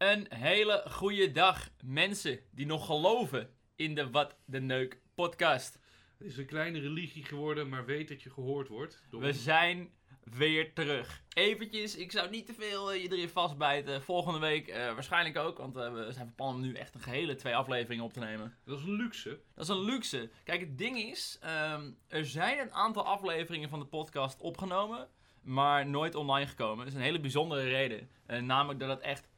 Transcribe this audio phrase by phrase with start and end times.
[0.00, 5.78] Een hele goede dag, mensen die nog geloven in de Wat de Neuk podcast.
[6.18, 9.02] Het is een kleine religie geworden, maar weet dat je gehoord wordt.
[9.10, 9.90] We zijn
[10.22, 11.22] weer terug.
[11.34, 14.02] Eventjes, ik zou niet te veel eh, je erin vastbijten.
[14.02, 17.00] Volgende week eh, waarschijnlijk ook, want eh, we zijn van plan om nu echt een
[17.00, 18.56] gehele twee afleveringen op te nemen.
[18.64, 19.40] Dat is een luxe.
[19.54, 20.30] Dat is een luxe.
[20.44, 25.08] Kijk, het ding is, ehm, er zijn een aantal afleveringen van de podcast opgenomen,
[25.42, 26.78] maar nooit online gekomen.
[26.78, 28.10] Dat is een hele bijzondere reden.
[28.26, 29.29] Namelijk dat het echt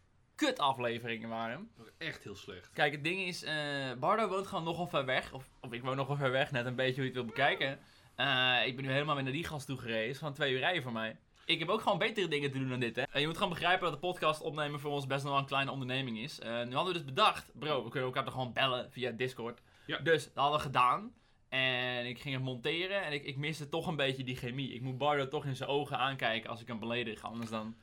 [0.47, 1.71] kut afleveringen waren.
[1.77, 2.71] Dat is echt heel slecht.
[2.73, 3.55] Kijk, het ding is, eh,
[3.99, 5.33] Bardo woont gewoon nogal ver weg.
[5.33, 7.79] Of, of ik woon nogal ver weg, net een beetje hoe je het wil bekijken.
[8.15, 10.09] Eh, ik ben nu helemaal weer naar die gast toe gereden.
[10.09, 11.17] Is gewoon twee uur rijden voor mij.
[11.45, 13.03] Ik heb ook gewoon betere dingen te doen dan dit, hè.
[13.03, 15.47] En je moet gewoon begrijpen dat de podcast opnemen voor ons best nog wel een
[15.47, 16.41] kleine onderneming is.
[16.41, 19.63] Eh, nu hadden we dus bedacht, bro, we kunnen elkaar toch gewoon bellen via Discord.
[19.87, 19.99] Ja.
[19.99, 21.13] Dus, dat hadden we gedaan.
[21.49, 24.75] En ik ging het monteren en ik, ik miste toch een beetje die chemie.
[24.75, 27.77] Ik moet Bardo toch in zijn ogen aankijken als ik hem beledig, anders dan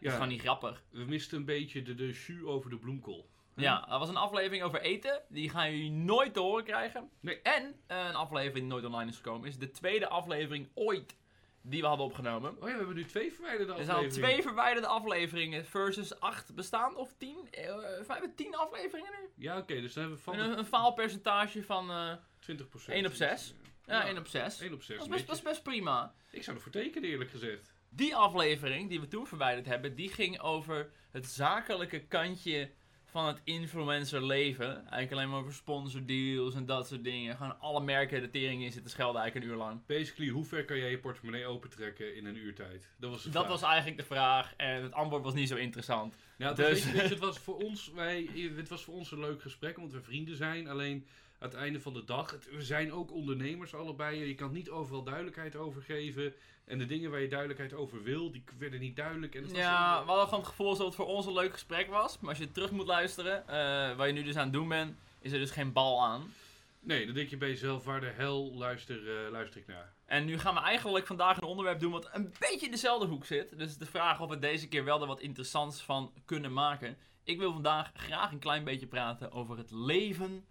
[0.00, 0.12] is het Ja.
[0.12, 0.82] gewoon niet grappig.
[0.90, 3.28] We misten een beetje de, de jus over de bloemkool.
[3.54, 5.22] Ja, dat was een aflevering over eten.
[5.28, 7.10] Die gaan jullie nooit te horen krijgen.
[7.20, 7.40] Nee.
[7.42, 11.16] En eh, een aflevering die nooit online is gekomen is de tweede aflevering ooit
[11.62, 12.50] die we hadden opgenomen.
[12.50, 14.30] Oh ja, we hebben nu twee verwijderde Er zijn al afleveringen.
[14.30, 17.36] twee verwijderde afleveringen versus acht bestaan of tien.
[17.50, 19.28] Eh, we hebben tien afleveringen nu.
[19.44, 22.12] Ja, oké, dus dan hebben we van een, een faalpercentage van eh
[22.50, 22.62] 20%.
[22.86, 23.54] 1 op 6.
[23.86, 24.06] ja, Ja.
[24.06, 24.60] 1 op 6.
[24.60, 24.96] 1 op 6.
[24.98, 26.14] Dat is, best, dat is best prima.
[26.30, 27.72] Ik zou ervoor tekenen, eerlijk gezegd.
[27.90, 32.70] Die aflevering die we toen verwijderd hebben, die ging over het zakelijke kantje
[33.04, 34.76] van het influencer leven.
[34.76, 37.36] Eigenlijk alleen maar over sponsordeals en dat soort dingen.
[37.36, 39.86] Gewoon alle merken de tering in zitten schelden eigenlijk een uur lang.
[39.86, 42.88] Basically, hoe ver kan jij je portemonnee opentrekken in een uurtijd?
[42.98, 43.60] Dat was de Dat vraag.
[43.60, 46.14] was eigenlijk de vraag en het antwoord was niet zo interessant.
[46.38, 49.92] Nou, Dus- het was voor ons, wij, het was voor ons een leuk gesprek, omdat
[49.92, 50.68] we vrienden zijn.
[50.68, 51.06] Alleen
[51.40, 54.24] aan het einde van de dag, het- we zijn ook ondernemers allebei.
[54.24, 56.34] Je kan niet overal duidelijkheid over geven.
[56.64, 59.34] En de dingen waar je duidelijkheid over wil, die werden niet duidelijk.
[59.34, 61.88] En het Ja, we hadden gewoon het gevoel dat het voor ons een leuk gesprek
[61.90, 62.18] was.
[62.18, 64.96] Maar als je terug moet luisteren, eh waar je nu dus aan het doen bent,
[65.20, 66.32] is er dus geen bal aan.
[66.80, 69.92] Nee, dan denk je bij jezelf, waar de hel luister, eh, luister ik naar?
[70.06, 73.24] En nu gaan we eigenlijk vandaag een onderwerp doen wat een beetje in dezelfde hoek
[73.24, 73.58] zit.
[73.58, 76.96] Dus de vraag of we deze keer wel er wat interessants van kunnen maken.
[77.24, 80.44] Ik wil vandaag graag een klein beetje praten over het leven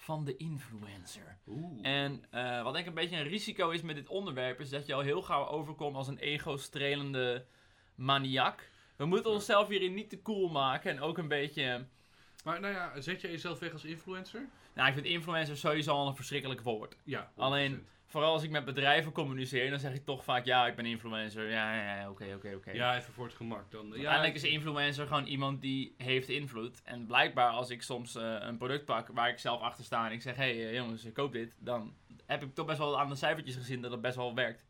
[0.00, 1.38] van de influencer.
[1.46, 1.78] Oeh.
[1.82, 4.86] En eh, wat denk ik een beetje een risico is met dit onderwerp, is dat
[4.86, 7.44] je al heel gauw overkomt als een ego-strelende
[7.94, 8.70] maniak.
[8.96, 11.86] We moeten onszelf hierin niet te cool maken en ook een beetje...
[12.44, 14.48] Maar nou ja, zet jij jezelf weg als influencer?
[14.74, 16.96] Nou, ik vind influencer sowieso al een verschrikkelijk woord.
[17.04, 17.32] Ja.
[17.36, 17.99] Alleen- 100%.
[18.10, 21.50] Vooral als ik met bedrijven communiceer, dan zeg ik toch vaak, ja, ik ben influencer.
[21.50, 22.70] Ja, ja, oké, oké, oké.
[22.70, 23.86] Ja, even voor het gemak dan.
[23.86, 26.82] Ja, Uiteindelijk is influencer gewoon iemand die heeft invloed.
[26.84, 30.12] En blijkbaar als ik soms eh, een product pak waar ik zelf achter sta en
[30.12, 31.56] ik zeg, hé hey, jongens, ik koop dit.
[31.58, 31.94] Dan
[32.26, 34.62] heb ik toch best wel aan de cijfertjes gezien dat het best wel werkt.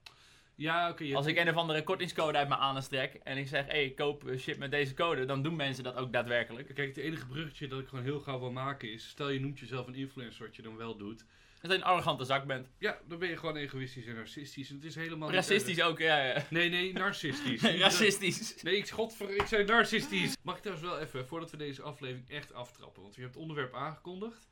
[0.55, 1.15] Ja, oké.
[1.15, 3.91] Als ik een of andere kortingscode uit mijn anus trek en ik zeg, hé, hey,
[3.91, 6.75] koop eh, shit met deze code, dan doen mensen dat ook daadwerkelijk.
[6.75, 9.09] Kijk, het enige bruggetje dat ik gewoon heel gauw wil maken is...
[9.09, 11.25] Stel je noemt jezelf een influencer, wat je dan wel doet.
[11.61, 12.69] Dat je een arrogante zak bent.
[12.79, 14.69] Ja, dan ben je gewoon egoïstisch en narcistisch.
[14.69, 16.47] En het is helemaal niet Racistisch ook, ja, ja.
[16.51, 17.63] Nee, nee, narcistisch.
[17.87, 18.63] Racistisch.
[18.63, 20.37] Nee, ik, godver, ik zei narcistisch.
[20.43, 23.43] Mag ik trouwens wel even, voordat we deze aflevering echt aftrappen, want je hebt het
[23.43, 24.49] onderwerp aangekondigd.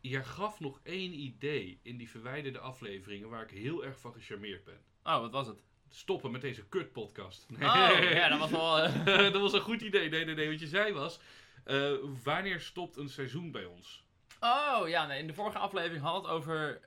[0.00, 4.64] Je gaf nog één idee in die verwijderde afleveringen waar ik heel erg van gecharmeerd
[4.64, 4.80] ben.
[5.02, 5.62] Oh, wat was het?
[5.88, 7.46] Stoppen met deze kutpodcast.
[7.50, 7.68] Nee.
[7.68, 8.78] Oh, ja, dat was wel...
[8.78, 10.08] eh, dat was een goed idee.
[10.08, 10.48] Nee, nee, nee.
[10.48, 11.20] Wat je zei was,
[11.64, 11.92] eh,
[12.24, 14.04] wanneer stopt een seizoen bij ons?
[14.40, 16.80] Oh ja, nee, in de vorige aflevering had het over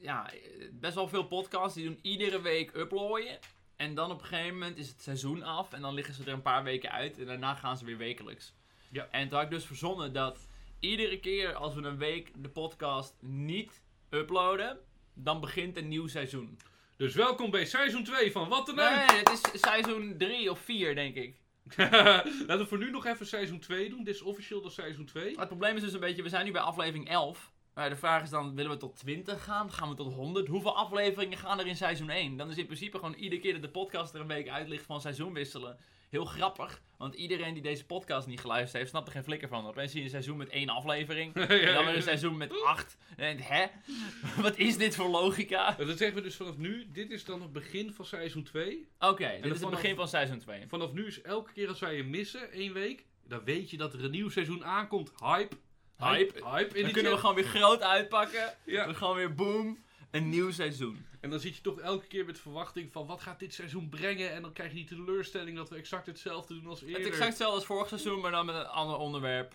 [0.00, 0.30] ja,
[0.72, 3.38] best wel veel podcasts die doen iedere week uploaden.
[3.76, 6.32] En dan op een gegeven moment is het seizoen af en dan liggen ze er
[6.32, 8.54] een paar weken uit en daarna gaan ze weer wekelijks.
[8.90, 9.08] Ja.
[9.10, 10.48] En toen had ik dus verzonnen dat
[10.80, 14.78] iedere keer als we een week de podcast niet uploaden,
[15.14, 16.58] dan begint een nieuw seizoen.
[16.96, 20.94] Dus welkom bij seizoen 2 van Wat een Nee, het is seizoen 3 of 4
[20.94, 21.40] denk ik.
[21.76, 24.04] Laten we voor nu nog even seizoen 2 doen.
[24.04, 25.24] Dit is officieel de seizoen 2.
[25.24, 27.52] Maar het probleem is dus een beetje, we zijn nu bij aflevering 11.
[27.74, 29.72] Maar de vraag is dan, willen we tot 20 gaan?
[29.72, 30.48] Gaan we tot 100?
[30.48, 32.36] Hoeveel afleveringen gaan er in seizoen 1?
[32.36, 34.86] Dan is in principe gewoon iedere keer dat de podcast er een week uit ligt
[34.86, 35.76] van seizoen wisselen.
[36.16, 39.66] Heel grappig, want iedereen die deze podcast niet geluisterd heeft, snapt er geen flikker van.
[39.66, 41.34] Opeens zie je een seizoen met één aflevering.
[41.34, 42.96] En dan weer een seizoen met acht.
[43.16, 43.66] En hè?
[44.42, 45.70] Wat is dit voor logica?
[45.72, 46.86] Dat zeggen we dus vanaf nu.
[46.92, 48.88] Dit is dan het begin van seizoen 2.
[48.98, 50.64] Oké, dit is het vanaf- begin van seizoen 2.
[50.68, 53.94] Vanaf nu is elke keer als wij je missen, één week, dan weet je dat
[53.94, 55.12] er een nieuw seizoen aankomt.
[55.18, 55.56] Hype.
[55.96, 56.44] Hype.
[56.48, 56.76] Hype.
[56.76, 58.54] In Dan kunnen we gewoon weer groot uitpakken.
[58.64, 58.84] Ja.
[58.84, 59.84] Dan gewoon weer boom,
[60.16, 61.06] een nieuw seizoen.
[61.20, 64.32] En dan zit je toch elke keer met verwachting van wat gaat dit seizoen brengen.
[64.32, 66.98] En dan krijg je die teleurstelling dat we exact hetzelfde doen als eerder.
[66.98, 69.54] Het exact hetzelfde als vorig seizoen, maar dan met een ander onderwerp.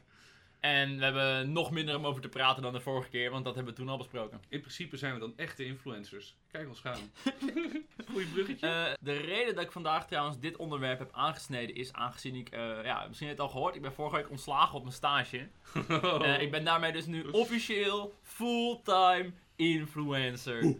[0.61, 3.55] En we hebben nog minder om over te praten dan de vorige keer, want dat
[3.55, 4.41] hebben we toen al besproken.
[4.49, 6.35] In principe zijn we dan echte influencers.
[6.51, 7.11] Kijk ons gaan.
[8.11, 8.67] Goeie bruggetje.
[8.67, 12.59] Eh, de reden dat ik vandaag trouwens dit onderwerp heb aangesneden is aangezien ik, eh,
[12.83, 15.47] ja, misschien heb je het al gehoord, ik ben vorige week ontslagen op mijn stage.
[16.21, 20.75] Eh, ik ben daarmee dus nu officieel fulltime influencer.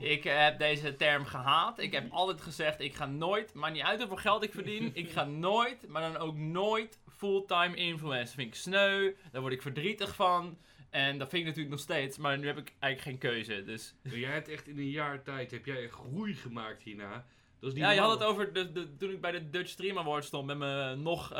[0.00, 1.78] Ik heb deze term gehaat.
[1.78, 5.10] Ik heb altijd gezegd, ik ga nooit, maakt niet uit hoeveel geld ik verdien, ik
[5.10, 8.34] ga nooit, maar dan ook nooit fulltime influencer.
[8.34, 10.58] vind ik sneu, daar word ik verdrietig van.
[10.90, 13.64] En dat vind ik natuurlijk nog steeds, maar nu heb ik eigenlijk geen keuze.
[13.64, 17.24] Dus jij hebt echt in een jaar tijd heb jij echt groei gemaakt hierna.
[17.62, 19.68] Dat is niet Ja, je had het over de, de, toen ik bij de Dutch
[19.70, 21.36] Stream Award stond met mijn nog, eh,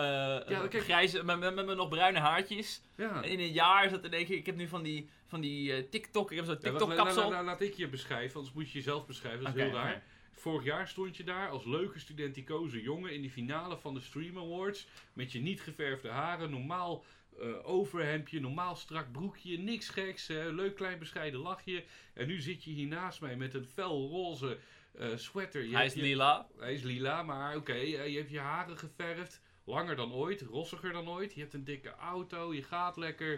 [0.46, 0.80] kijk.
[0.80, 2.82] grijze, met, met, met mijn nog bruine haartjes.
[2.96, 3.22] Ja.
[3.22, 5.40] En in een jaar is dat in één keer, ik heb nu van die, van
[5.40, 7.30] die eh, TikTok, ik heb zo'n Ja, wacht, TikTok la- la- kapsel.
[7.30, 9.44] la- laat ik je beschrijven, anders moet je jezelf beschrijven.
[9.44, 10.02] Dat is heel raar.
[10.32, 14.38] Vorig jaar stond je daar als leuke studenticoze jongen in die finale van de Stream
[14.38, 14.86] Awards.
[15.12, 17.04] Met je niet geverfde haren, normaal
[17.40, 20.26] eh, overhemdje, normaal strak broekje, niks geks.
[20.26, 21.84] hè, leuk klein bescheiden lachje.
[22.14, 24.58] En nu zit je hier naast mij met een fel roze
[24.98, 25.64] eh, sweater.
[25.64, 26.46] Je Hij is je- lila.
[26.58, 29.40] Hij is lila, maar oké, eh, je hebt je haren geverfd.
[29.64, 31.34] Langer dan ooit, rossiger dan ooit.
[31.34, 33.30] Je hebt een dikke auto, je gaat lekker.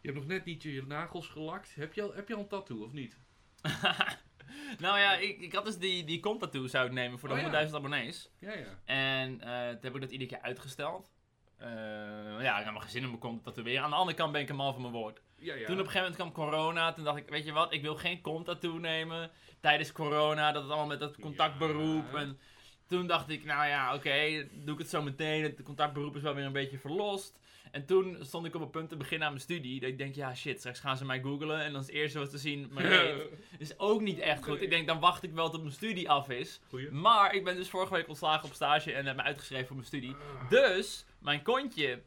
[0.00, 1.74] Je hebt nog net niet je nagels gelakt.
[1.74, 3.18] Heb je al, heb je al een tattoo of niet?
[4.78, 7.40] nou ja, ik, ik had dus die, die tattoo zou ik nemen voor de Oh
[7.40, 7.64] ja.
[7.66, 8.30] 100.000 abonnees.
[8.38, 8.80] Ja, ja.
[8.84, 11.14] En eh, toen heb ik dat iedere keer uitgesteld.
[11.58, 13.82] Ja, ik heb mijn gezin om mijn kont te tatoeëren.
[13.82, 15.22] Aan de andere kant ben ik een man van mijn woord.
[15.38, 15.66] Ja, ja.
[15.66, 16.92] Toen op een gegeven moment kwam corona.
[16.92, 19.30] Toen dacht ik, weet je wat, ik wil geen kont tattoo nemen.
[19.60, 22.12] Tijdens corona, dat het allemaal met dat contactberoep.
[22.12, 22.18] Ja.
[22.18, 22.38] En
[22.86, 25.42] toen dacht ik, nou ja, oké, doe ik het zo meteen.
[25.42, 27.38] Het contactberoep is wel weer een beetje verlost.
[27.70, 29.80] En toen stond ik op het punt te beginnen aan mijn studie.
[29.80, 31.60] Dat ik denk, ja shit, straks gaan ze mij googlen.
[31.60, 33.22] En dan is het eerste wat te zien, mijn reet.
[33.58, 34.62] Is ook niet echt goed.
[34.62, 36.60] Ik denk, dan wacht ik wel tot mijn studie af is.
[36.68, 36.90] Goeie.
[36.90, 39.88] Maar ik ben dus vorige week ontslagen op stage en heb me uitgeschreven voor mijn
[39.88, 40.16] studie.
[40.48, 42.00] Dus, mijn kontje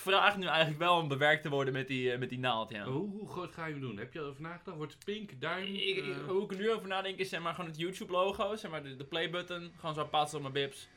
[0.00, 2.84] vraagt nu eigenlijk wel om bewerkt te worden met die, eh, met die naald, ja.
[2.84, 3.96] Hoe, hoe groot ga je hem doen?
[3.98, 4.76] Heb je erover nagedacht?
[4.76, 5.64] Wordt het pink, duim?
[5.74, 8.12] Ik, ik- eh, hoe ik er nu over nadenk is zeg maar gewoon het YouTube
[8.12, 10.88] logo, zeg maar de, de playbutton, gewoon zo passen op mijn bips.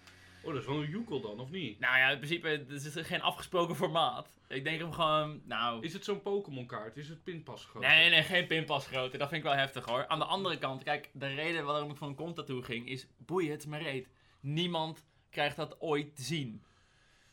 [0.41, 1.79] Oh, dat is wel een joekel dan, of niet?
[1.79, 4.29] Nou ja, in principe, het is geen afgesproken formaat.
[4.47, 5.83] Ik denk hem gewoon, nou...
[5.83, 6.97] Is het zo'n Pokémon kaart?
[6.97, 7.83] Is het pinpas groot?
[7.83, 9.17] Nee, nee, geen pinpas grootte.
[9.17, 10.07] Dat vind ik wel heftig hoor.
[10.07, 13.07] Aan de andere kant, kijk, de reden waarom ik voor een kont tattoo ging is,
[13.17, 14.09] boeien, het is mijn reet.
[14.39, 16.63] Niemand krijgt dat ooit te zien.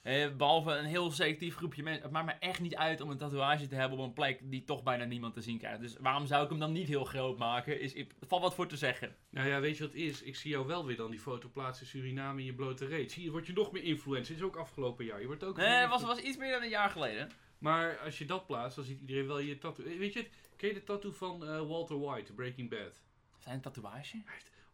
[0.05, 2.03] Eh, behalve een heel selectief groepje mensen.
[2.03, 4.65] Het maakt me echt niet uit om een tatoeage te hebben op een plek die
[4.65, 5.81] toch bijna niemand te zien krijgt.
[5.81, 7.81] Dus waarom zou ik hem dan niet heel groot maken?
[7.81, 9.17] Is, er valt wat voor te zeggen.
[9.31, 10.23] Nou ja, weet je wat het is?
[10.23, 13.13] Ik zie jou wel weer dan die foto plaatsen in Suriname in je blote reet.
[13.13, 14.35] Zie je, word je nog meer influencer.
[14.35, 15.21] Is ook afgelopen jaar.
[15.21, 17.31] Je wordt ook Nee, dat was, was iets meer dan een jaar geleden.
[17.59, 19.85] Maar als je dat plaatst, dan ziet iedereen wel je tattoo.
[19.85, 20.29] Eh, Weet je het?
[20.57, 23.01] Ken je de tattoo van eh, Walter White, Breaking Bad?
[23.39, 24.23] Zijn een tatoeage?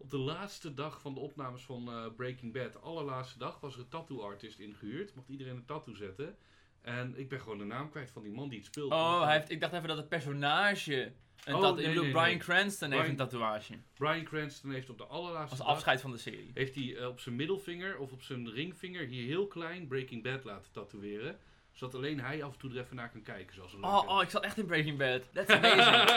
[0.01, 3.75] Op de laatste dag van de opnames van eh, Breaking Bad, de allerlaatste dag, was
[3.75, 5.15] er een tattoo artist ingehuurd.
[5.15, 6.37] Mocht iedereen een tattoo zetten.
[6.81, 8.93] En ik ben gewoon de naam kwijt van die man die het speelt.
[8.93, 11.13] Oh, hij heeft, ik dacht even dat het personage...
[11.45, 12.39] Een Oh, nee, ik bedoel, nee, Brian nee.
[12.39, 13.79] Cranston heeft een tatoeage.
[13.95, 15.75] Brian Cranston heeft op de allerlaatste Als dag...
[15.75, 16.51] afscheid van de serie.
[16.55, 20.45] heeft hij eh, op zijn middelvinger of op zijn ringvinger hier heel klein Breaking Bad
[20.45, 21.39] laten tatoeëren.
[21.73, 23.55] Zodat alleen hij af en toe er even naar kan kijken.
[23.55, 25.21] Zoals een Oh, oh, ik zat echt in Breaking Bad.
[25.33, 26.11] That's amazing.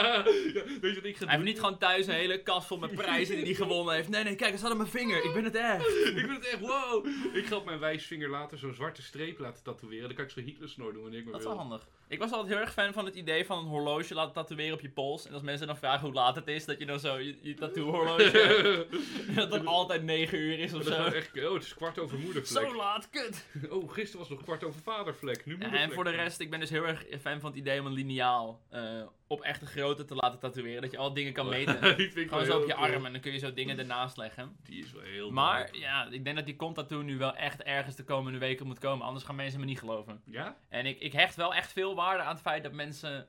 [0.53, 2.77] Ja, weet je wat ik ga Hij heeft niet gewoon thuis een hele kast vol
[2.77, 4.09] met prijzen die hij gewonnen heeft.
[4.09, 5.23] Nee, nee, kijk, het staat op mijn vinger.
[5.25, 5.87] Ik ben het echt.
[6.13, 7.07] Ik vind het echt wow.
[7.33, 10.07] Ik ga op mijn wijsvinger later zo'n zwarte streep laten tatoeëren.
[10.07, 11.57] Dan kan ik zo'n Hitlersnor doen wanneer ik maar Dat is wil.
[11.57, 11.87] wel handig.
[12.07, 14.81] Ik was altijd heel erg fan van het idee van een horloge laten tatoeëren op
[14.81, 15.27] je pols.
[15.27, 17.53] En als mensen dan vragen hoe laat het is, dat je dan zo je, je
[17.53, 19.35] tattoo horloge hebt.
[19.35, 21.17] Dat het altijd 9 uur is of Dat is zo.
[21.17, 22.63] echt, oh, het is kwart over moedervlek.
[22.65, 23.45] Zo laat, kut.
[23.69, 25.42] Oh, gisteren was het nog kwart over vadervlek.
[25.45, 27.85] Nu en voor de rest, ik ben dus heel erg fan van het idee om
[27.85, 30.81] een lineaal eh, op echte grootte te laten tatoeëren.
[30.81, 31.77] Dat je al dingen kan meten.
[32.11, 34.55] Gewoon zo op je arm en dan kun je zo dingen ernaast leggen.
[34.63, 37.95] Die is wel heel Maar ja, ik denk dat die tattoo nu wel echt ergens
[37.95, 39.05] de komende weken moet komen.
[39.05, 40.21] Anders gaan mensen me niet geloven.
[40.25, 40.57] Ja?
[40.69, 43.27] En ik, ik hecht wel echt veel waarde aan het feit dat mensen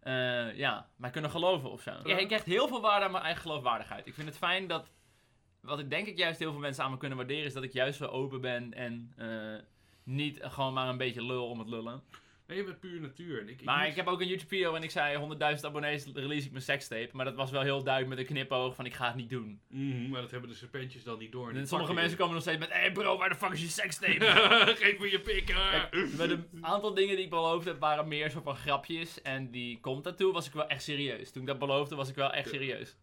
[0.00, 1.90] eh, ja, mij kunnen geloven of zo.
[1.90, 2.04] Ja.
[2.04, 4.06] Ik, ik hecht heel veel waarde aan mijn eigen geloofwaardigheid.
[4.06, 4.90] Ik vind het fijn dat,
[5.60, 7.72] wat ik denk ik juist heel veel mensen aan me kunnen waarderen, is dat ik
[7.72, 9.64] juist zo open ben en eh,
[10.04, 12.02] niet gewoon maar een beetje lul om het lullen.
[12.46, 13.40] Nee, je bent puur natuur.
[13.40, 15.64] En ik, ik Maar moet- ik heb ook een YouTube video en ik zei 100.000
[15.64, 17.08] abonnees release ik mijn sekstape.
[17.12, 19.60] Maar dat was wel heel duidelijk met een knipoog van ik ga het niet doen.
[19.68, 21.52] Mhm, maar dat hebben de serpentjes dan niet door.
[21.52, 23.68] En sommige mensen komen nog steeds met, hé hey bro, waar de fuck is je
[23.68, 24.24] sekstape?
[24.78, 25.54] Geef me je pikken.
[25.70, 29.22] Kijk, met een aantal dingen die ik beloofd heb waren meer zo van grapjes.
[29.22, 31.30] En die komt daartoe was ik wel echt serieus.
[31.30, 32.96] Toen ik dat beloofde was ik wel echt serieus.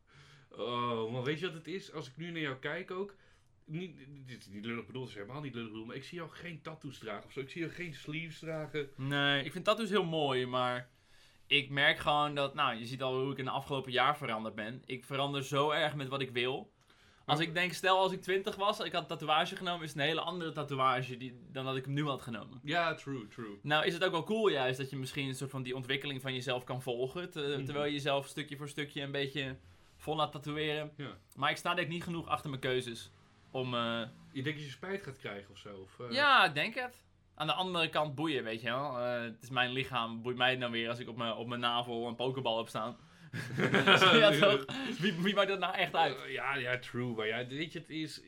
[0.52, 1.94] Oh, maar weet je wat het is?
[1.94, 3.16] Als ik nu naar jou kijk ook.
[3.68, 5.88] Niet, dit is niet lullig bedoeld, is helemaal niet lullig bedoeld.
[5.88, 7.40] Maar ik zie jou geen tattoos dragen of zo.
[7.40, 8.90] Ik zie jou geen sleeves dragen.
[8.96, 10.90] Nee, ik vind tattoos heel mooi, maar
[11.48, 14.56] ik merk gewoon dat, nou, je ziet al hoe ik in het afgelopen jaar veranderd
[14.56, 14.82] ben.
[14.86, 16.72] Ik verander zo erg met wat ik wil.
[17.26, 19.98] Als ik denk, stel als ik 20 was, ik had een tatoeage genomen, is het
[20.00, 22.60] een hele andere tatoeage die, dan dat ik hem nu had genomen.
[22.64, 23.60] Ja, true, true.
[23.62, 26.22] Nou is het ook wel cool juist dat je misschien een soort van die ontwikkeling
[26.22, 27.30] van jezelf kan volgen.
[27.32, 27.66] te- Mhm.
[27.66, 29.56] Terwijl je jezelf stukje voor stukje een beetje
[29.96, 30.92] vol laat tatoeëren.
[30.98, 31.18] Ja.
[31.36, 33.12] Maar ik sta denk ik niet genoeg achter mijn keuzes.
[33.52, 34.02] Om, eh,
[34.32, 35.78] Je denkt dat je spijt gaat krijgen of zo?
[35.78, 37.06] Of, eh, Ja, ik denk het.
[37.36, 39.00] Aan de andere kant boeien, weet je wel.
[39.00, 41.48] Eh, het is mijn lichaam, boeit mij het nou weer als ik op mijn, op
[41.48, 42.98] mijn navel een pokebal heb staan.
[44.14, 44.66] ja, toch?
[45.00, 46.18] Wie, wie maakt dat nou echt uit?
[46.28, 47.16] Ja, ja, true.
[47.16, 48.22] Maar ja, weet je, het is...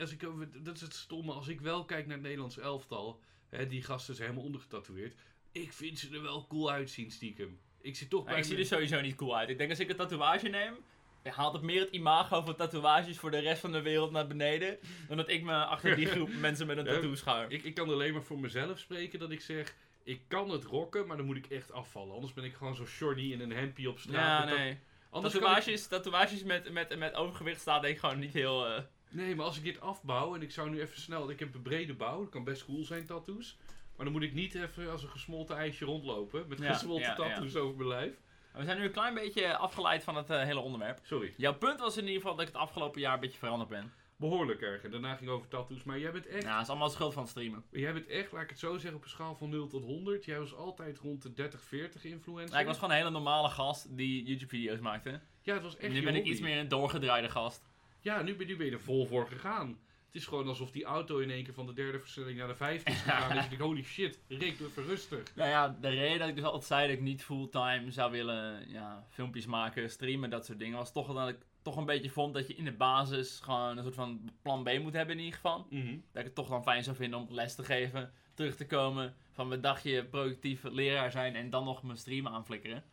[0.00, 0.26] Als ik
[0.64, 1.32] dat is het stomme.
[1.32, 3.20] Als ik wel kijk naar het Nederlands elftal...
[3.48, 5.14] Hè, die gasten zijn helemaal ondergetatoeëerd.
[5.52, 7.60] Ik vind ze er wel cool uitzien, stiekem.
[7.80, 8.38] Ik zit toch Ja, bij...
[8.38, 9.48] ik zie er sowieso niet cool uit.
[9.48, 10.74] Ik denk als ik een tatoeage neem,
[11.22, 14.78] haalt het meer het imago van tatoeages voor de rest van de wereld naar beneden.
[15.08, 17.50] Dan dat ik me achter die groep mensen met een tattoo schaar.
[17.52, 19.74] Ik, ik kan alleen maar voor mezelf spreken dat ik zeg...
[20.04, 22.14] Ik kan het rocken, maar dan moet ik echt afvallen.
[22.14, 24.48] Anders ben ik gewoon zo shorty in een hempie op straat.
[24.48, 24.78] Ja, nee.
[25.10, 28.66] Anders ik- Tatoeages, tatoeages met, met, met overgewicht staan denk ik gewoon niet heel...
[28.66, 31.30] eh, Nee, maar als ik dit afbouw en ik zou nu even snel...
[31.30, 33.56] Ik heb een brede bouw, dat kan best cool zijn, tattoos.
[33.96, 36.44] Maar dan moet ik niet even als een gesmolten ijsje rondlopen.
[36.48, 38.14] Met Ja, gesmolten ja, over mijn lijf.
[38.54, 40.98] We zijn nu een klein beetje afgeleid van het eh, hele onderwerp.
[41.02, 41.34] Sorry.
[41.36, 43.92] Jouw punt was in ieder geval dat ik het afgelopen jaar een beetje veranderd ben.
[44.16, 44.82] Behoorlijk erg.
[44.82, 45.82] En daarna ging over tattoos.
[45.82, 46.42] Maar jij bent echt...
[46.42, 47.64] Ja, dat is allemaal schuld van het streamen.
[47.70, 50.24] Jij bent echt, laat ik het zo zeggen, op een schaal van 0 tot 100.
[50.24, 52.54] Jij was altijd rond de 30, 40 influencer.
[52.54, 55.20] Ja, ik was gewoon een hele normale gast die YouTube-video's maakte.
[55.42, 57.62] Ja, het was echt nu ben ik iets meer een doorgedraaide gast.
[58.00, 59.78] Ja, nu ben, nu ben je er vol voor gegaan.
[60.12, 62.54] Het is gewoon alsof die auto in één keer van de derde versnelling naar de
[62.54, 63.28] vijfde is gegaan.
[63.42, 65.34] je denkt, holy shit, Rick, doe even rustig.
[65.34, 68.68] Nou ja, de reden dat ik dus altijd zei dat ik niet fulltime zou willen
[68.68, 72.34] ja, filmpjes maken, streamen, dat soort dingen, was toch dat ik toch een beetje vond
[72.34, 75.40] dat je in de basis gewoon een soort van plan B moet hebben in ieder
[75.40, 75.66] geval.
[75.70, 75.86] Mhm.
[76.12, 79.14] Dat ik het toch dan fijn zou vinden om les te geven, terug te komen,
[79.30, 82.84] van mijn dagje productief leraar zijn en dan nog mijn stream aanflikkeren.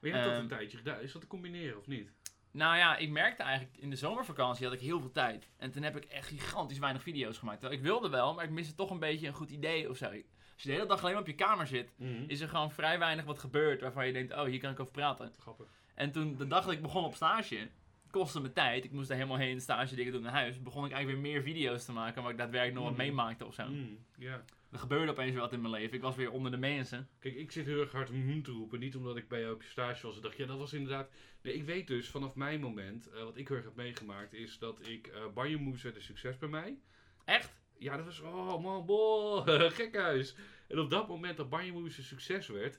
[0.00, 0.42] Maar jij hebt dat Ehm.
[0.42, 1.00] een tijdje gedaan.
[1.00, 2.10] Is dat te combineren of niet?
[2.54, 5.48] Nou ja, ik merkte eigenlijk in de zomervakantie had ik heel veel tijd.
[5.56, 7.60] En toen heb ik echt gigantisch weinig video's gemaakt.
[7.60, 10.04] Terwijl Ik wilde wel, maar ik miste toch een beetje een goed idee of zo.
[10.06, 11.92] Als je de hele dag alleen maar op je kamer zit,
[12.26, 14.92] is er gewoon vrij weinig wat gebeurd waarvan je denkt, oh, hier kan ik over
[14.92, 15.32] praten.
[15.38, 15.66] Grappig.
[15.94, 17.68] En toen, de dag dat ik begon op stage,
[18.10, 18.84] kostte me tijd.
[18.84, 20.62] Ik moest er helemaal heen, stage dingen doen naar huis.
[20.62, 23.02] Begon ik eigenlijk weer meer video's te maken, waar ik daadwerkelijk nog wat Mhm.
[23.06, 23.66] meemaakte of zo.
[23.68, 24.44] Mm, ja.
[24.74, 25.94] Er gebeurde opeens weer wat in mijn leven.
[25.96, 27.08] Ik was weer onder de mensen.
[27.18, 28.78] Kijk, ik zit heel erg hard mhm te roepen.
[28.80, 31.10] Niet omdat ik bij jou op je stage was en dacht, ja, dat was inderdaad...
[31.42, 34.58] Nee, ik weet dus vanaf mijn moment, eh, wat ik heel erg heb meegemaakt, is
[34.58, 35.06] dat ik...
[35.06, 36.78] eh Banjo Moves werd een succes bij mij.
[37.24, 37.52] Echt?
[37.78, 40.34] Ja, dat was, oh man, boh, gekhuis.
[40.68, 42.78] En op dat moment dat Banjo Moves een succes werd,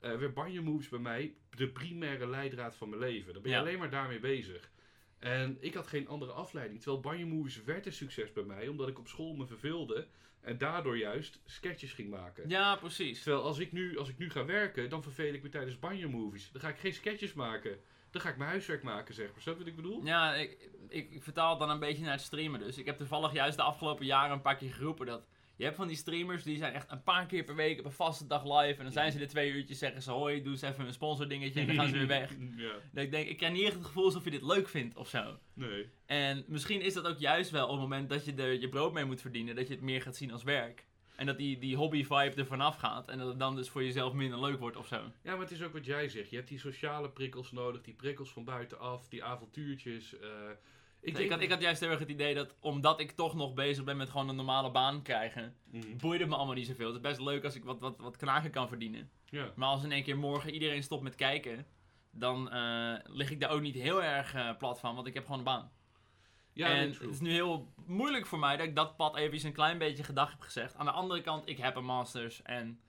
[0.00, 3.32] eh, werd Banjo Moves bij mij de primaire leidraad van mijn leven.
[3.32, 3.62] Dan ben je Ja.
[3.62, 4.70] alleen maar daarmee bezig.
[5.18, 6.80] En ik had geen andere afleiding.
[6.80, 10.06] Terwijl Banjo Moves werd een succes bij mij, omdat ik op school me verveelde.
[10.46, 12.48] En daardoor juist sketches ging maken.
[12.48, 13.22] Ja, precies.
[13.22, 16.08] Terwijl als ik, nu, als ik nu ga werken, dan verveel ik me tijdens Banjo
[16.08, 16.50] Movies.
[16.52, 17.78] Dan ga ik geen sketches maken.
[18.10, 19.40] Dan ga ik mijn huiswerk maken, zeg maar.
[19.40, 20.04] Snap wat ik bedoel?
[20.04, 22.60] Ja, ik, ik, ik vertaal het dan een beetje naar het streamen.
[22.60, 25.26] Dus ik heb toevallig juist de afgelopen jaren een paar keer geroepen dat...
[25.56, 27.90] Je hebt van die streamers die zijn echt een paar keer per week op een
[27.90, 28.78] vaste dag live.
[28.78, 31.60] En dan zijn ze er twee uurtjes, zeggen ze hoi, doe eens even een sponsordingetje
[31.60, 32.30] en dan gaan ze weer weg.
[32.56, 34.96] Ja, Dat ik denk, ik krijg niet echt het gevoel alsof je dit leuk vindt
[34.96, 35.38] of zo.
[35.54, 35.88] nee.
[36.06, 38.92] En misschien is dat ook juist wel op het moment dat je er je brood
[38.92, 40.84] mee moet verdienen, dat je het meer gaat zien als werk.
[41.16, 44.12] En dat die, die hobby-vibe er vanaf gaat en dat het dan dus voor jezelf
[44.12, 44.96] minder leuk wordt of zo.
[45.22, 46.30] Ja, maar het is ook wat jij zegt.
[46.30, 50.18] Je hebt die sociale prikkels nodig, die prikkels van buitenaf, die avontuurtjes.
[50.18, 50.28] eh,
[51.06, 53.54] ik, Ik, had, ik had juist heel erg het idee dat omdat ik toch nog
[53.54, 55.96] bezig ben met gewoon een normale baan krijgen, Mhm.
[55.96, 56.86] boeide het me allemaal niet zoveel.
[56.86, 59.10] Het is best leuk als ik wat, wat, wat knagen kan verdienen.
[59.56, 61.66] Maar als in één keer morgen iedereen stopt met kijken,
[62.10, 65.22] dan eh, lig ik daar ook niet heel erg eh, plat van, want ik heb
[65.24, 65.70] gewoon een baan.
[66.52, 69.52] Ja, en het is nu heel moeilijk voor mij dat ik dat pad even een
[69.52, 70.74] klein beetje gedag heb gezegd.
[70.76, 72.80] Aan de andere kant, ik heb een masters en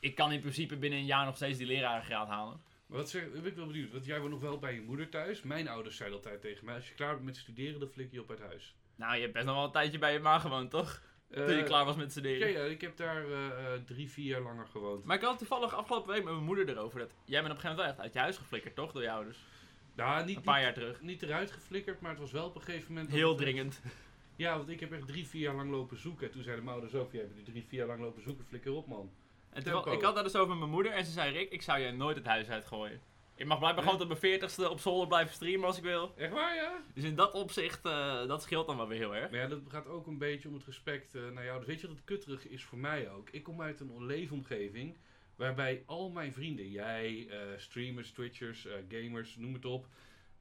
[0.00, 2.60] ik kan in principe binnen een jaar nog steeds die lerarengraad halen.
[2.88, 5.08] Maar wat zeg, ben ik wel benieuwd, want jij woont nog wel bij je moeder
[5.08, 5.42] thuis.
[5.42, 8.20] Mijn ouders zeiden altijd tegen mij, als je klaar bent met studeren, dan flik je
[8.20, 8.74] op uit huis.
[8.96, 11.02] Nou, je hebt best nog wel een tijdje bij je ma gewoond, toch?
[11.30, 12.50] Toen je Eh, klaar was met studeren.
[12.52, 15.04] Ja, ja, ik heb daar eh, eh, drie, vier jaar langer gewoond.
[15.04, 17.62] Maar ik had toevallig afgelopen week met mijn moeder erover dat jij bent op een
[17.62, 18.92] gegeven moment wel echt uit je huis geflikkerd, toch?
[18.92, 19.38] Door je ouders.
[19.94, 21.00] Nou, niet, Een paar niet, jaar terug.
[21.00, 23.10] niet eruit geflikkerd, maar het was wel op een gegeven moment...
[23.10, 23.80] Heel dringend.
[24.36, 26.26] Ja, want ik heb echt drie, vier jaar lang lopen zoeken.
[26.26, 28.72] En toen zeiden mijn ouders ook, jij hebt drie, vier jaar lang lopen zoeken, flikker
[28.72, 29.10] op man.
[29.50, 31.78] En ik had dat dus over met mijn moeder en ze zei, Rick, ik zou
[31.78, 33.00] je nooit het huis uitgooien.
[33.34, 33.92] Ik mag blijkbaar Nee?
[33.92, 36.12] gewoon tot mijn veertigste op zolder blijven streamen als ik wil.
[36.16, 36.82] Echt waar, ja?
[36.94, 39.30] Dus in dat opzicht, eh, dat scheelt dan wel weer heel erg.
[39.30, 41.58] Maar ja, dat gaat ook een beetje om het respect eh, naar jou.
[41.58, 43.28] Dus weet je wat het kutterig is voor mij ook?
[43.30, 44.96] Ik kom uit een leefomgeving
[45.36, 49.86] waarbij al mijn vrienden, jij, eh, streamers, twitchers, gamers, noem het op.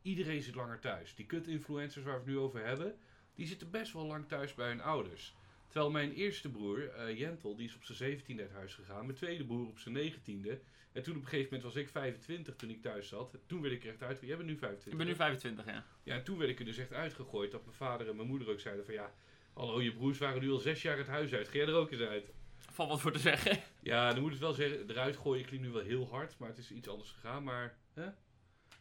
[0.02, 1.16] Iedereen zit langer thuis.
[1.16, 2.96] Die kut-influencers waar we het nu over hebben,
[3.36, 5.36] die zitten best wel lang thuis bij hun ouders.
[5.77, 9.05] Terwijl mijn eerste broer, eh, Jentel, die is op zijn 17e uit huis gegaan.
[9.05, 10.60] Mijn tweede broer op zijn 19e.
[10.91, 13.38] En toen op een gegeven moment was ik 25 toen ik thuis zat.
[13.46, 14.19] Toen werd ik er echt uit.
[14.22, 14.91] Jij bent nu 25.
[14.91, 15.86] Ik ben nu 25, ja.
[16.03, 17.51] Ja, en toen werd ik er dus echt uitgegooid.
[17.51, 19.13] Dat mijn vader en mijn moeder ook zeiden van ja...
[19.53, 21.48] Hallo, je broers waren nu al zes jaar het huis uit.
[21.48, 22.31] Ga jij er ook eens uit?
[22.57, 23.60] Valt wat voor te zeggen.
[23.81, 26.38] Ja, dan moet ik wel zeggen, eruit gooien klinkt nu wel heel hard.
[26.38, 27.43] Maar het is iets anders gegaan.
[27.43, 28.10] Maar hè?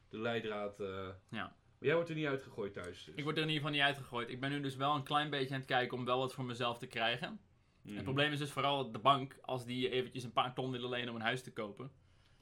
[0.09, 0.81] de leidraad...
[0.81, 1.57] eh, Ja.
[1.79, 3.05] Maar jij wordt er niet uitgegooid thuis.
[3.05, 3.15] Dus.
[3.15, 4.29] Ik word er in ieder geval niet uitgegooid.
[4.31, 6.45] Ik ben nu dus wel een klein beetje aan het kijken om wel wat voor
[6.45, 7.41] mezelf te krijgen.
[7.83, 7.95] Mhm.
[7.95, 11.09] Het probleem is dus vooral de bank, als die eventjes een paar ton willen lenen
[11.09, 11.91] om een huis te kopen.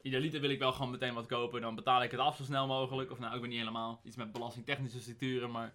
[0.03, 2.67] Idealiter wil ik wel gewoon meteen wat kopen, dan betaal ik het af zo snel
[2.67, 3.11] mogelijk.
[3.11, 4.01] Of nou, ook weer niet helemaal.
[4.05, 5.73] Iets met belastingtechnische structuren, maar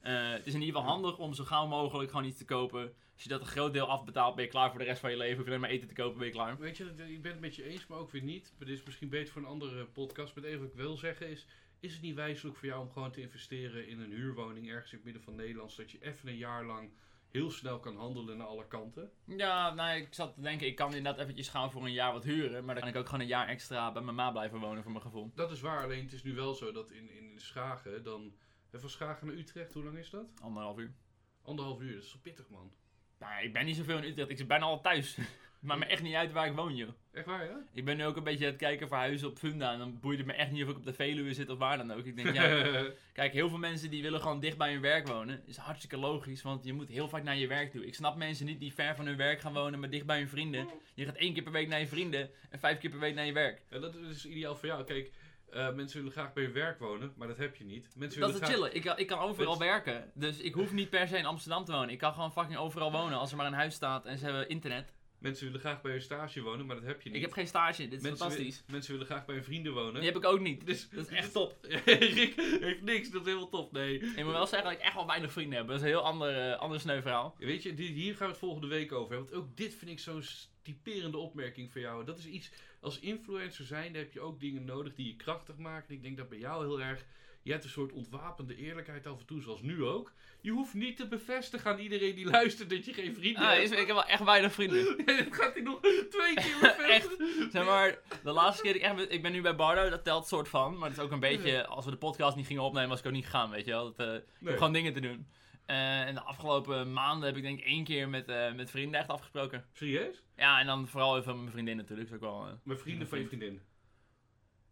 [0.00, 2.94] eh, het is in ieder geval handig om zo gauw mogelijk gewoon iets te kopen.
[3.14, 5.16] Als je dat een groot deel afbetaalt, ben je klaar voor de rest van je
[5.16, 5.34] leven.
[5.36, 6.58] Hoef je alleen maar eten te kopen, ben je klaar.
[6.58, 8.52] Weet je, dat- ik ben het met je eens, maar ook weer niet.
[8.58, 10.34] Maar dit is misschien beter voor een andere podcast.
[10.34, 11.46] Maar het enige wat ik wil zeggen is...
[11.82, 14.96] Is het niet wijselijk voor jou om gewoon te investeren in een huurwoning ergens in
[14.96, 15.72] het midden van Nederland...
[15.72, 16.90] zodat je even een jaar lang
[17.30, 19.10] heel snel kan handelen naar alle kanten?
[19.24, 22.24] Ja, nou, ik zat te denken, ik kan inderdaad eventjes gaan voor een jaar wat
[22.24, 22.64] huren.
[22.64, 24.92] Maar dan kan ik ook gewoon een jaar extra bij mijn ma blijven wonen, voor
[24.92, 25.32] mijn gevoel.
[25.34, 28.34] Dat is waar, alleen het is nu wel zo dat in, in Schagen dan...
[28.70, 30.26] hè, Van Schagen naar Utrecht, hoe lang is dat?
[30.40, 30.94] Anderhalf uur.
[31.42, 32.72] Anderhalf uur, dat is wel pittig man.
[33.18, 35.18] Nou, ik ben niet zoveel in Utrecht, ik zit bijna al thuis.
[35.62, 36.88] Maakt me echt niet uit waar ik woon, joh.
[37.12, 37.62] Echt waar, ja?
[37.72, 39.72] Ik ben nu ook een beetje aan het kijken voor huizen op Funda.
[39.72, 41.76] En dan boeit het me echt niet of ik op de Veluwe zit of waar
[41.76, 42.04] dan ook.
[42.04, 42.64] Ik denk, ja,
[43.12, 45.42] kijk, heel veel mensen die willen gewoon dicht bij hun werk wonen.
[45.46, 47.86] Is hartstikke logisch, want je moet heel vaak naar je werk toe.
[47.86, 50.28] Ik snap mensen niet die ver van hun werk gaan wonen, maar dicht bij hun
[50.28, 50.68] vrienden.
[50.94, 53.26] Je gaat één keer per week naar je vrienden en vijf keer per week naar
[53.26, 53.62] je werk.
[53.70, 54.84] Ja, dat is ideaal voor jou.
[54.84, 55.10] Kijk,
[55.50, 57.88] eh, mensen willen graag bij je werk wonen, maar dat heb je niet.
[57.96, 58.50] Mensen Dat is graag...
[58.50, 58.74] chillen.
[58.74, 60.10] Ik kan, ik kan overal werken.
[60.14, 61.90] Dus ik hoef niet per se in Amsterdam te wonen.
[61.90, 64.48] Ik kan gewoon fucking overal wonen als er maar een huis staat en ze hebben
[64.48, 64.92] internet.
[65.22, 67.16] Mensen willen graag bij je stage wonen, maar dat heb je niet.
[67.16, 68.62] Ik heb geen stage, dit is mensen, fantastisch.
[68.66, 69.94] mensen willen graag bij hun vrienden wonen.
[69.94, 70.66] Die heb ik ook niet.
[70.66, 71.56] Dus, Dat is echt top.
[71.84, 73.98] Rick heeft niks, dat is helemaal top, nee.
[73.98, 75.66] Ik moet wel zeggen dat ik echt wel weinig vrienden heb.
[75.66, 77.32] Dat is een heel ander, eh, ander.
[77.38, 79.32] Weet je, hier gaan we het volgende week over hebben.
[79.32, 80.22] Want ook dit vind ik zo'n
[80.62, 82.04] typerende opmerking voor jou.
[82.04, 82.50] Dat is iets,
[82.80, 85.88] als influencer zijn, heb je ook dingen nodig die je krachtig maken.
[85.88, 87.04] En ik denk dat bij jou heel erg,
[87.42, 90.12] je hebt een soort ontwapende eerlijkheid af en toe, zoals nu ook.
[90.40, 93.62] Je hoeft niet te bevestigen aan iedereen die luistert dat je geen vrienden Ah, hebt.
[93.62, 94.96] is, ik heb wel echt weinig vrienden.
[95.06, 95.80] dat gaat hij nog
[96.10, 97.50] twee keer bevestigen.
[97.52, 98.96] Zeg maar, de laatste keer dat ik echt...
[98.96, 100.78] ben- Ik ben nu bij Bardo, dat telt soort van.
[100.78, 101.66] Maar het is ook een beetje...
[101.66, 103.94] Als we de podcast niet gingen opnemen, was ik ook niet gegaan, weet je wel.
[103.94, 105.26] Dat, eh, ik heb gewoon dingen te doen.
[105.66, 109.00] Eh, en de afgelopen maanden heb ik denk ik één keer met, eh, met vrienden
[109.00, 109.64] echt afgesproken.
[109.72, 110.22] Serieus?
[110.36, 112.08] Ja, en dan vooral even met mijn vriendin natuurlijk.
[112.08, 113.60] Is ook wel, Mijn vrienden van je vriendin.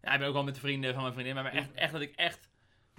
[0.03, 1.35] Ja, ik ben ook wel met de vrienden van mijn vriendin.
[1.35, 2.50] Maar echt, echt dat ik echt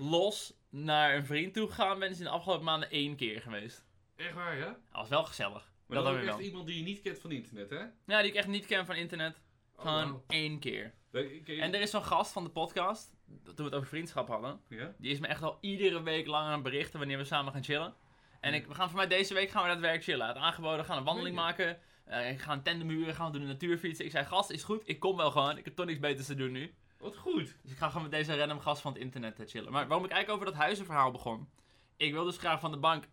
[0.01, 3.85] los naar een vriend toe gegaan ben, is in de afgelopen maanden één keer geweest.
[4.15, 4.65] Echt waar, ja?
[4.65, 5.71] Dat was wel gezellig.
[5.87, 7.83] Maar dat dan ook echt iemand die je niet kent van internet, hè?
[8.05, 9.41] Ja, die ik echt niet ken van internet.
[9.75, 10.23] Oh, Gewoon wauw.
[10.27, 10.93] één keer.
[11.11, 14.59] Nee, En er is zo'n gast van de podcast, toen we het over vriendschap hadden.
[14.69, 14.93] Ja?
[14.97, 17.63] Die is me echt al iedere week lang aan het berichten wanneer we samen gaan
[17.63, 17.93] chillen.
[18.39, 20.25] En ik, we gaan voor mij deze week gaan we daadwerkelijk chillen.
[20.25, 21.79] Had aangeboden, we gaan een wandeling maken.
[22.05, 24.05] Eh ik ga een tandemuren, gaan we doen een natuurfietsen.
[24.05, 25.57] Ik zei, gast, is goed, ik kom wel gewoon.
[25.57, 26.73] Ik heb toch niks beters te doen nu.
[27.01, 27.55] Wat goed.
[27.61, 29.71] Dus ik ga gewoon met deze random gast van het internet eh, chillen.
[29.71, 31.49] Maar waarom ik eigenlijk over dat huizenverhaal begon.
[31.97, 33.11] Ik wil dus graag van de bank 200.000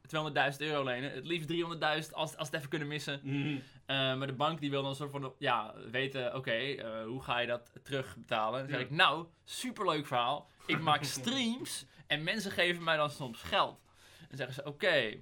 [0.59, 1.13] euro lenen.
[1.13, 3.21] Het liefst 300.000 als, als het even kunnen missen.
[3.23, 3.59] Mhm.
[3.87, 7.23] Eh, maar de bank die wil dan een soort van, ja, weten, oké, eh, hoe
[7.23, 8.61] ga je dat terugbetalen?
[8.61, 10.51] Dan zeg ik, nou, superleuk verhaal.
[10.67, 13.81] Ik maak streams en mensen geven mij dan soms geld.
[14.29, 15.17] Dan zeggen ze, oké,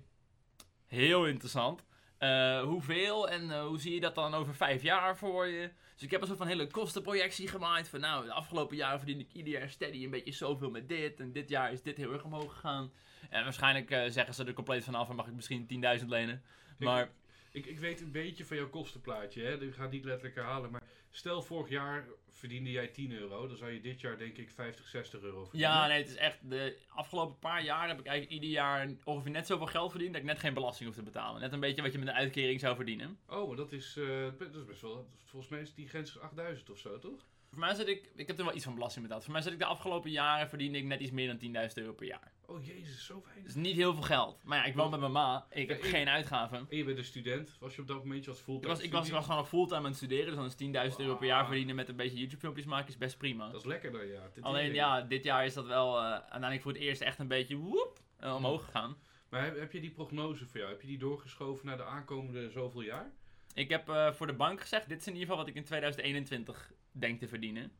[0.87, 1.85] heel interessant.
[2.19, 5.71] Eh, hoeveel en eh, hoe zie je dat dan over vijf jaar voor je?
[5.95, 7.89] Dus ik heb een soort van hele kostenprojectie gemaakt.
[7.89, 11.21] Van nou, de afgelopen jaren verdien ik ieder jaar steady een beetje zoveel met dit.
[11.21, 12.93] En dit jaar is dit heel erg omhoog gegaan.
[13.31, 16.43] En waarschijnlijk eh, zeggen ze er compleet vanaf en mag ik misschien 10.000 lenen.
[16.79, 17.11] Maar
[17.51, 19.61] Ik, ik weet een beetje van jouw kostenplaatje, hè?
[19.63, 20.83] Ik ga het niet letterlijk herhalen, maar
[21.17, 24.89] stel vorig jaar verdiende jij 10 euro, dan zou je dit jaar denk ik 50,
[24.89, 25.71] 60 euro verdienen.
[25.71, 26.39] Ja, nee, het is echt.
[26.43, 30.23] De afgelopen paar jaar heb ik eigenlijk ieder jaar ongeveer net zoveel geld verdiend dat
[30.23, 31.41] ik net geen belasting hoef te betalen.
[31.41, 33.19] Net een beetje wat je met een uitkering zou verdienen.
[33.29, 36.71] Oh, maar dat is, eh, dat is best wel, volgens mij is die grens 8000
[36.71, 37.27] of zo, toch?
[37.49, 38.11] Voor mij zit ik.
[38.15, 39.25] Ik heb er wel iets van belasting betaald.
[39.25, 41.93] Voor mij zit ik de afgelopen jaren verdiende ik net iets meer dan 10.000 euro
[41.93, 42.33] per jaar.
[42.47, 43.45] Oh jezus, zo weinig.
[43.45, 44.45] Dus niet heel veel geld.
[44.45, 45.47] Maar ja, ik woon bij mijn ma.
[45.51, 46.67] Ik heb ik- geen uitgaven.
[46.71, 48.83] En je bent een student, was je op dat moment, je was Ik fulltime was,
[48.83, 50.27] ik, was, ik was gewoon fulltime aan het studeren.
[50.27, 50.55] Dus dan is
[50.93, 53.51] 10.000 euro per jaar verdienen met een beetje YouTube filmpjes maken is best prima.
[53.51, 54.31] Dat is lekker dan, ja.
[54.35, 57.29] Dit Alleen ja, dit jaar is dat wel eh, uiteindelijk voor het eerst echt een
[57.29, 58.97] beetje woep, eh, omhoog gegaan.
[59.29, 62.51] Maar heb, heb je die prognose voor jou, heb je die doorgeschoven naar de aankomende
[62.51, 63.13] zoveel jaar?
[63.55, 65.65] Ik heb eh, voor de bank gezegd, dit is in ieder geval wat ik in
[65.65, 67.73] 2021 denk te verdienen.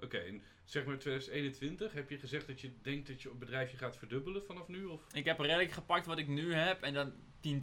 [0.00, 4.44] Oké, zeg maar 2021, heb je gezegd dat je denkt dat je bedrijfje gaat verdubbelen
[4.44, 4.84] vanaf nu?
[4.84, 5.02] Of?
[5.12, 7.62] Ik heb redelijk gepakt wat ik nu heb en dan 10,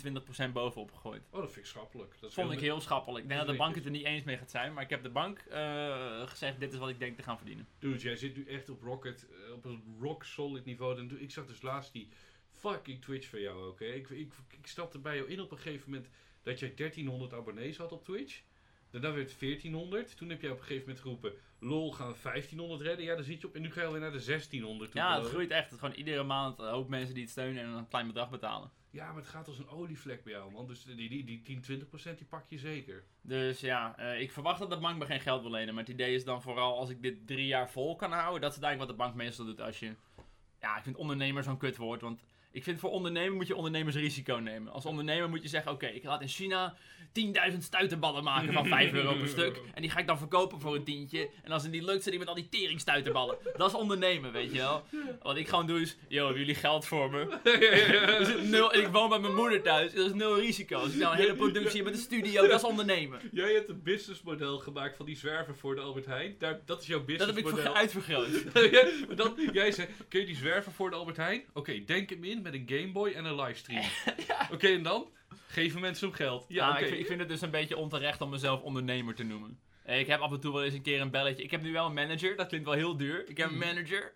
[0.49, 1.21] 20% bovenop gegooid.
[1.31, 2.15] Oh, dat vind ik schappelijk.
[2.19, 3.23] Dat vond ik heel schappelijk.
[3.23, 5.03] Ik denk dat de bank het er niet eens mee gaat zijn, maar ik heb
[5.03, 7.67] de bank eh, gezegd, dit is wat ik denk te gaan verdienen.
[7.79, 10.95] Dude, jij zit nu echt op rocket, eh, op een rock solid niveau.
[10.95, 12.09] Dan Ik zag dus laatst die
[12.51, 13.79] fucking Twitch van jou ook.
[13.79, 13.85] Hè.
[13.85, 16.09] Ik, ik, ik stapte bij jou in op een gegeven moment.
[16.43, 18.41] dat je 1300 abonnees had op Twitch.
[19.01, 20.17] Daarna werd het 1400.
[20.17, 23.05] Toen heb je op een gegeven moment geroepen, lol, gaan we 1500 redden?
[23.05, 23.55] Ja, daar zit je op.
[23.55, 25.01] En nu ga je alweer naar de 1600 toe.
[25.01, 25.73] Ja, het groeit echt.
[25.73, 28.71] Gewoon iedere maand een hoop mensen die het steunen en een klein bedrag betalen.
[28.89, 30.67] Ja, maar het gaat als een olievlek bij jou, man.
[30.67, 33.03] Dus die, die, die 10, 20 procent, die pak je zeker.
[33.21, 35.73] Dus ja, eh, ik verwacht dat de bank me geen geld wil lenen.
[35.73, 38.41] Maar het idee is dan vooral als ik dit drie jaar vol kan houden.
[38.41, 39.95] Dat is eigenlijk wat de bank meestal doet als je...
[40.61, 42.01] Ja, ik vind ondernemer zo'n kutwoord.
[42.01, 42.21] Want
[42.57, 44.73] ik vind voor ondernemer moet je ondernemersrisico nemen.
[44.73, 46.75] Als ondernemer moet je zeggen, oké, ik laat in China
[47.51, 49.61] 10.000 stuiterballen maken van 5 euro per stuk.
[49.73, 51.29] En die ga ik dan verkopen voor een tientje.
[51.43, 53.37] En als het niet lukt, zit ik met al die teringstuiterballen.
[53.57, 54.83] Dat is ondernemen, weet je wel.
[55.21, 57.39] Wat ik gewoon doe is, yo, hebben jullie geld voor me?
[58.17, 59.93] Er zit nul, en ik woon bij mijn moeder thuis.
[59.93, 60.77] Er is nul risico.
[60.79, 63.19] Als ik nou een hele productie met een studio, dat is ondernemen.
[63.31, 66.35] Jij hebt een businessmodel gemaakt van die zwerver voor de Albert Heijn.
[66.39, 67.71] Daar, dat is jouw Dat heb ik businessmodel.
[67.71, 68.27] ver- uitvergroot.
[68.71, 71.43] Ja, maar dan, jij zei, kun je die zwerver voor de Albert Heijn?
[71.53, 73.85] Oké, denk hem in met een Game Boy en een livestream.
[74.53, 75.07] Oké, en dan?
[75.47, 76.45] Geven mensen hem geld.
[76.47, 76.79] Ja, oké.
[76.79, 79.59] ik, vind, ik vind het dus een beetje onterecht om mezelf ondernemer te noemen.
[79.83, 81.43] Eh, Ik heb af en toe wel eens een keer een belletje.
[81.43, 83.29] Ik heb nu wel een manager, dat klinkt wel heel duur.
[83.29, 83.59] Ik heb een Mm.
[83.59, 84.13] manager.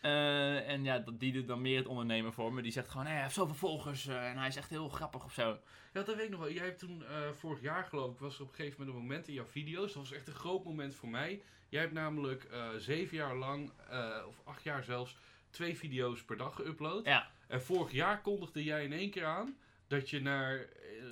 [0.00, 2.62] Eh, en ja, dat- die doet dan meer het ondernemen voor me.
[2.62, 5.32] Die zegt gewoon, hij heeft zoveel volgers eh, en hij is echt heel grappig of
[5.32, 5.58] zo.
[5.92, 6.50] Ja, dat weet ik nog wel.
[6.52, 9.02] Jij hebt toen, eh, vorig jaar geloof ik, was er op een gegeven moment een
[9.02, 9.92] moment in jouw video's.
[9.92, 11.42] Dat was echt een groot moment voor mij.
[11.68, 15.16] Jij hebt namelijk eh, zeven jaar lang, eh, of acht jaar zelfs,
[15.54, 17.04] twee video's per dag geüpload.
[17.04, 20.58] Ja, En vorig jaar kondigde jij in één keer aan dat je naar...
[20.58, 20.66] eh,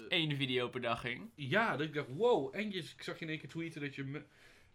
[0.08, 1.30] één video per dag ging.
[1.34, 2.54] ja, dat ik dacht, wow.
[2.56, 4.24] En je, ik zag je in één keer tweeten dat je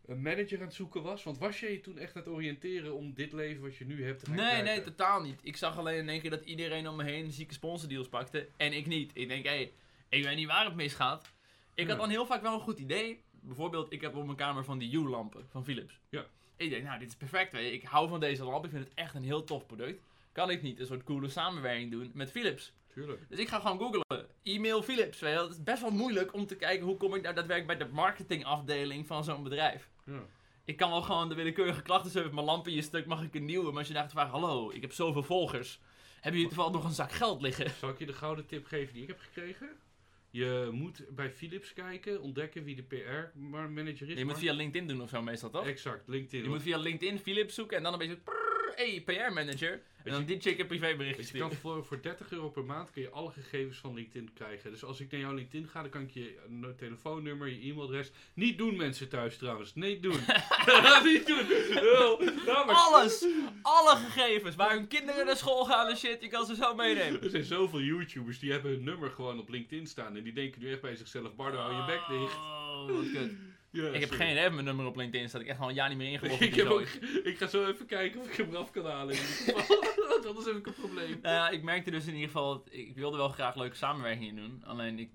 [0.08, 1.24] een manager aan het zoeken was.
[1.24, 4.06] Want was jij je toen echt aan het oriënteren om dit leven wat je nu
[4.06, 5.40] hebt te gaan Nee, nee, totaal niet.
[5.44, 8.74] Ik zag alleen in één keer dat iedereen om me heen zieke sponsordeals pakte en
[8.74, 9.12] ik niet.
[9.14, 9.74] Ik denk, hé, hey,
[10.10, 11.34] ik weet niet waar het misgaat.
[11.74, 11.90] Ik Ja.
[11.90, 13.24] had dan heel vaak wel een goed idee.
[13.32, 16.00] Bijvoorbeeld, ik heb op mijn kamer van die U-lampen van Philips.
[16.10, 16.26] Ja.
[16.58, 17.52] Ik denk, nou, dit is perfect.
[17.52, 17.74] Weet je.
[17.74, 18.66] Ik hou van deze lamp.
[18.66, 20.02] Ik vind het echt een heel tof product.
[20.32, 22.74] Kan ik niet een soort coole samenwerking doen met Philips?
[22.94, 23.30] Tuurlijk.
[23.30, 24.28] Dus ik ga gewoon googlen.
[24.44, 25.20] E-mail Philips.
[25.20, 25.40] Weet je.
[25.40, 27.94] Het is best wel moeilijk om te kijken hoe kom ik nou daadwerkelijk bij de
[27.94, 29.90] marketingafdeling van zo'n bedrijf.
[30.04, 30.22] Ja.
[30.66, 32.34] Ik kan wel gewoon de willekeurige klachten hebben.
[32.34, 33.70] Mijn lamp in je stuk, mag ik een nieuwe?
[33.70, 35.80] Maar als je gaat vragen, hallo, ik heb zoveel volgers.
[36.14, 37.70] Hebben jullie toevallig nog een zak geld liggen?
[37.70, 39.70] Zal ik je de gouden tip geven die ik heb gekregen?
[40.38, 44.18] Je moet bij Philips kijken, ontdekken wie de PR-manager is.
[44.18, 45.68] Je moet via LinkedIn doen of zo meestal, toch?
[45.68, 46.44] Exact, LinkedIn.
[46.44, 48.18] Je moet via LinkedIn Philips zoeken en dan een beetje...
[48.76, 49.82] hey, PR-manager.
[50.04, 53.02] En dan die chick een privéberichtje je kan voor, voor 30 euro per maand kun
[53.02, 54.72] je alle gegevens van LinkedIn krijgen.
[54.72, 58.12] Dus als ik naar jouw LinkedIn ga, dan kan ik je een telefoonnummer, je e-mailadres.
[58.34, 59.76] Niet doen mensen thuis trouwens.
[59.76, 60.20] Nee doen.
[61.04, 61.46] niet doen.
[61.98, 63.26] Oh, nou, Alles!
[63.62, 67.24] Alle gegevens waar hun kinderen naar school gaan en shit, je kan ze zo meenemen.
[67.24, 70.16] Er zijn zoveel YouTubers die hebben hun nummer gewoon op LinkedIn staan.
[70.18, 72.36] En die denken nu echt bij zichzelf, Bardo, hou je bek dicht.
[72.36, 73.32] Oh, wat kut.
[73.72, 74.18] Ja, Ik heb sorry.
[74.26, 75.42] geen idee mijn nummer op LinkedIn staat.
[75.42, 76.42] Ik echt al een jaar niet meer ingelogd.
[76.42, 76.82] Ik, heb ook,
[77.24, 79.16] ik ga zo even kijken of ik hem eraf kan halen.
[80.10, 81.20] Want Anders heb ik een probleem.
[81.22, 84.36] Nou ja, ik merkte dus in ieder geval, dat ik wilde wel graag leuke samenwerkingen
[84.36, 84.64] doen.
[84.66, 85.10] Alleen ik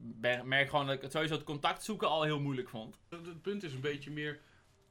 [0.44, 2.98] merk gewoon dat ik het sowieso het contact zoeken al heel moeilijk vond.
[3.08, 4.40] Het het punt is een beetje meer,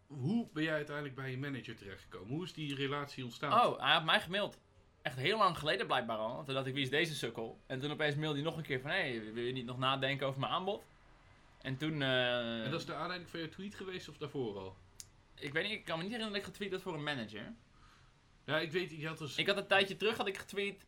[0.08, 2.30] hoe ben jij uiteindelijk bij je manager terechtgekomen?
[2.34, 3.66] Hoe is die relatie ontstaan?
[3.66, 4.60] Oh, hij had mij gemaild.
[5.02, 6.44] Echt heel lang geleden blijkbaar al.
[6.44, 7.62] Toen dacht ik, wie is deze sukkel?
[7.68, 9.78] En toen opeens mailde hij nog een keer van, hé, hey, wil je niet nog
[9.78, 10.84] nadenken over mijn aanbod?
[11.62, 14.78] En toen, eh, En dat is de aanleiding van je tweet geweest of daarvoor al?
[15.42, 17.54] ik weet niet, ik kan me niet herinneren dat ik getweet had voor een manager.
[18.46, 19.38] Ja, ik weet, je had dus...
[19.38, 20.86] Ik had een tijdje terug had ik getweet,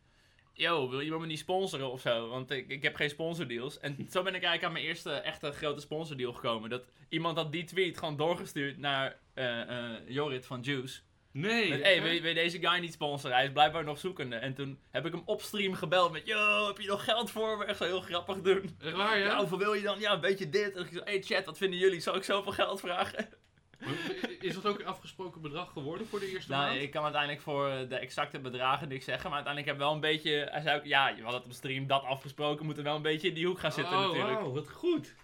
[0.52, 2.28] yo, wil je me niet sponsoren of zo?
[2.28, 3.78] Want ik, ik heb geen sponsordeals.
[3.78, 6.70] En zo ben ik eigenlijk aan mijn eerste echte grote sponsordeal gekomen.
[6.70, 11.00] Dat iemand had die tweet gewoon doorgestuurd naar eh, Jorrit van Juice.
[11.34, 11.68] Nee!
[11.68, 13.36] Met, hey, wil, deze guy niet sponsoren?
[13.36, 14.36] Hij is blijkbaar nog zoekende.
[14.36, 17.58] En toen heb ik hem op stream gebeld met, yo, heb je nog geld voor
[17.58, 17.64] me?
[17.64, 18.76] Echt zo heel grappig doen.
[18.82, 19.24] Echt waar, ja?
[19.24, 20.00] Ja, hoeveel wil je dan?
[20.00, 20.76] Ja, een beetje dit.
[20.76, 22.00] En ik zei, hey chat, wat vinden jullie?
[22.00, 23.28] Zou ik zoveel geld vragen?
[24.40, 26.80] Is dat ook een afgesproken bedrag geworden voor de eerste Nou, maand?
[26.80, 29.30] ik kan uiteindelijk voor eh, de exacte bedragen niks zeggen.
[29.30, 30.48] Maar uiteindelijk heb ik wel een beetje...
[30.50, 32.66] Hij zei ook, ja, je had het op stream dat afgesproken.
[32.66, 34.40] Moet er wel een beetje in die hoek gaan zitten oh, natuurlijk.
[34.40, 35.14] wauw, wat goed.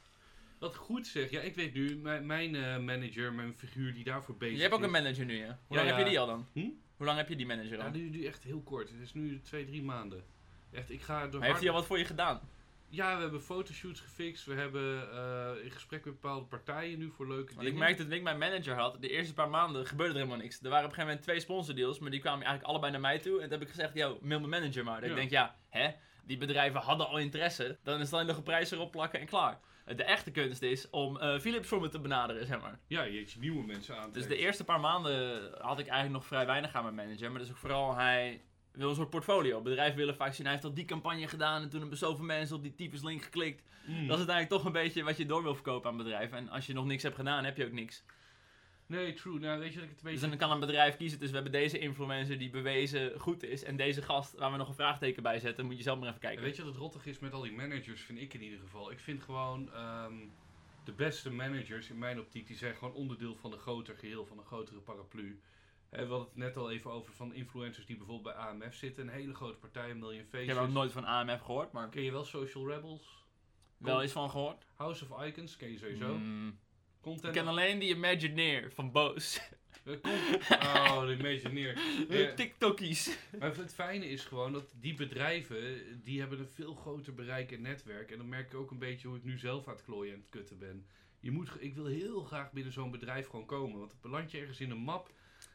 [0.60, 1.30] Wat goed zeg.
[1.30, 4.74] Ja, ik weet nu, mijn, mijn eh, manager, mijn figuur die daarvoor bezig Je hebt
[4.74, 4.86] ook is...
[4.86, 5.46] een manager nu, hè?
[5.46, 6.46] Hoe Ja, lang heb je die al dan?
[6.52, 6.68] Hm?
[6.96, 7.84] Hoe lang heb je die manager al?
[7.84, 8.90] Ja, nu, nu echt heel kort.
[8.90, 10.24] Het is nu twee, drie maanden.
[10.72, 12.40] Echt, ik ga door heeft hij al wat voor je gedaan?
[12.88, 14.44] Ja, we hebben fotoshoots gefixt.
[14.44, 17.72] We hebben eh, in gesprek met bepaalde partijen nu voor leuke Want dingen.
[17.72, 20.62] ik merkte toen ik mijn manager had, de eerste paar maanden gebeurde er helemaal niks.
[20.62, 23.18] Er waren op een gegeven moment twee sponsordeals, maar die kwamen eigenlijk allebei naar mij
[23.18, 23.34] toe.
[23.34, 25.00] En toen heb ik gezegd, yo, mail mijn manager maar.
[25.00, 25.10] Dat Ja.
[25.10, 25.90] Ik denk, ja, hè,
[26.24, 27.78] die bedrijven hadden al interesse.
[27.82, 29.60] Dan is alleen nog een prijs erop plakken en klaar.
[29.96, 32.78] De echte kunst is om eh, Philips voor me te benaderen, zeg maar.
[32.86, 34.12] Ja, je hebt nieuwe mensen aan.
[34.12, 37.30] Dus de eerste paar maanden had ik eigenlijk nog vrij weinig aan mijn manager.
[37.30, 39.60] Maar dat is ook vooral, hij wil een soort portfolio.
[39.60, 42.56] Bedrijven willen vaak zien, hij heeft al die campagne gedaan en toen hebben zoveel mensen
[42.56, 43.62] op die tyfus link geklikt.
[43.86, 43.94] Mm.
[43.94, 46.38] Dat is uiteindelijk toch een beetje wat je door wil verkopen aan bedrijven.
[46.38, 48.04] En als je nog niks hebt gedaan, heb je ook niks.
[48.90, 49.38] Nee, true.
[49.38, 51.18] Nou, weet je dat ik het Dus dan kan een bedrijf kiezen.
[51.18, 53.64] Dus we hebben deze influencer die bewezen goed is.
[53.64, 55.66] En deze gast waar we nog een vraagteken bij zetten.
[55.66, 56.42] Moet je zelf maar even kijken.
[56.42, 58.90] Weet je wat het rottig is met al die managers, vind ik in ieder geval.
[58.90, 60.14] Ik vind gewoon ehm,
[60.84, 64.38] de beste managers in mijn optiek, die zijn gewoon onderdeel van een groter geheel, van
[64.38, 65.40] een grotere paraplu.
[65.90, 69.06] Hè, we hadden het net al even over van influencers die bijvoorbeeld bij AMF zitten.
[69.06, 70.62] Een hele grote partij, een Million Ik heb Faces.
[70.62, 73.24] ook nooit van AMF gehoord, maar Ken je wel Social Rebels?
[73.78, 74.66] wel eens van gehoord.
[74.74, 76.14] House of Icons, ken je sowieso.
[76.16, 76.58] Mm,
[77.04, 79.40] ik ken alleen die Imagineer van Boos.
[80.50, 81.78] Oh, de Imagineer.
[82.08, 82.34] Ja.
[82.34, 83.18] TikTokies.
[83.38, 87.62] Maar het fijne is gewoon dat die bedrijven, die hebben een veel groter bereik en
[87.62, 88.10] netwerk.
[88.10, 90.20] En dan merk ik ook een beetje hoe ik nu zelf aan het klooien en
[90.20, 90.86] het kutten ben.
[91.20, 93.78] Je moet, ik wil heel graag binnen zo'n bedrijf gewoon komen.
[93.78, 95.12] Want dan beland je ergens in een map.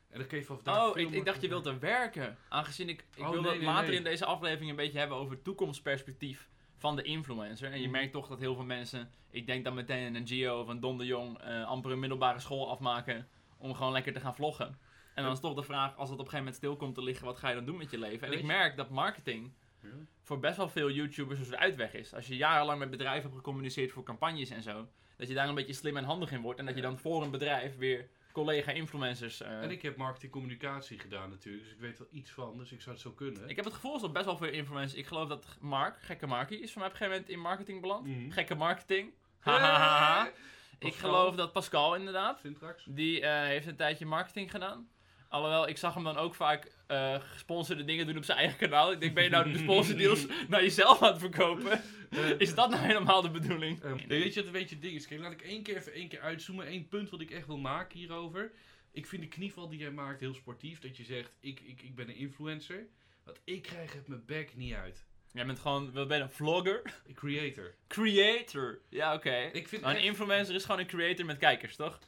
[0.10, 2.38] En dan kun je vanaf daar Oh, ik, ik dacht je wilt er werken.
[2.50, 3.98] Aangezien ik, ik Oh, wil nee, dat nee, later nee.
[3.98, 6.50] in deze aflevering een beetje hebben over toekomstperspectief
[6.86, 7.72] van de influencer.
[7.72, 7.92] En je Mhm.
[7.92, 10.98] merkt toch dat heel veel mensen, ik denk dan meteen een Gio of een Don
[10.98, 14.78] de Jong, eh, amper een middelbare school afmaken om gewoon lekker te gaan vloggen.
[15.16, 17.04] En dan is toch de vraag, als het op een gegeven moment stil komt te
[17.04, 18.28] liggen, wat ga je dan doen met je leven?
[18.28, 19.54] En ik merk dat marketing
[20.24, 22.14] voor best wel veel YouTubers dus de uitweg is.
[22.14, 25.56] Als je jarenlang met bedrijven hebt gecommuniceerd voor campagnes en zo, dat je daar een
[25.56, 26.60] beetje slim en handig in wordt.
[26.60, 29.42] En dat je dan voor een bedrijf weer collega-influencers...
[29.42, 31.64] eh, En ik heb marketing communicatie gedaan natuurlijk.
[31.64, 32.58] Dus ik weet wel iets van.
[32.58, 33.50] Dus ik zou het zo kunnen.
[33.50, 35.00] Ik heb het gevoel dat best wel veel influencers.
[35.00, 37.82] Ik geloof dat Mark, gekke Markie, is voor mij op een gegeven moment in marketing
[37.82, 38.08] beland.
[38.08, 38.32] Mhm.
[38.32, 39.14] Gekke marketing.
[39.40, 40.30] Hahaha.
[40.80, 42.42] Ik geloof dat Pascal inderdaad.
[42.86, 44.90] Die eh, heeft een tijdje marketing gedaan.
[45.36, 48.92] Alhoewel, ik zag hem dan ook vaak eh, gesponsorde dingen doen op zijn eigen kanaal.
[48.92, 51.82] Ik denk, ben je nou de sponsordeals naar jezelf aan het verkopen?
[52.10, 53.84] Eh, Is dat nou helemaal de bedoeling?
[53.84, 55.08] Ehm, nee, weet je wat een beetje het ding is?
[55.08, 56.72] Kijk, laat ik één keer even één keer uitzoomen.
[56.72, 58.52] Eén punt wat ik echt wil maken hierover.
[58.92, 60.80] Ik vind de knieval die jij maakt heel sportief.
[60.80, 62.86] Dat je zegt, ik, ik, ik ben een influencer.
[63.24, 65.06] Want ik krijg het mijn bek niet uit.
[65.34, 66.82] Jij bent gewoon, wat ben je, een vlogger?
[67.08, 67.74] Een creator.
[67.88, 68.80] Creator.
[68.90, 69.50] Ja, oké.
[69.54, 72.00] Ik vind Maar een echt- influencer is gewoon een creator met kijkers, toch?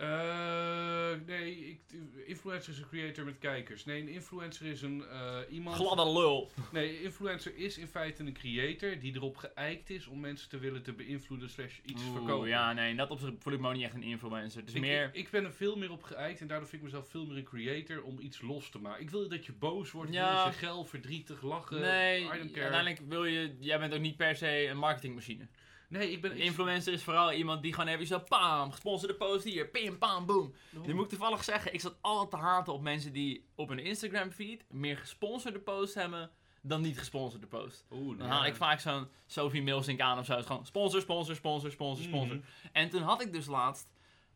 [0.00, 1.80] Eh, nee, ik,
[2.26, 3.84] influencer is een creator met kijkers.
[3.84, 5.76] Nee, een influencer is een eh, iemand...
[5.76, 6.50] Gladde lul.
[6.72, 10.58] Nee, een influencer is in feite een creator die erop geëikt is om mensen te
[10.58, 12.48] willen te beïnvloeden slash iets Oeh, verkopen.
[12.48, 14.60] Ja, nee, in dat opzicht voel ik me ook niet echt een influencer.
[14.60, 15.04] Het is Ik, meer...
[15.04, 17.36] ik, ik ben er veel meer op geëikt en daardoor vind ik mezelf veel meer
[17.36, 19.02] een creator om iets los te maken.
[19.02, 20.42] Ik wil dat je boos wordt, Ja.
[20.42, 21.80] wil je geil, verdrietig, lachen.
[21.80, 23.56] Nee, uiteindelijk wil je...
[23.58, 25.46] Jij bent ook niet per se een marketingmachine.
[25.90, 26.30] Nee, ik ben...
[26.30, 28.18] Een influencer is vooral iemand die gewoon even zo...
[28.18, 29.68] Pam, gesponsorde post hier.
[29.68, 30.54] Pim, pam, boom.
[30.86, 33.78] Nu moet ik toevallig zeggen, ik zat altijd te haten op mensen die op hun
[33.78, 36.30] Instagram feed meer gesponsorde posts hebben
[36.62, 37.84] dan niet gesponsorde posts.
[37.90, 38.48] Oeh, Dan nou haal ja.
[38.48, 40.32] ik vaak zo'n Sophie Milsink aan of zo.
[40.32, 42.36] Het is gewoon sponsor, sponsor, sponsor, sponsor, sponsor.
[42.36, 42.44] Mhm.
[42.72, 43.88] En toen had ik dus laatst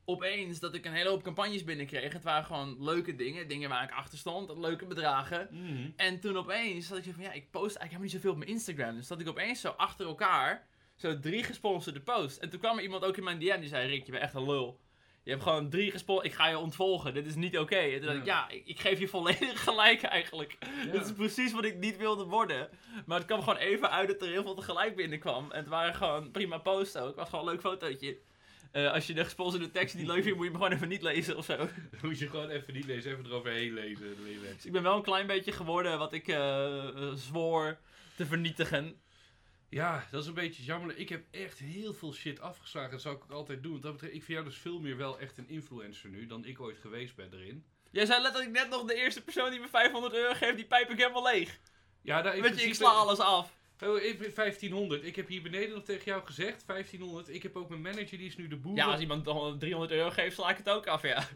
[0.04, 2.12] opeens dat ik een hele hoop campagnes binnenkreeg.
[2.12, 5.48] Het waren gewoon leuke dingen, dingen waar ik achter stond, leuke bedragen.
[5.50, 5.90] Mhm.
[5.96, 8.36] En toen opeens had ik zo van, ja, ik post eigenlijk helemaal niet zoveel op
[8.36, 8.94] mijn Instagram.
[8.94, 12.38] Dus dat ik opeens zo achter elkaar, zo drie gesponsorde posts.
[12.38, 14.34] En toen kwam er iemand ook in mijn DM die zei, Rick, je bent echt
[14.34, 14.80] een lul.
[15.22, 17.76] Je hebt gewoon drie gesponsord, ik ga je ontvolgen, dit is niet oké.
[17.76, 20.56] En toen dacht ik, ja, ik, ik geef je volledig gelijk eigenlijk.
[20.84, 20.92] Ja.
[20.92, 22.68] Dit is precies wat ik niet wilde worden.
[23.06, 25.50] Maar het kwam gewoon even uit dat er heel veel tegelijk binnenkwam.
[25.50, 27.06] En het waren gewoon prima posts ook.
[27.06, 28.18] Het was gewoon een leuk fotootje.
[28.72, 31.02] Eh, als je de gesponsorde tekst niet leuk vindt, moet je hem gewoon even niet
[31.02, 31.56] lezen of zo.
[31.56, 31.68] Dan
[32.02, 34.16] moet je gewoon even niet lezen, even eroverheen lezen.
[34.54, 36.24] Dus ik ben wel een klein beetje geworden wat ik
[37.14, 37.78] zwoer
[38.16, 39.02] te vernietigen.
[39.74, 40.96] Ja, dat is een beetje jammer.
[40.96, 42.90] Ik heb echt heel veel shit afgeslagen.
[42.90, 43.72] Dat zou ik ook altijd doen.
[43.72, 46.44] Want dat betreft, ik vind jou dus veel meer wel echt een influencer nu dan
[46.44, 47.64] ik ooit geweest ben erin.
[47.90, 50.90] Jij zei letterlijk net nog de eerste persoon die me 500 euro geeft, die pijp
[50.90, 51.58] ik helemaal leeg.
[52.02, 53.52] Ja, daar in Weet je, ik sla alles af.
[53.84, 55.04] Oh, ik ben 1500.
[55.04, 57.28] Ik heb hier beneden nog tegen jou gezegd, 1500.
[57.28, 58.76] Ik heb ook mijn manager, die is nu de boer.
[58.76, 61.28] Ja, als iemand dan 300 euro geeft, sla ik het ook af, ja.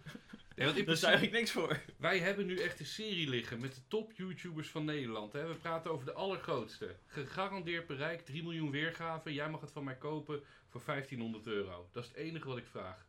[0.58, 1.80] Nee, want in Daar ik niks voor.
[1.96, 5.32] Wij hebben nu echt een serie liggen met de top YouTubers van Nederland.
[5.32, 5.46] Hè.
[5.46, 6.96] We praten over de allergrootste.
[7.06, 9.32] Gegarandeerd bereik, 3 miljoen weergaven.
[9.32, 11.88] Jij mag het van mij kopen voor 1500 euro.
[11.92, 13.06] Dat is het enige wat ik vraag.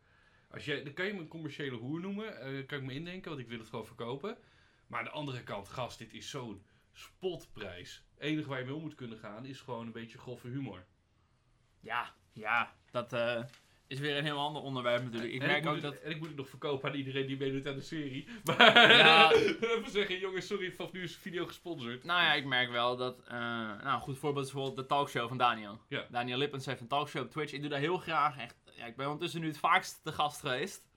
[0.50, 2.40] Als jij, dan kan je me een commerciële hoer noemen.
[2.40, 4.38] eh, kan ik me indenken, want ik wil het gewoon verkopen.
[4.86, 8.04] Maar aan de andere kant, gast, dit is zo'n spotprijs.
[8.14, 10.84] Het enige waar je mee om moet kunnen gaan is gewoon een beetje grove humor.
[11.80, 13.44] Ja, ja, dat eh,
[13.90, 15.32] is weer een heel ander onderwerp natuurlijk.
[15.32, 16.02] Ik en, merk moet ook het, dat...
[16.02, 18.26] en ik moet het nog verkopen aan iedereen die meedoet aan de serie.
[18.44, 19.32] Maar Ja.
[19.32, 22.04] even zeggen, jongens, sorry, vanaf nu is de video gesponsord.
[22.04, 23.20] Nou ja, ik merk wel dat...
[23.24, 25.80] eh, nou, een goed voorbeeld is bijvoorbeeld de talkshow van Daniel.
[25.88, 26.06] Ja.
[26.10, 27.52] Daniel Lippens heeft een talkshow op Twitch.
[27.52, 28.38] Ik doe dat heel graag.
[28.38, 30.88] Echt, ja, ik ben ondertussen nu het vaakst te gast geweest.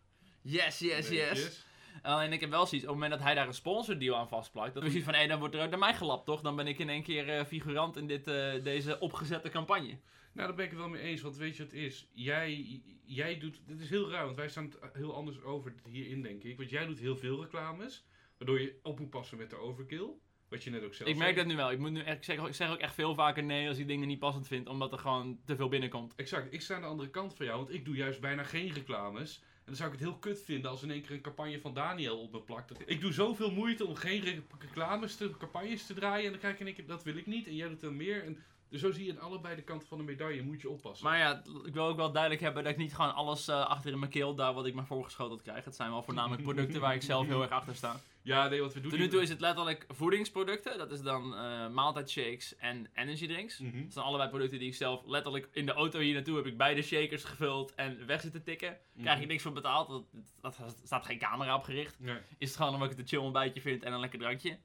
[0.41, 1.65] Yes, yes, yes.
[2.03, 4.73] Alleen ik heb wel zoiets, op het moment dat hij daar een sponsordeal aan vastplakt,
[4.73, 6.41] dan is hij van, hé, dan wordt er ook naar mij gelapt, toch?
[6.41, 9.97] Dan ben ik in één keer eh, figurant in dit, eh, deze opgezette campagne.
[10.33, 12.09] Nou, daar ben ik het wel mee eens, want weet je wat het is?
[12.13, 16.21] Jij, jij doet, dit is heel raar, want wij staan het heel anders over hierin,
[16.21, 16.57] denk ik.
[16.57, 18.05] Want jij doet heel veel reclames,
[18.37, 20.09] waardoor je op moet passen met de overkill.
[20.49, 21.47] Wat je net ook zelf ik merk zei.
[21.47, 21.71] dat nu wel.
[21.71, 23.87] Ik, moet nu echt, ik, zeg, ik zeg ook echt veel vaker nee als ik
[23.87, 26.15] dingen niet passend vind, omdat er gewoon te veel binnenkomt.
[26.15, 28.73] Exact, ik sta aan de andere kant van jou, want ik doe juist bijna geen
[28.73, 29.43] reclames.
[29.65, 31.73] En dan zou ik het heel kut vinden als in één keer een campagne van
[31.73, 32.71] Daniel op me plakt.
[32.85, 36.25] Ik doe zoveel moeite om geen re- reclames, te, campagnes te draaien.
[36.25, 37.47] En dan krijg ik in één keer, dat wil ik niet.
[37.47, 38.23] En jij doet er meer.
[38.23, 40.43] En dus zo zie je aan allebei de kanten van de medaille.
[40.43, 41.05] Moet je oppassen.
[41.05, 43.91] Maar ja, ik wil ook wel duidelijk hebben dat ik niet gewoon alles eh, achter
[43.91, 45.65] in mijn keel daar wat ik maar voorgeschoteld krijg.
[45.65, 47.99] Het zijn wel voornamelijk producten waar ik zelf heel erg achter sta.
[48.21, 48.89] ja, nee, wat we doen...
[48.89, 50.77] Tot nu toe is het letterlijk voedingsproducten.
[50.77, 53.59] Dat is dan eh maaltijdshakes en energy drinks.
[53.59, 53.83] Mhm.
[53.83, 56.57] Dat zijn allebei producten die ik zelf letterlijk in de auto hier naartoe heb ik
[56.57, 58.77] beide shakers gevuld en weg zitten tikken.
[59.01, 60.03] Krijg je niks voor betaald, dat,
[60.41, 61.99] dat, dat staat geen camera op gericht.
[61.99, 62.17] Nee.
[62.37, 64.57] Is het gewoon omdat ik het een chill ontbijtje vind en een lekker drankje.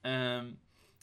[0.00, 0.46] Ehm,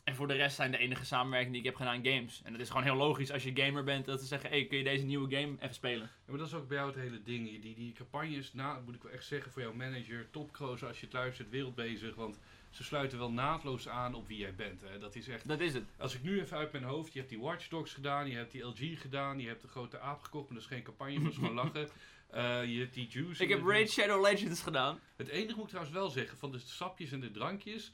[0.06, 2.42] en voor de rest zijn de enige samenwerkingen die ik heb gedaan games.
[2.44, 4.78] En dat is gewoon heel logisch als je gamer bent dat ze zeggen, hey, kun
[4.78, 6.10] je deze nieuwe game even spelen?
[6.26, 7.62] Ja, maar dat is ook bij jou het hele ding.
[7.62, 11.06] Die, die campagnes, na, moet ik wel echt zeggen, voor jouw manager, topkroos als je
[11.06, 12.16] het luistert, wereldbezig.
[12.16, 12.40] Want
[12.70, 14.82] ze sluiten wel naadloos aan op wie jij bent.
[14.82, 15.00] Hè.
[15.00, 15.48] Dat is echt...
[15.48, 15.84] Dat is het.
[15.98, 18.52] Als ik nu even uit mijn hoofd, je hebt die Watch Dogs gedaan, je hebt
[18.52, 21.32] die LG gedaan, je hebt de grote aap gekocht, maar dat is geen campagne, dat
[21.32, 21.90] is gewoon lachen.
[22.30, 23.44] Eh, je hebt die juice.
[23.44, 25.00] Ik heb Raid Shadow Legends gedaan.
[25.16, 27.92] Het enige moet ik trouwens wel zeggen, van de sapjes en de drankjes,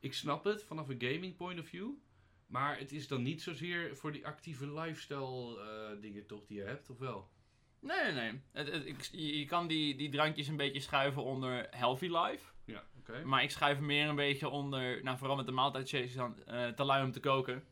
[0.00, 1.90] ik snap het vanaf een gaming point of view.
[2.46, 6.64] Maar het is dan niet zozeer voor die actieve lifestyle eh, dingen toch die je
[6.64, 7.30] hebt, of wel?
[7.80, 8.40] Nee, nee, nee.
[8.52, 12.44] Het, het- ik- je, kan die, die drankjes een beetje schuiven onder Healthy Life.
[12.64, 13.24] Ja, oké.
[13.24, 16.84] Maar ik schuif meer een beetje onder, nou vooral met de maaltijdshakes dan, eh te
[16.84, 17.64] lui om te koken.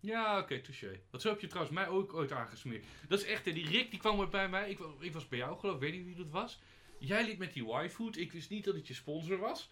[0.00, 1.00] Ja, oké, touché.
[1.10, 2.84] Dat zo heb je trouwens mij ook ooit aangesmeerd.
[3.08, 4.70] Dat is echt, hè, die Rick die kwam bij mij.
[4.70, 6.60] Ik, ik was bij jou geloof ik, weet niet wie dat was.
[6.98, 8.16] Jij liep met die Y-food.
[8.16, 9.70] Ik wist niet dat het je sponsor was.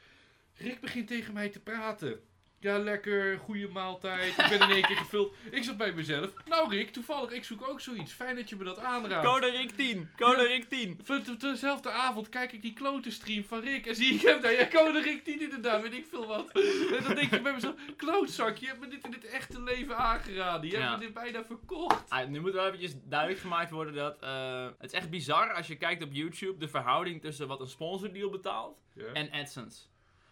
[0.59, 2.21] Rick begint tegen mij te praten.
[2.61, 4.29] Ja, lekker, goede maaltijd.
[4.39, 5.35] Ik ben in één keer gevuld.
[5.51, 6.33] Ik zat bij mezelf.
[6.47, 8.13] Nou Rick, toevallig, ik zoek ook zoiets.
[8.13, 9.27] Fijn dat je me dat aanraadt.
[9.27, 10.11] Code Rick 10!
[10.17, 11.01] Code Rick 10!
[11.03, 14.41] Van de- dezelfde avond kijk ik die klote stream van Rick en zie ik hem
[14.41, 14.53] daar.
[14.53, 16.51] Ja, code Rick 10 inderdaad, weet ik veel wat.
[16.97, 19.97] En dan denk je bij mezelf, klootzak, je hebt me dit in het echte leven
[19.97, 20.71] aangeraden.
[20.71, 20.81] Je Ja.
[20.89, 22.11] hebt me dit bijna verkocht.
[22.11, 24.19] Ah, nu moet wel eventjes duidelijk gemaakt worden dat...
[24.21, 27.67] eh, het is echt bizar als je kijkt op YouTube de verhouding tussen wat een
[27.69, 29.13] sponsordeal betaalt Ja.
[29.13, 29.81] en AdSense.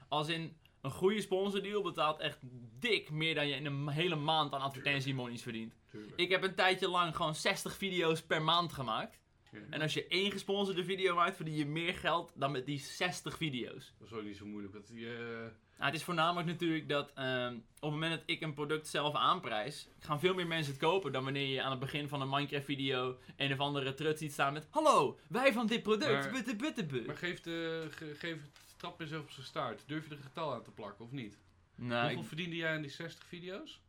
[0.08, 2.38] Als in een goede sponsordeal betaalt echt
[2.78, 5.74] dik meer dan je in een hele maand aan advertentiemonies verdient.
[5.90, 6.12] Tuurlijk.
[6.16, 9.20] Ik heb een tijdje lang gewoon 60 video's per maand gemaakt.
[9.52, 9.58] Ja.
[9.70, 13.36] En als je één gesponsorde video maakt, verdien je meer geld dan met die 60
[13.36, 13.94] video's.
[13.98, 14.72] Dat is ook niet zo moeilijk.
[14.72, 18.54] Dat, je, Nou, het is voornamelijk natuurlijk dat ehm, op het moment dat ik een
[18.54, 22.08] product zelf aanprijs, gaan veel meer mensen het kopen dan wanneer je aan het begin
[22.08, 25.82] van een Minecraft video een of andere trut ziet staan met Hallo, wij van dit
[25.82, 27.02] product, Maar- butte butte bu.
[27.06, 29.82] maar geef, de, ge- geef het trap eens op zijn staart.
[29.86, 31.38] Durf je er een getal aan te plakken of niet?
[31.74, 33.80] Nou Hoeveel ik, verdiende jij aan die 60 video's?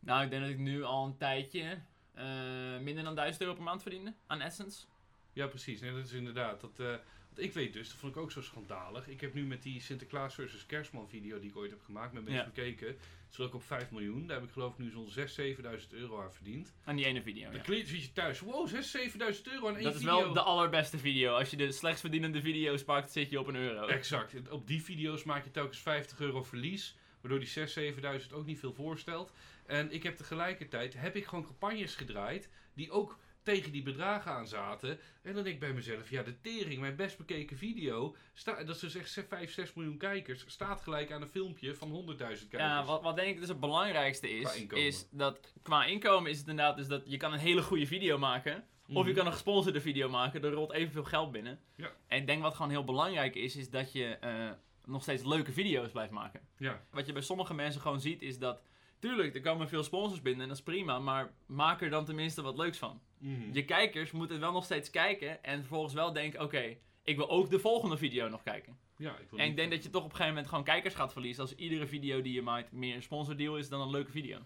[0.00, 1.78] nou, ik denk dat ik nu al een tijdje
[2.14, 4.86] eh, minder dan 1000 euro per maand verdiende aan Essence.
[5.32, 5.80] Ja, precies.
[5.80, 6.60] Nee, dat is inderdaad.
[6.60, 6.94] Dat, eh,
[7.38, 9.08] ik weet dus, dat vond ik ook zo schandalig.
[9.08, 12.22] Ik heb nu met die Sinterklaas versus Kerstman video die ik ooit heb gemaakt met
[12.24, 12.50] mensen Ja.
[12.54, 12.96] bekeken.
[13.28, 14.26] Zul ik op 5 miljoen.
[14.26, 16.74] Daar heb ik geloof ik nu zo'n 6.000, 7.000 euro aan verdiend.
[16.84, 17.50] Aan die ene video.
[17.50, 17.84] Dan Ja.
[17.86, 18.40] zit je thuis.
[18.40, 20.22] Wow, 6.000, 7.000 euro aan één Dat is video.
[20.22, 21.34] wel de allerbeste video.
[21.34, 23.86] Als je de slechts verdienende video's pakt, zit je op een euro.
[23.86, 24.50] Exact.
[24.50, 26.96] Op die video's maak je telkens 50 euro verlies.
[27.20, 29.32] Waardoor die 6.000, 7.000 ook niet veel voorstelt.
[29.66, 34.46] En ik heb tegelijkertijd heb ik gewoon campagnes gedraaid die ook tegen die bedragen aan
[34.46, 34.98] zaten.
[35.22, 38.74] En dan denk ik bij mezelf, ja de tering, mijn best bekeken video, sta, dat
[38.74, 42.48] is dus echt 5, 6 miljoen kijkers, staat gelijk aan een filmpje van 100.000 kijkers.
[42.50, 46.48] Ja, wat, wat denk ik dus het belangrijkste is, is dat qua inkomen is het
[46.48, 48.64] inderdaad dus dat je kan een hele goede video maken.
[48.88, 49.14] Of je Mhm.
[49.14, 51.60] kan een gesponsorde video maken, er rolt evenveel geld binnen.
[51.76, 51.90] Ja.
[52.06, 54.50] En ik denk wat gewoon heel belangrijk is, is dat je eh,
[54.84, 56.40] nog steeds leuke video's blijft maken.
[56.58, 58.60] Ja, Wat je bij sommige mensen gewoon ziet, is dat...
[58.98, 62.42] Tuurlijk, er komen veel sponsors binnen en dat is prima, maar maak er dan tenminste
[62.42, 63.00] wat leuks van.
[63.18, 63.52] Mhm.
[63.52, 67.50] Je kijkers moeten wel nog steeds kijken en vervolgens wel denken, oké, ik wil ook
[67.50, 68.78] de volgende video nog kijken.
[68.96, 70.94] ja ik wil En ik denk dat je toch op een gegeven moment gewoon kijkers
[70.94, 74.10] gaat verliezen als iedere video die je maakt meer een sponsordeal is dan een leuke
[74.10, 74.38] video.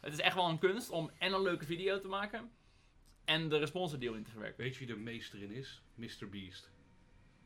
[0.00, 2.50] Het is echt wel een kunst om en een leuke video te maken
[3.24, 4.64] en er een sponsordeal in te verwerken.
[4.64, 5.82] Weet je wie de meester in is?
[5.94, 6.28] Mr.
[6.30, 6.70] Beast.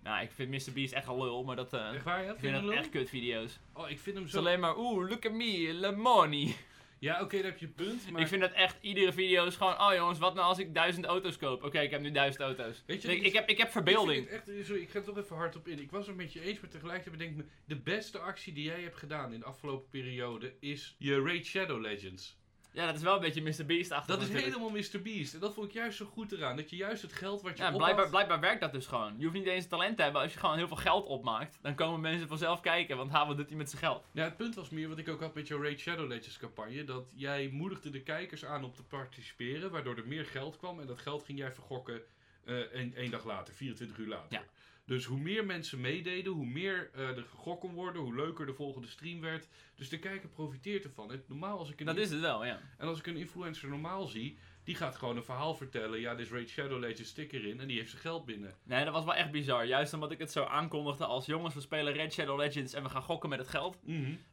[0.03, 0.73] Nou, ik vind Mr.
[0.73, 2.33] Beast echt al lul, maar dat, Echt waar, ja?
[2.33, 3.59] ik Vind vind dat echt kut video's.
[3.73, 4.41] Oh, ik vind hem Het zo...
[4.41, 6.57] is alleen maar, oeh, look at me, le money.
[7.05, 8.21] Ja, oké, daar heb je een punt, maar...
[8.21, 11.05] Ik vind dat echt, iedere video is gewoon, oh jongens, wat nou als ik duizend
[11.05, 11.63] auto's koop?
[11.63, 12.83] Oké, ik heb nu duizend auto's.
[12.87, 14.31] Weet je, ik, ik, heb, ik heb Ik verbeelding.
[14.31, 15.79] het echt, sorry, ik ga er toch even hard op in.
[15.79, 17.51] Ik was het met je eens, maar tegelijkertijd bedenk ik me...
[17.65, 21.81] De beste actie die jij hebt gedaan in de afgelopen periode is je Raid Shadow
[21.81, 22.37] Legends.
[22.75, 23.67] Ja, dat is wel een beetje Mr.
[23.67, 24.19] Beast achter.
[24.19, 25.03] Dat is helemaal Mr.
[25.03, 25.35] Beast.
[25.35, 26.57] En dat vond ik juist zo goed eraan.
[26.57, 29.15] Dat je juist het geld wat je Ja, blijkbaar, blijkbaar werkt dat dus gewoon.
[29.19, 30.23] Je hoeft niet eens talent te hebben.
[30.23, 32.97] Als je gewoon heel veel geld opmaakt, dan komen mensen vanzelf kijken.
[32.97, 34.09] Want ha, wat doet hij met zijn geld?
[34.13, 36.85] Ja, het punt was meer wat ik ook had met jouw Raid Shadow Legends campagne.
[36.85, 39.71] Dat jij moedigde de kijkers aan om te participeren.
[39.71, 40.81] Waardoor er meer geld kwam.
[40.81, 42.03] En dat geld ging jij vergokken
[42.45, 44.33] eh een, één dag later, 24 uur later.
[44.33, 44.43] Ja.
[44.87, 48.55] Dus hoe meer mensen meededen, hoe meer eh, er gegokt kon worden, hoe leuker de
[48.55, 49.49] volgende stream werd.
[49.75, 51.13] Dus de kijker profiteert ervan.
[51.13, 52.61] En normaal als ik een Dat is het wel, ja.
[52.79, 56.01] En als ik een influencer normaal zie, Die gaat gewoon een verhaal vertellen.
[56.01, 58.55] Ja, is Raid Shadow Legends sticker in en die heeft zijn geld binnen.
[58.63, 59.67] Nee, dat was wel echt bizar.
[59.67, 62.89] Juist omdat ik het zo aankondigde als jongens, we spelen Red Shadow Legends en we
[62.89, 63.79] gaan gokken met het geld.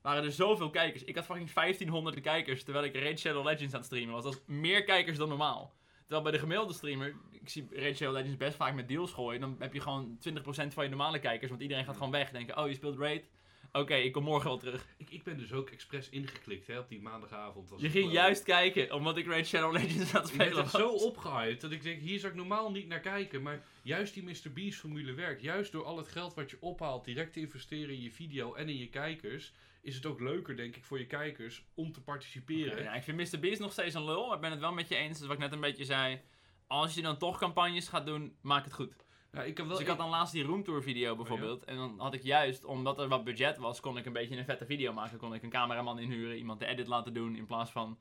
[0.02, 1.04] Waren er zoveel kijkers.
[1.04, 4.24] Ik had fucking 1500 kijkers terwijl ik Red Shadow Legends aan het streamen was.
[4.24, 5.74] Dat is meer kijkers dan normaal.
[6.12, 9.41] Terwijl bij de gemiddelde streamer, ik zie Shadow Legends best vaak met deals gooien.
[9.41, 10.43] Dan heb je gewoon 20%
[10.74, 12.32] van je normale kijkers, want iedereen gaat gewoon weg.
[12.32, 13.30] Denken, oh je speelt Raid?
[13.72, 14.86] Oké, ik kom morgen wel terug.
[14.97, 17.70] Ik, ik ben dus ook expres ingeklikt hè, op die maandagavond.
[17.70, 20.49] Was Je ging wel- juist kijken, omdat ik Raid Shadow Legends aan het Ik werd
[20.49, 20.82] spelen echt was.
[20.82, 23.41] zo opgehyped dat ik denk, hier zou ik normaal niet naar kijken.
[23.41, 24.51] Maar juist die Mr.
[24.53, 25.41] Beast formule werkt.
[25.41, 28.70] Juist door al het geld wat je ophaalt, direct te investeren in je video en
[28.70, 32.84] in je kijkers, is het ook leuker, denk ik, voor je kijkers om te participeren.
[32.84, 33.40] Ja, ik vind Mr.
[33.40, 35.18] Beast nog steeds een lul, maar ik ben het wel met je eens.
[35.18, 36.22] Dus wat ik net een beetje zei,
[36.68, 38.96] als je dan toch campagnes gaat doen, maak het goed.
[39.32, 41.64] Ja, ik heb wel Dus ik had dan laatst die roomtour video bijvoorbeeld.
[41.64, 44.46] En dan had ik juist, omdat er wat budget was, kon ik een beetje een
[44.46, 45.18] vette video maken.
[45.18, 47.36] Kon ik een cameraman inhuren, iemand de edit laten doen.
[47.36, 47.98] In plaats van.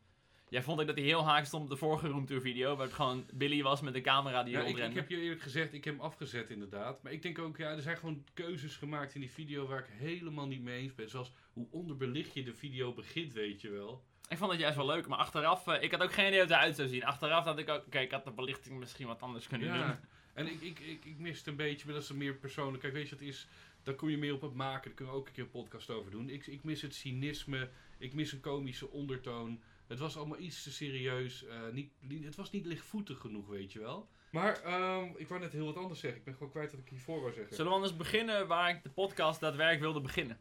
[0.50, 2.76] Jij vond ik dat hij heel haak stond op de vorige roomtour video.
[2.76, 5.42] Waar het gewoon Billy was met een camera die Ja, ik, ik heb je eerlijk
[5.42, 7.02] gezegd, ik heb hem afgezet inderdaad.
[7.02, 9.88] Maar ik denk ook, ja, er zijn gewoon keuzes gemaakt in die video waar ik
[9.88, 11.10] helemaal niet mee eens ben.
[11.10, 14.04] Zoals hoe onderbelicht je de video begint, weet je wel.
[14.28, 16.48] Ik vond het juist wel leuk, maar achteraf, eh, ik had ook geen idee hoe
[16.48, 17.04] het eruit zou zien.
[17.04, 19.78] Achteraf had ik ook, oké, ik had de belichting misschien wat anders kunnen doen.
[19.78, 20.00] Ja,
[20.34, 22.82] en ik, ik, ik, ik mis het een beetje, maar dat is meer persoonlijk.
[22.82, 23.46] Kijk, weet je het is?
[23.82, 25.90] Dan kom je meer op het maken, daar kunnen we ook een keer een podcast
[25.90, 26.30] over doen.
[26.30, 29.60] Ik, ik mis het cynisme, ik mis een komische ondertoon.
[29.90, 31.44] Het was allemaal iets te serieus.
[31.44, 34.08] eh, niet, niet- het was niet lichtvoetig genoeg, weet je wel.
[34.30, 36.18] Maar ehm, ik wou net heel wat anders zeggen.
[36.18, 37.54] Ik ben gewoon kwijt wat ik hiervoor wou zeggen.
[37.54, 40.40] Zullen we anders beginnen waar ik de podcast daadwerkelijk wilde beginnen?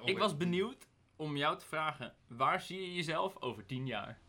[0.00, 4.20] Oh, ik was benieuwd om jou te vragen, waar zie je jezelf over tien jaar?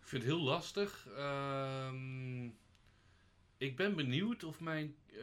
[0.00, 1.06] Ik vind het heel lastig.
[1.16, 2.44] Ehm,
[3.58, 5.22] ik ben benieuwd of mijn, eh,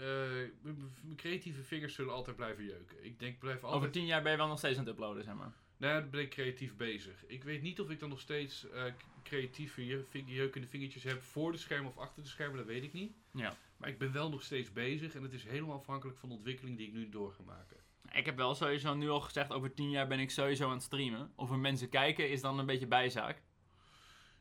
[0.62, 3.06] mijn mijn creatieve vingers zullen altijd blijven jeuken.
[3.06, 3.74] Ik denk, ik blijf altijd...
[3.82, 5.54] Over tien jaar ben je wel nog steeds aan het uploaden, zeg maar.
[5.80, 7.26] Nou, dan ben ik creatief bezig.
[7.28, 8.84] Ik weet niet of ik dan nog steeds eh,
[9.24, 9.86] creatieve
[10.26, 13.14] jeukende vingertjes heb voor de schermen of achter de schermen, dat weet ik niet.
[13.32, 13.58] Ja.
[13.78, 16.78] Maar ik ben wel nog steeds bezig en het is helemaal afhankelijk van de ontwikkeling
[16.78, 17.78] die ik nu door ga maken.
[18.12, 20.82] Ik heb wel sowieso nu al gezegd, over tien jaar ben ik sowieso aan het
[20.82, 21.32] streamen.
[21.36, 23.42] Of er mensen kijken is dan een beetje bijzaak.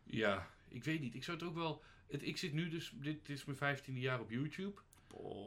[0.04, 1.14] Ja, ik weet niet.
[1.14, 1.82] Ik zou het ook wel...
[2.08, 2.92] Het, ik zit nu dus...
[2.94, 4.80] Dit is mijn 15e jaar op YouTube.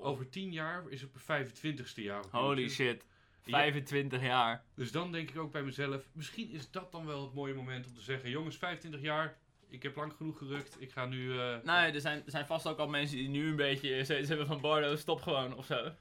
[0.02, 2.70] Over 10 jaar is het mijn 25e jaar op Holy YouTube.
[2.70, 3.06] shit.
[3.44, 3.58] Ja.
[3.58, 4.64] 25 jaar.
[4.76, 6.10] Dus dan denk ik ook bij mezelf...
[6.14, 8.30] Misschien is dat dan wel het mooie moment om te zeggen...
[8.30, 9.38] Jongens, 25 jaar...
[9.70, 10.76] Ik heb lang genoeg gerukt.
[10.80, 11.40] Ik ga nu...
[11.40, 14.30] eh, Nee, er zijn, er zijn vast ook al mensen die nu een beetje zoiets
[14.30, 15.92] hebben van Bardo, stop gewoon of zo.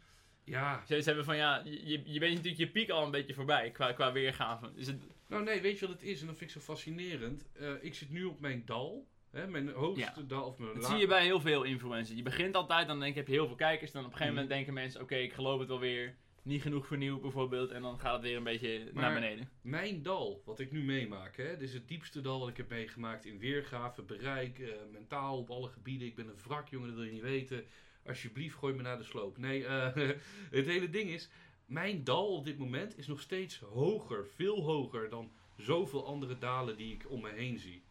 [0.44, 3.70] Ja, Zoiets hebben van ja, je, je bent natuurlijk je piek al een beetje voorbij
[3.70, 4.70] qua, qua weergave.
[4.74, 6.20] Is het, Nou nee, weet je wat het is?
[6.20, 7.44] En dat vind ik zo fascinerend.
[7.52, 9.06] Eh, ik zit nu op mijn dal.
[9.30, 10.22] Hè, mijn hoogste Ja.
[10.26, 10.44] dal.
[10.44, 12.16] Of mijn dat zie je bij heel veel influencers.
[12.16, 13.90] Je begint altijd, dan denk je, heb je heel veel kijkers.
[13.90, 14.42] Dan op een gegeven Mhm.
[14.42, 16.16] moment denken mensen, oké, ik geloof het wel weer.
[16.42, 17.70] Niet genoeg vernieuwd bijvoorbeeld.
[17.70, 19.50] En dan gaat het weer een beetje naar beneden.
[19.60, 21.36] Mijn dal, wat ik nu meemaak.
[21.36, 25.38] Hè, dit is het diepste dal wat ik heb meegemaakt in weergave, bereik, eh, mentaal
[25.38, 26.06] op alle gebieden.
[26.06, 27.64] Ik ben een wrak, jongen, dat wil je niet weten.
[28.06, 29.38] Alsjeblieft, gooi me naar de sloop.
[29.38, 29.94] Nee, eh,
[30.58, 31.30] het hele ding is...
[31.66, 36.76] Mijn dal op dit moment is nog steeds hoger, veel hoger dan zoveel andere dalen
[36.76, 37.82] die ik om me heen zie.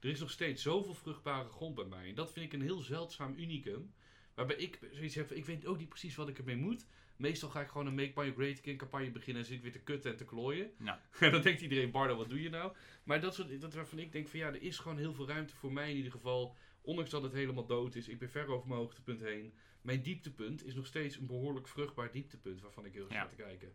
[0.00, 2.08] Er is nog steeds zoveel vruchtbare grond bij mij.
[2.08, 3.92] En dat vind ik een heel zeldzaam unicum.
[4.34, 6.86] Waarbij ik zoiets heb ik weet ook niet precies wat ik ermee moet.
[7.16, 9.72] Meestal ga ik gewoon een Make My Great Again campagne beginnen en zit ik weer
[9.72, 10.70] te kutten en te klooien.
[10.78, 11.00] Ja.
[11.20, 12.72] En dan denkt iedereen, Bardo, wat doe je nou?
[13.04, 15.56] Maar dat soort, dat waarvan ik denk van ja, er is gewoon heel veel ruimte
[15.56, 16.56] voor mij in ieder geval.
[16.80, 19.54] Ondanks dat het helemaal dood is, ik ben ver over mijn hoogtepunt heen.
[19.82, 23.20] Mijn dieptepunt is nog steeds een behoorlijk vruchtbaar dieptepunt waarvan ik heel erg Ja.
[23.20, 23.72] sta te kijken.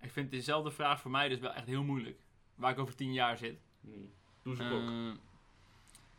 [0.00, 2.20] Ik vind dezelfde vraag voor mij dus wel echt heel moeilijk.
[2.54, 3.60] Waar ik over tien jaar zit.
[3.80, 4.12] Hmm.
[4.42, 4.88] Doe ze ook.
[4.88, 5.12] Eh,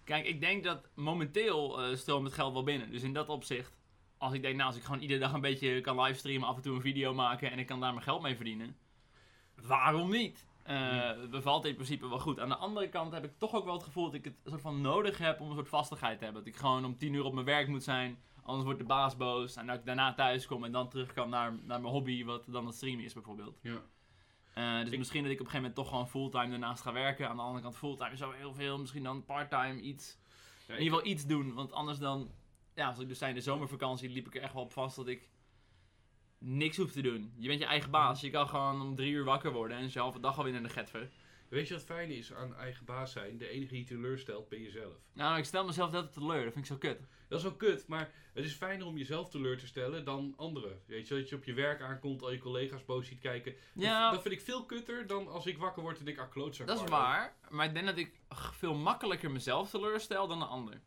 [0.04, 2.92] kijk, ik denk dat momenteel eh stroomt het geld wel binnen.
[2.92, 3.78] Dus in dat opzicht,
[4.24, 6.62] als ik denk, nou, als ik gewoon iedere dag een beetje kan livestreamen, af en
[6.62, 8.76] toe een video maken en ik kan daar mijn geld mee verdienen,
[9.56, 10.46] waarom niet?
[10.64, 12.40] Eh bevalt in principe wel goed.
[12.40, 14.62] Aan de andere kant heb ik toch ook wel het gevoel dat ik het soort
[14.62, 16.44] van nodig heb om een soort vastigheid te hebben.
[16.44, 19.18] Dat ik gewoon om tien uur op mijn werk moet zijn, anders wordt de baas
[19.18, 19.56] boos.
[19.56, 22.46] En dat ik daarna thuis kom en dan terug kan naar, naar mijn hobby, wat
[22.48, 23.60] dan het streamen is bijvoorbeeld.
[23.62, 23.82] Ja.
[24.54, 26.92] Eh, dus Ik- misschien dat ik op een gegeven moment toch gewoon fulltime daarnaast ga
[26.94, 27.30] werken.
[27.30, 28.78] Aan de andere kant fulltime zo heel veel.
[28.80, 30.18] Misschien dan parttime iets.
[30.68, 31.54] Ja, In ieder geval iets doen.
[31.54, 32.30] Want anders dan...
[32.76, 35.08] Ja, als ik dus in de zomervakantie liep ik er echt wel op vast dat
[35.08, 35.30] ik
[36.38, 37.34] niks hoef te doen.
[37.38, 38.22] Je bent je eigen baas.
[38.22, 40.70] Je kan gewoon om drie uur wakker worden en zelf de dag alweer in de
[40.70, 41.10] getver.
[41.50, 43.38] Weet je wat fijn is aan eigen baas zijn?
[43.38, 44.94] De enige die teleurstelt ben jezelf.
[45.14, 46.44] Nou, ik stel mezelf altijd teleur.
[46.44, 47.00] Dat vind ik zo kut.
[47.28, 50.82] Dat is wel kut, maar het is fijner om jezelf teleur te stellen dan anderen.
[50.88, 53.54] Weet je, dat je op je werk aankomt, al je collega's boos ziet kijken.
[53.74, 56.30] Dat- Ja, Dat vind ik veel kutter dan als ik wakker word en denk, ah,
[56.32, 56.68] klootzak.
[56.68, 57.36] dat is waar.
[57.50, 60.82] Maar ik denk dat ik veel makkelijker mezelf teleurstel dan de ander.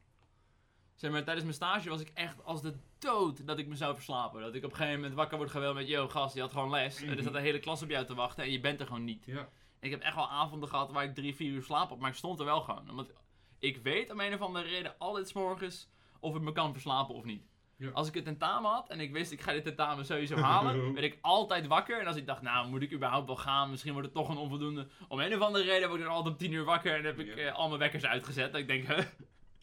[0.96, 3.94] Zeg maar, tijdens mijn stage was ik echt als de dood dat ik me zou
[3.94, 4.40] verslapen.
[4.40, 5.88] Dat ik op een gegeven moment wakker word geweld met...
[5.88, 7.00] Yo, gast, je had gewoon les.
[7.00, 7.10] Mhm.
[7.12, 9.24] Er staat een hele klas op jou te wachten en je bent er gewoon niet.
[9.26, 9.48] Ja,
[9.80, 12.16] Ik heb echt wel avonden gehad waar ik drie, vier uur slaap op, maar ik
[12.16, 12.90] stond er wel gewoon.
[12.90, 13.10] Omdat
[13.58, 15.88] ik weet om een of andere reden altijd 's morgens
[16.20, 17.46] of ik me kan verslapen of niet.
[17.78, 17.90] Ja.
[17.90, 21.04] Als ik het tentamen had en ik wist ik ga dit tentamen sowieso halen, werd
[21.06, 22.00] ik altijd wakker.
[22.00, 24.36] En als ik dacht, nou moet ik überhaupt wel gaan, misschien wordt het toch een
[24.36, 24.86] onvoldoende.
[25.08, 27.18] Om een of andere reden word ik dan altijd om 10 uur wakker en heb
[27.18, 27.34] ik Ja.
[27.34, 28.52] eh, al mijn wekkers uitgezet.
[28.52, 29.04] Dat ik denk, huh,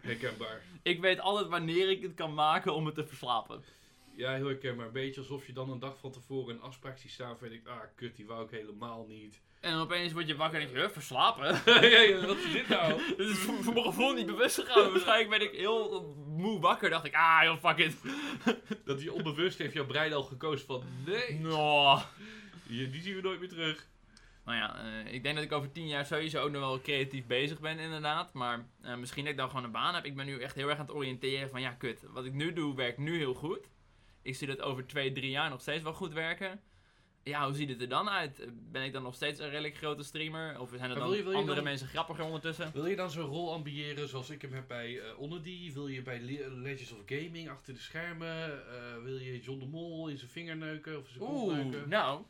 [0.03, 0.61] Herkenbaar.
[0.81, 3.63] ik weet altijd wanneer ik het kan maken om het te verslapen.
[4.15, 4.85] Ja, heel herkenbaar.
[4.85, 7.67] Een beetje alsof je dan een dag van tevoren een afspraak ziet staan je denkt,
[7.67, 9.39] ah kut, die wou ik helemaal niet.
[9.63, 11.45] En dan opeens word je wakker en denk je, huh, verslapen?
[11.89, 13.01] ja, wat is dit nou?
[13.17, 14.91] Dit is voor, voor mijn gevoel niet bewust gegaan.
[14.91, 16.89] Waarschijnlijk ben ik heel moe wakker.
[16.89, 17.95] Dacht ik, ah, joh, fuck it.
[18.85, 21.99] Dat je onbewust heeft jouw brein al gekozen van, nee, No.
[22.67, 23.87] die, die zien we nooit meer terug.
[24.45, 27.25] Nou ja, eh, ik denk dat ik over tien jaar sowieso ook nog wel creatief
[27.25, 28.33] bezig ben, inderdaad.
[28.33, 30.05] Maar eh, misschien dat ik dan gewoon een baan heb.
[30.05, 32.03] Ik ben nu echt heel erg aan het oriënteren van, ja, kut.
[32.13, 33.69] Wat ik nu doe, werkt nu heel goed.
[34.21, 36.61] Ik zie dat over twee, drie jaar nog steeds wel goed werken.
[37.23, 38.39] Ja, hoe ziet het er dan uit?
[38.39, 40.59] Eh, Ben ik dan nog steeds een redelijk grote streamer?
[40.59, 42.71] Of zijn er dan wil je- wil je andere dan- mensen grappiger ondertussen?
[42.73, 45.73] Wil je dan zo'n rol ambiëren zoals ik hem heb bij Onnedy?
[45.73, 48.63] Wil je bij Le- Legends of Gaming achter de schermen?
[49.03, 52.21] Wil je John de Mol in zijn vinger neuken of zijn Oeh, nou.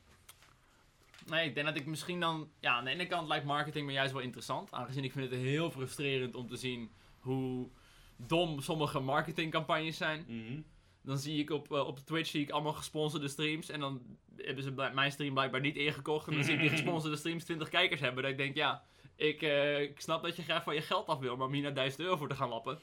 [1.26, 2.49] Nee, ik denk dat ik misschien dan...
[2.59, 4.71] Ja, aan de ene kant lijkt marketing me juist wel interessant.
[4.71, 7.69] Aangezien ik vind het heel frustrerend om te zien hoe
[8.15, 10.26] dom sommige marketingcampagnes zijn.
[10.28, 10.61] Mhm.
[11.01, 13.69] Dan zie ik op, eh, op Twitch zie ik allemaal gesponsorde streams.
[13.69, 14.01] En dan
[14.38, 16.28] hebben ze mijn stream blijkbaar niet ingekocht.
[16.28, 18.24] En dan zie ik die gesponsorde streams 20 kijkers hebben.
[18.24, 18.84] Dat ik denk, ja,
[19.15, 21.38] ik, eh, ik snap dat je graag van je geld af wil.
[21.38, 22.80] Maar om hier naar 1000 euro voor te gaan lappen.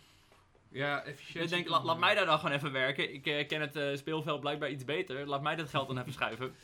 [0.71, 1.43] Ja, efficiëntie.
[1.43, 3.15] ik denk, laat, laat mij daar dan gewoon even werken.
[3.15, 5.27] Ik eh, ken het eh, speelveld blijkbaar iets beter.
[5.27, 6.55] Laat mij dat geld dan even schuiven.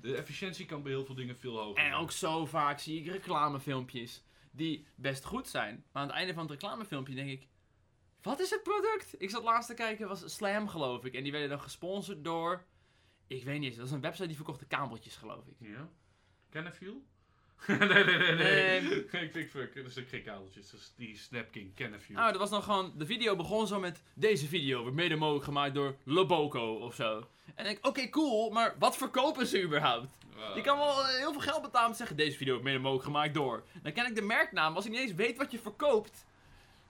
[0.00, 3.06] De efficiëntie kan bij heel veel dingen veel hoger En ook zo vaak zie ik
[3.06, 5.84] reclamefilmpjes die best goed zijn.
[5.92, 7.48] Maar aan het einde van het reclamefilmpje denk ik...
[8.22, 9.14] Wat is het product?
[9.18, 11.14] Ik zat laatst te kijken, was Slam geloof ik.
[11.14, 12.64] En die werden dan gesponsord door...
[13.26, 15.56] Ik weet niet eens, dat was een website die verkochte kabeltjes geloof ik.
[15.58, 15.88] Ja?
[16.48, 17.02] Kennefuel?
[17.66, 19.30] nee, nee, nee, nee.
[19.32, 19.94] Ik fuck, dat is.
[19.94, 22.16] Dat is die Snapking Kennefuel.
[22.16, 22.92] Nou, dat was dan gewoon...
[22.96, 24.02] De video begon zo met...
[24.14, 27.16] Deze video wordt mede mogelijk gemaakt door Loboco of zo.
[27.54, 30.08] En ik denk, oké cool, maar wat verkopen ze überhaupt?
[30.38, 30.56] Ah.
[30.56, 32.78] Je kan wel eh, heel veel geld betalen om te zeggen, deze video wordt mede
[32.78, 33.64] mogelijk gemaakt door.
[33.82, 36.26] Dan ken ik de merknaam, als ik niet eens weet wat je verkoopt,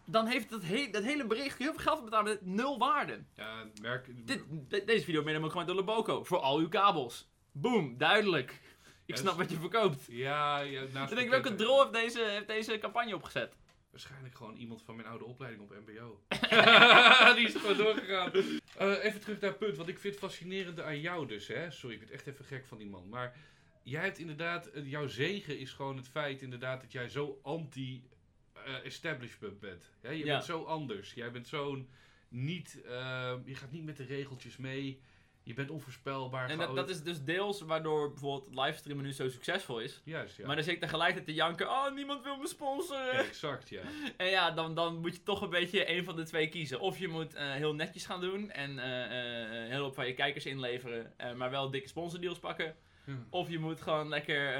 [0.04, 3.22] dan heeft dat, he dat hele bericht heel veel geld betalen met nul waarde.
[3.36, 4.06] Ja, merk...
[4.26, 7.28] Dit, de- deze video mede mogelijk gemaakt door Loboco, voor al uw kabels.
[7.52, 8.60] Boom, duidelijk.
[9.06, 10.04] Ik Ja, snap wat je verkoopt.
[10.08, 13.54] Ja, ja, naast Dan denk ik, welke drol heeft deze, heeft deze campagne opgezet?
[13.90, 16.20] Waarschijnlijk gewoon iemand van mijn oude opleiding op mbo.
[17.36, 18.32] die is er gewoon doorgegaan.
[18.76, 21.46] Eh, even terug naar het punt, wat ik vind fascinerende aan jou dus.
[21.46, 21.70] Hè?
[21.70, 23.08] Sorry, ik werd echt even gek van die man.
[23.08, 23.36] Maar
[23.82, 29.60] jij hebt inderdaad, eh, jouw zegen is gewoon het feit inderdaad dat jij zo anti-establishment
[29.60, 29.90] bent.
[30.00, 30.10] Hè?
[30.10, 30.32] Je Ja.
[30.32, 31.12] bent zo anders.
[31.14, 31.88] Jij bent zo'n
[32.28, 35.00] niet, eh, je gaat niet met de regeltjes mee.
[35.46, 36.48] Je bent onvoorspelbaar.
[36.48, 40.00] En dat, dat is dus deels waardoor bijvoorbeeld livestreamen nu zo succesvol is.
[40.04, 40.46] Juist, ja.
[40.46, 43.14] Maar dan zit ik tegelijkertijd te janken, oh niemand wil me sponsoren.
[43.14, 43.82] Ja, exact, ja.
[44.16, 46.80] En ja, dan, dan moet je toch een beetje een van de twee kiezen.
[46.80, 50.14] Of je moet eh, heel netjes gaan doen en eh, eh, heel op van je
[50.14, 52.74] kijkers inleveren, maar wel dikke sponsordeals pakken.
[53.04, 53.26] Ja.
[53.30, 54.58] Of je moet gewoon lekker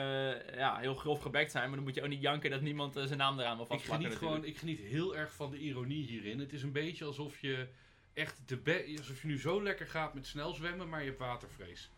[0.57, 3.19] ja, heel grof gebekt zijn, maar dan moet je ook niet janken dat niemand zijn
[3.19, 4.07] naam eraan wil Ik vastplakken.
[4.07, 6.39] geniet, gewoon, ik geniet heel erg van de ironie hierin.
[6.39, 7.69] Het is een beetje alsof je
[8.17, 11.91] echt de alsof je nu zo lekker gaat met snel zwemmen, maar je hebt watervrees.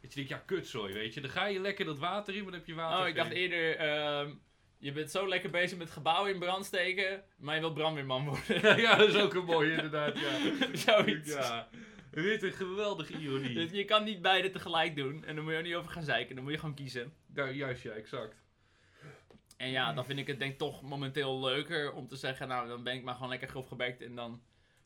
[0.00, 1.20] Dat je denkt, ja, kutzooi, weet je.
[1.20, 3.00] Dan ga je lekker dat water in, maar dan heb je water.
[3.00, 4.34] Oh, ik dacht eerder, ehm,
[4.78, 8.80] je bent zo lekker bezig met gebouwen in brand steken, maar je wilt brandweerman worden.
[8.82, 10.30] ja, dat is ook een mooie, inderdaad, ja.
[10.94, 11.32] Zoiets.
[11.32, 11.68] Ja.
[12.10, 13.54] Dit is een geweldige ironie.
[13.54, 16.02] Dus je kan niet beide tegelijk doen en daar moet je ook niet over gaan
[16.02, 17.12] zeiken, dan moet je gewoon kiezen.
[17.34, 18.42] Ja, juist, ja, exact.
[19.56, 22.82] En ja, dan vind ik het denk toch momenteel leuker om te zeggen, nou dan
[22.82, 24.42] ben ik maar gewoon lekker grof gebekt en dan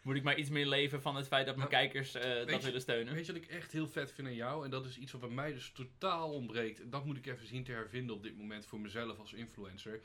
[0.07, 2.64] moet ik maar iets meer leven van het feit dat mijn Nou, kijkers eh, dat
[2.64, 3.14] willen steunen.
[3.14, 4.64] Weet je wat ik echt heel vet vind aan jou?
[4.64, 6.80] En dat is iets wat bij mij dus totaal ontbreekt.
[6.80, 10.00] En dat moet ik even zien te hervinden op dit moment voor mezelf als influencer.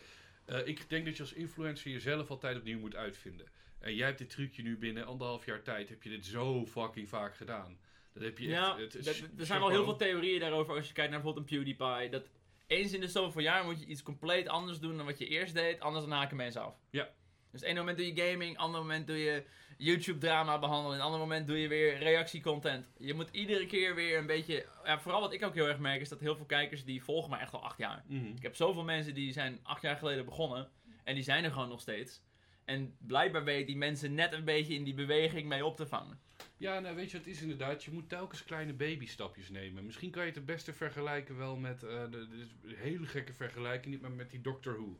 [0.45, 3.47] Eh, ik denk dat je als influencer jezelf altijd opnieuw moet uitvinden.
[3.79, 7.09] En jij hebt dit trucje nu binnen anderhalf jaar tijd, heb je dit zo fucking
[7.09, 7.77] vaak gedaan.
[8.13, 8.55] Dat heb je echt...
[8.55, 11.21] Ja, het is dat- er zijn wel heel veel theorieën daarover als je kijkt naar
[11.21, 12.09] bijvoorbeeld een PewDiePie.
[12.09, 12.29] Dat
[12.67, 15.53] eens in de zoveel jaar moet je iets compleet anders doen dan wat je eerst
[15.53, 16.75] deed, anders dan haken mensen af.
[16.89, 17.09] Ja.
[17.51, 19.43] Dus één moment doe je gaming, ander moment doe je
[19.83, 22.91] YouTube drama behandelen, en ander moment doe je weer reactiecontent.
[22.97, 26.01] Je moet iedere keer weer een beetje, ja, vooral wat ik ook heel erg merk
[26.01, 28.03] is dat heel veel kijkers die volgen me echt al acht jaar.
[28.07, 28.25] Mhm.
[28.35, 30.69] Ik heb zoveel mensen die zijn acht jaar geleden begonnen
[31.03, 32.21] en die zijn er gewoon nog steeds.
[32.65, 36.19] En blijkbaar weet die mensen net een beetje in die beweging mee op te vangen.
[36.57, 37.83] Ja, nou weet je wat het is inderdaad?
[37.83, 39.85] Je moet telkens kleine babystapjes nemen.
[39.85, 42.17] Misschien kan je het het beste vergelijken wel met, eh, de,
[42.63, 44.99] een hele gekke vergelijking, niet maar met die Doctor Who.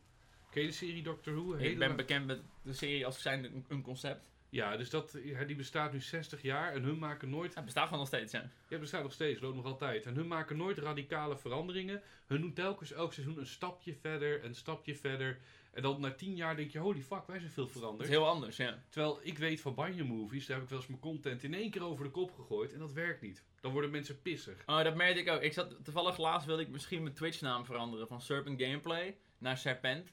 [0.51, 1.53] Ken je de serie Doctor Who?
[1.53, 4.30] Ik Hele ben lang- bekend met de serie als zijn een, een concept.
[4.51, 7.55] Ja, dus dat, ja, die bestaat nu 60 jaar en hun maken nooit...
[7.55, 8.39] Het bestaat gewoon nog steeds, ja.
[8.39, 10.05] Ja, het bestaat nog steeds, loopt nog altijd.
[10.05, 12.01] En hun maken nooit radicale veranderingen.
[12.27, 15.39] Hun doen telkens elk seizoen een stapje verder, een stapje verder.
[15.73, 18.09] En dan na 10 jaar denk je, holy fuck, wij zijn veel veranderd.
[18.09, 18.83] is heel anders, ja.
[18.89, 21.71] Terwijl ik weet van Banjo Movies, daar heb ik wel eens mijn content in één
[21.71, 22.73] keer over de kop gegooid.
[22.73, 23.43] En dat werkt niet.
[23.61, 24.63] Dan worden mensen pissig.
[24.65, 25.41] Oh, dat merkte ik ook.
[25.41, 30.11] Ik zat, toevallig laatst wilde ik misschien mijn Twitch-naam veranderen van Serpent Gameplay naar Serpent.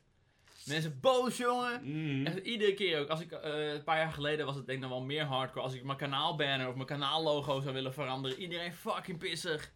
[0.68, 1.80] Mensen boos, jongen!
[1.82, 2.26] Mhm.
[2.26, 3.08] Echt iedere keer ook.
[3.08, 5.64] Als ik, eh, een paar jaar geleden was het denk ik nog wel meer hardcore.
[5.64, 8.38] Als ik mijn kanaalbanner of mijn kanaallogo zou willen veranderen.
[8.38, 9.72] Iedereen fucking pissig.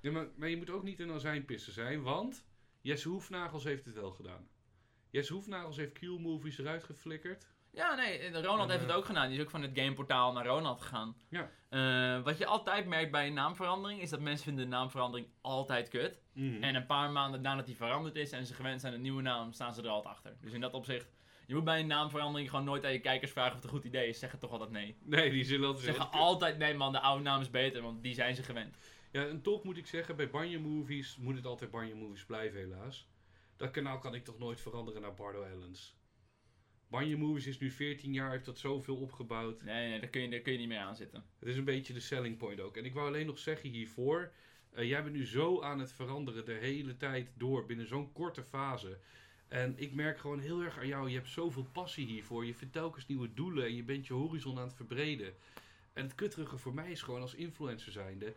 [0.00, 2.44] Ja, maar, maar je moet ook niet een azijnpisser zijn, want
[2.80, 4.48] Jesse Hoefnagels heeft het wel gedaan.
[5.10, 7.51] Jesse Hoefnagels heeft Q-movies eruit geflikkerd.
[7.72, 9.28] Ja, nee, eh, Ronald En, heeft het eh, ook gedaan.
[9.28, 11.16] Die is ook van het gameportaal naar Ronald gegaan.
[11.28, 11.50] Ja.
[11.68, 15.88] Eh, wat je altijd merkt bij een naamverandering is dat mensen vinden de naamverandering altijd
[15.88, 16.20] kut.
[16.32, 16.62] Mhm.
[16.62, 19.22] En een paar maanden nadat die veranderd is en ze gewend zijn aan een nieuwe
[19.22, 20.36] naam, staan ze er altijd achter.
[20.40, 21.12] Dus in dat opzicht,
[21.46, 23.84] je moet bij een naamverandering gewoon nooit aan je kijkers vragen of het een goed
[23.84, 24.14] idee is.
[24.14, 24.96] Ze zeggen toch altijd nee.
[25.02, 28.14] Nee, die zullen altijd zeggen altijd nee man, de oude naam is beter, want die
[28.14, 28.76] zijn ze gewend.
[29.12, 32.58] Ja, en toch moet ik zeggen, bij Banjo Movies moet het altijd Banjo Movies blijven,
[32.58, 33.08] helaas.
[33.56, 35.96] Dat kanaal kan ik toch nooit veranderen naar Bardo Allens.
[36.92, 39.62] Banjo Movies is nu 14 jaar, heeft dat zoveel opgebouwd.
[39.62, 41.24] Nee, nee, daar kun je, daar kun je niet meer aan zitten.
[41.38, 42.76] Het is een beetje de selling point ook.
[42.76, 44.32] En ik wou alleen nog zeggen hiervoor,
[44.72, 48.42] eh, jij bent nu zo aan het veranderen de hele tijd door, binnen zo'n korte
[48.42, 48.98] fase.
[49.48, 52.46] En ik merk gewoon heel erg aan jou, je hebt zoveel passie hiervoor.
[52.46, 55.34] Je vindt telkens nieuwe doelen en je bent je horizon aan het verbreden.
[55.92, 58.34] En het kutterige voor mij is gewoon als influencer zijnde,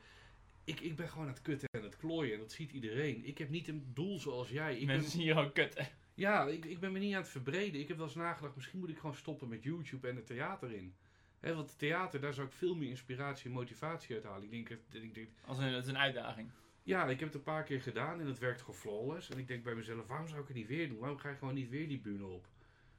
[0.63, 3.25] ik, ik ben gewoon aan het kutten en het klooien en dat ziet iedereen.
[3.25, 4.73] Ik heb niet een doel zoals jij.
[4.73, 5.91] Ik ben, Mensen zien je gewoon kut.
[6.15, 7.79] Ja, ik, ik ben me niet aan het verbreden.
[7.81, 10.71] Ik heb wel eens nagedacht, misschien moet ik gewoon stoppen met YouTube en het theater
[10.71, 10.95] in.
[11.39, 14.43] Want het theater, daar zou ik veel meer inspiratie en motivatie uit halen.
[14.43, 16.49] Ik denk, dat- ik denk, Als een, het is een uitdaging.
[16.83, 19.29] ja, ik heb het een paar keer gedaan en het werkt gewoon flawless.
[19.29, 20.97] En ik denk bij mezelf, waarom zou ik het niet weer doen?
[20.99, 22.47] Waarom ga je gewoon niet weer die bühne op?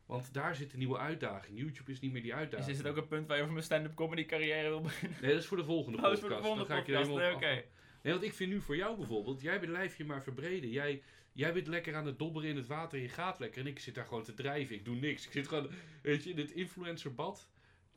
[0.06, 1.58] Want daar zit een nieuwe uitdaging.
[1.58, 2.70] YouTube is niet meer die Dus uitdaging.
[2.70, 5.18] is het ook een punt waar je over mijn stand-up comedy carrière wil beginnen?
[5.20, 6.22] Nee, dat is voor de volgende Oh, podcast.
[6.22, 7.20] is voor de volgende Dan ga ik je podcast.
[7.20, 7.64] helemaal Nee,
[8.02, 10.70] Nee, want ik vind nu voor jou bijvoorbeeld, jij bent lijfje maar verbreden.
[10.70, 11.02] Jij,
[11.36, 13.60] jij bent lekker aan het dobberen in het water en je gaat lekker.
[13.60, 14.74] En ik zit daar gewoon te drijven.
[14.74, 15.26] Ik doe niks.
[15.26, 15.70] Ik zit gewoon,
[16.02, 17.48] weet je, in het influencerbad.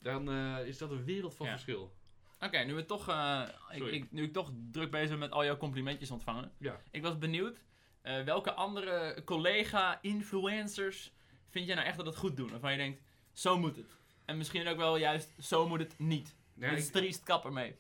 [0.02, 1.52] Dan eh, is dat een wereld van Ja.
[1.52, 1.94] verschil.
[2.40, 5.46] Oké, nu, we toch, eh, ik, ik, nu ik toch druk bezig ben met al
[5.46, 6.52] jouw complimentjes ontvangen.
[6.58, 6.82] Ja.
[6.92, 7.64] Ik was benieuwd,
[8.02, 11.14] eh, welke andere collega-influencers
[11.50, 12.50] vind jij nou echt dat het goed doen?
[12.50, 13.96] Waarvan je denkt, zo moet het.
[14.26, 16.36] En misschien ook wel juist, zo moet het niet.
[16.54, 17.76] Dit is ik, triest kapper mee.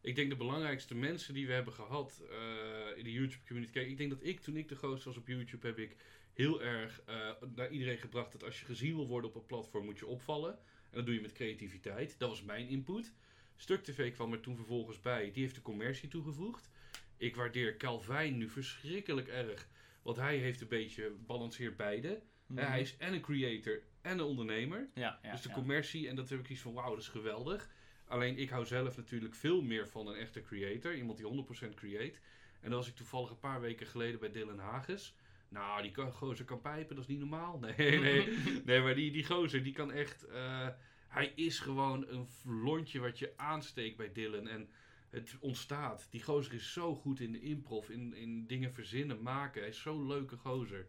[0.00, 3.72] Ik denk de belangrijkste mensen die we hebben gehad eh, in de YouTube community.
[3.72, 5.96] Kijk, ik denk dat ik toen ik de grootste was op YouTube heb ik
[6.32, 9.84] heel erg eh, naar iedereen gebracht dat als je gezien wil worden op een platform
[9.84, 10.58] moet je opvallen.
[10.90, 12.18] En dat doe je met creativiteit.
[12.18, 13.12] Dat was mijn input.
[13.56, 15.30] Stuk TV kwam er toen vervolgens bij.
[15.32, 16.70] Die heeft de commercie toegevoegd.
[17.16, 19.68] Ik waardeer Calvin nu verschrikkelijk erg.
[20.02, 22.22] Want hij heeft een beetje balanceert beide.
[22.46, 22.64] Mhm.
[22.64, 24.88] Hij is en een creator en een ondernemer.
[24.94, 25.54] ja, ja, dus de ja.
[25.54, 27.70] commercie, en dat heb ik iets van, wauw, dat is geweldig.
[28.08, 30.94] Alleen ik hou zelf natuurlijk veel meer van een echte creator.
[30.94, 32.18] Iemand die 100% create.
[32.60, 35.14] En dan was ik toevallig een paar weken geleden bij Dylan Hages.
[35.48, 37.58] Nou, die kan, gozer kan pijpen, dat is niet normaal.
[37.76, 38.38] Nee, nee.
[38.64, 40.26] nee maar die, die gozer, die kan echt...
[40.26, 40.68] eh,
[41.08, 44.48] hij is gewoon een lontje wat je aansteekt bij Dylan.
[44.48, 44.68] En
[45.10, 46.06] het ontstaat.
[46.10, 49.60] Die gozer is zo goed in de improv, in, in dingen verzinnen, maken.
[49.60, 50.86] Hij is zo'n leuke gozer.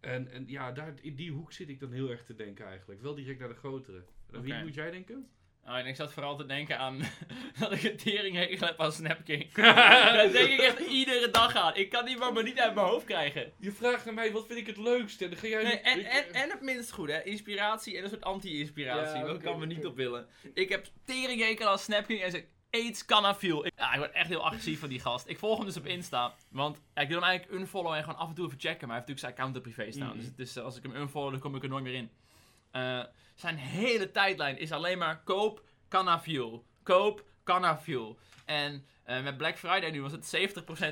[0.00, 3.00] En, en ja, daar, in die hoek zit ik dan heel erg te denken eigenlijk.
[3.00, 4.04] Wel direct naar de grotere.
[4.32, 5.28] Aan Wie moet jij denken?
[5.66, 7.00] Oh, en ik zat vooral te denken aan
[7.60, 9.52] dat ik een tering hekel heb aan Snapking.
[9.54, 11.76] Daar denk ik echt iedere dag aan.
[11.76, 13.52] Ik kan die maar maar niet uit mijn hoofd krijgen.
[13.58, 15.24] Je vraagt naar mij, wat vind ik het leukste?
[15.24, 15.62] En dan ga jij...
[15.62, 17.22] Nee, niet- en, ik- en, en het minst goed, hè?
[17.22, 19.18] Inspiratie en een soort anti-inspiratie.
[19.18, 19.66] Ja, kan oké.
[19.66, 20.26] niet op willen.
[20.54, 23.66] Ik heb teringhekel aan Snapking en ze aids canafiel.
[23.66, 25.28] Ik, ja, ik word echt heel agressief van die gast.
[25.28, 26.34] Ik volg hem dus op Insta.
[26.50, 28.88] Want ja, ik doe hem eigenlijk unfollow en gewoon af en toe even checken.
[28.88, 30.16] Maar hij heeft natuurlijk zijn account op privé staan.
[30.16, 30.36] Mhm.
[30.36, 32.10] Dus, dus als ik hem unfollow, dan kom ik er nooit meer in.
[32.76, 33.00] Eh,
[33.34, 36.64] zijn hele tijdlijn is alleen maar koop canafiel.
[36.82, 38.18] Koop canafiel.
[38.44, 40.36] En eh, met Black Friday nu was het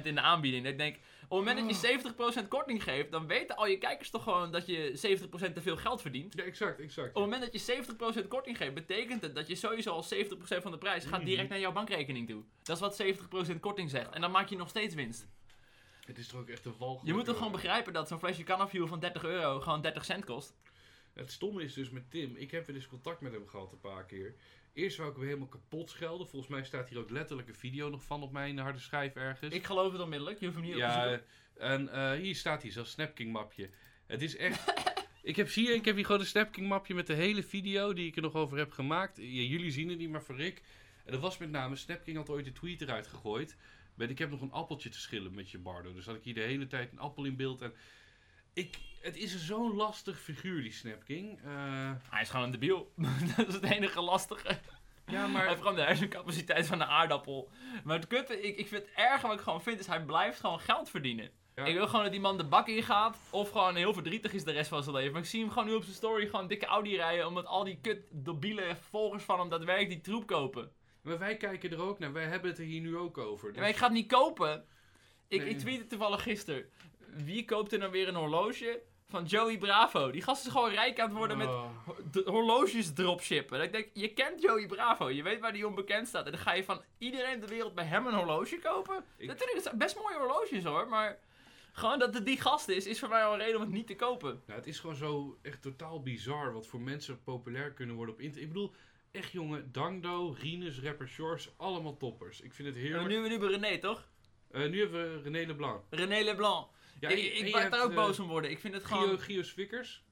[0.00, 0.66] 70% in de aanbieding.
[0.66, 1.02] Ik denk, op
[1.38, 4.66] het moment dat je 70% korting geeft, dan weten al je kijkers toch gewoon dat
[4.66, 5.18] je
[5.50, 6.34] 70% te veel geld verdient.
[6.36, 7.08] Ja, exact, exact.
[7.08, 7.84] Op het moment dat je
[8.24, 11.28] 70% korting geeft, betekent het dat je sowieso al 70% van de prijs gaat Mhm.
[11.28, 12.42] direct naar jouw bankrekening toe.
[12.62, 14.10] Dat is wat 70% korting zegt.
[14.10, 15.26] En dan maak je nog steeds winst.
[16.06, 17.06] Het is toch ook echt een walgelijk...
[17.06, 20.24] Je moet toch gewoon begrijpen dat zo'n flesje Canafuel van 30 euro gewoon 30 cent
[20.24, 20.54] kost.
[21.14, 23.80] Het stomme is dus met Tim, ik heb wel eens contact met hem gehad een
[23.80, 24.34] paar keer.
[24.72, 26.28] Eerst wou ik hem helemaal kapot schelden.
[26.28, 29.54] Volgens mij staat hier ook letterlijk een video nog van op mijn harde schijf ergens.
[29.54, 31.20] Ik geloof het onmiddellijk, je hoeft hem niet op te ja,
[31.56, 33.70] en eh, hier staat hij, zo'n Snapking mapje.
[34.06, 34.72] Het is echt...
[35.22, 38.06] ik, heb hier, ik heb hier gewoon een Snapking mapje met de hele video die
[38.06, 39.16] ik er nog over heb gemaakt.
[39.16, 40.62] Ja, jullie zien het niet, maar voor Rick.
[41.04, 43.56] En dat was met name, Snapking had ooit de tweet eruit gegooid.
[43.94, 45.92] Met ik heb nog een appeltje te schillen met je Bardo.
[45.92, 47.60] Dus had ik hier de hele tijd een appel in beeld.
[47.60, 47.74] En
[48.54, 51.40] Ik, het is zo'n lastig figuur, die Snapking.
[51.44, 52.92] Eh, Hij is gewoon een debiel.
[53.36, 54.48] dat is het enige lastige.
[55.06, 55.46] ja, Hij maar...
[55.46, 57.50] heeft gewoon de hersencapaciteit van een aardappel.
[57.84, 60.40] Maar het kutte, ik, ik vind het erg wat ik gewoon vind, is hij blijft
[60.40, 61.30] gewoon geld verdienen.
[61.54, 61.64] Ja.
[61.64, 63.18] Ik wil gewoon dat die man de bak in gaat.
[63.30, 65.12] Of gewoon heel verdrietig is de rest van zijn leven.
[65.12, 67.26] Maar ik zie hem gewoon nu op zijn story gewoon dikke Audi rijden.
[67.26, 70.70] Omdat al die kut debiele volgers van hem daadwerkelijk die troep kopen.
[71.02, 72.12] Maar wij kijken er ook naar.
[72.12, 73.52] Wij hebben het er hier nu ook over.
[73.54, 74.64] Ja, maar ik ga het niet kopen.
[75.28, 75.48] Ik, Nee.
[75.48, 76.64] ik tweette toevallig gisteren.
[77.24, 80.10] Wie koopt er nou weer een horloge van Joey Bravo?
[80.10, 81.70] Die gast is gewoon rijk aan het worden met Oh.
[81.86, 83.56] ho- de horloges dropshippen.
[83.58, 85.10] Dat ik denk, je kent Joey Bravo.
[85.10, 86.24] Je weet waar die onbekend staat.
[86.26, 89.04] En dan ga je van iedereen ter wereld bij hem een horloge kopen.
[89.16, 90.88] Ik- Natuurlijk, het zijn best mooie horloges hoor.
[90.88, 91.18] Maar
[91.72, 93.86] gewoon dat het die gast is, is voor mij al een reden om het niet
[93.86, 94.42] te kopen.
[94.46, 98.20] Nou, het is gewoon zo echt totaal bizar wat voor mensen populair kunnen worden op
[98.20, 98.48] internet.
[98.48, 98.72] Ik bedoel,
[99.10, 102.40] echt jongen, Dangdo, Rinus, rapper Shores, allemaal toppers.
[102.40, 103.08] Ik vind het heerlijk.
[103.08, 104.08] nu, nu bij René, toch?
[104.50, 105.82] Eh, nu hebben we René Leblanc.
[105.90, 106.66] René Leblanc.
[107.10, 108.50] Ja, ik ik hebt, daar ook eh, boos om worden.
[108.50, 109.18] Ik vind het Gio, gewoon...
[109.18, 110.04] Gio Swickers.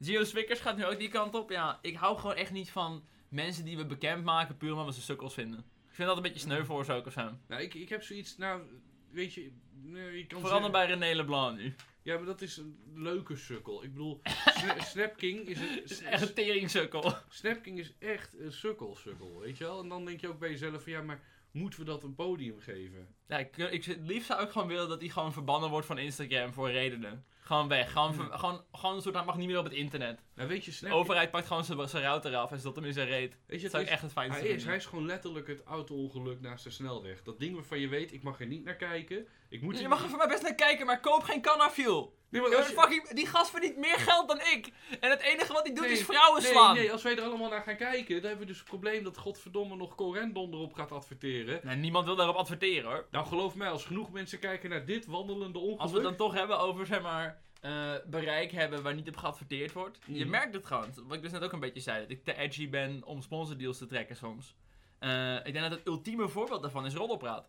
[0.00, 1.50] Gio Swickers gaat nu ook die kant op.
[1.50, 4.92] Ja, ik hou gewoon echt niet van mensen die we bekend maken puur omdat we
[4.92, 5.58] ze sukkels vinden.
[5.88, 7.30] Ik vind dat een beetje sneu voor ze ook of zo.
[7.48, 8.62] Nou, ik, ik heb zoiets, nou,
[9.10, 9.52] weet je,
[9.82, 11.74] nee, kan zeggen- bij René Leblanc nu.
[12.02, 13.84] Ja, maar dat is een leuke sukkel.
[13.84, 14.20] Ik bedoel,
[14.58, 15.84] Sna- Snapking is een...
[15.84, 17.14] Is echt een teringsukkel.
[17.28, 19.82] Snapking is echt een sukkel, sukkel, weet je wel?
[19.82, 21.22] En dan denk je ook bij jezelf van, ja, maar
[21.54, 23.08] moeten we dat een podium geven?
[23.28, 25.98] Ja, ik, ik, het liefst zou ik gewoon willen dat hij gewoon verbannen wordt van
[25.98, 27.24] Instagram voor redenen.
[27.40, 27.92] Gewoon weg.
[27.92, 30.20] Gewoon, ver- gewoon, gewoon een soort, hij mag niet meer op het internet.
[30.34, 31.02] Nou, weet je, De Snapking...
[31.02, 33.30] overheid pakt gewoon zijn zijn router af en zet hem in zijn reet.
[33.30, 35.06] Weet je, Dat het zou ik is- echt het fijnste Hij is, hij is gewoon
[35.06, 37.22] letterlijk het auto-ongeluk naast de snelweg.
[37.22, 39.26] Dat ding waarvan je weet, ik mag er niet naar kijken.
[39.48, 42.16] Ik moet je mag er voor mij best naar kijken, maar koop geen Cannafuel.
[42.34, 44.68] Nee, maar Ja, als je- fucking, die gast verdient meer geld dan ik.
[45.00, 46.74] En het enige wat hij doet Nee, is vrouwen slaan.
[46.74, 49.04] Nee, nee, als wij er allemaal naar gaan kijken, dan hebben we dus het probleem
[49.04, 51.60] dat godverdomme nog Corendon erop gaat adverteren.
[51.62, 53.06] Nee, niemand wil daarop adverteren hoor.
[53.10, 55.80] Nou, geloof mij, als genoeg mensen kijken naar dit wandelende ongeluk...
[55.80, 59.16] Als we het dan toch hebben over, zeg maar, eh, bereik hebben waar niet op
[59.16, 59.98] geadverteerd wordt.
[60.06, 60.30] Je Mhm.
[60.30, 60.92] merkt het gewoon.
[61.06, 63.78] Wat ik dus net ook een beetje zei, dat ik te edgy ben om sponsordeals
[63.78, 64.54] te trekken soms.
[64.98, 67.48] Eh, ik denk dat het ultieme voorbeeld daarvan is Roddelpraat.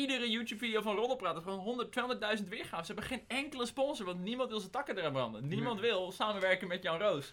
[0.00, 1.88] Iedere YouTube-video van Roddelpraat gewoon 100,
[2.40, 2.86] 200.000 weergaven.
[2.86, 5.48] Ze hebben geen enkele sponsor, want niemand wil zijn takken eraan branden.
[5.48, 7.32] Niemand wil samenwerken met Jan Roos.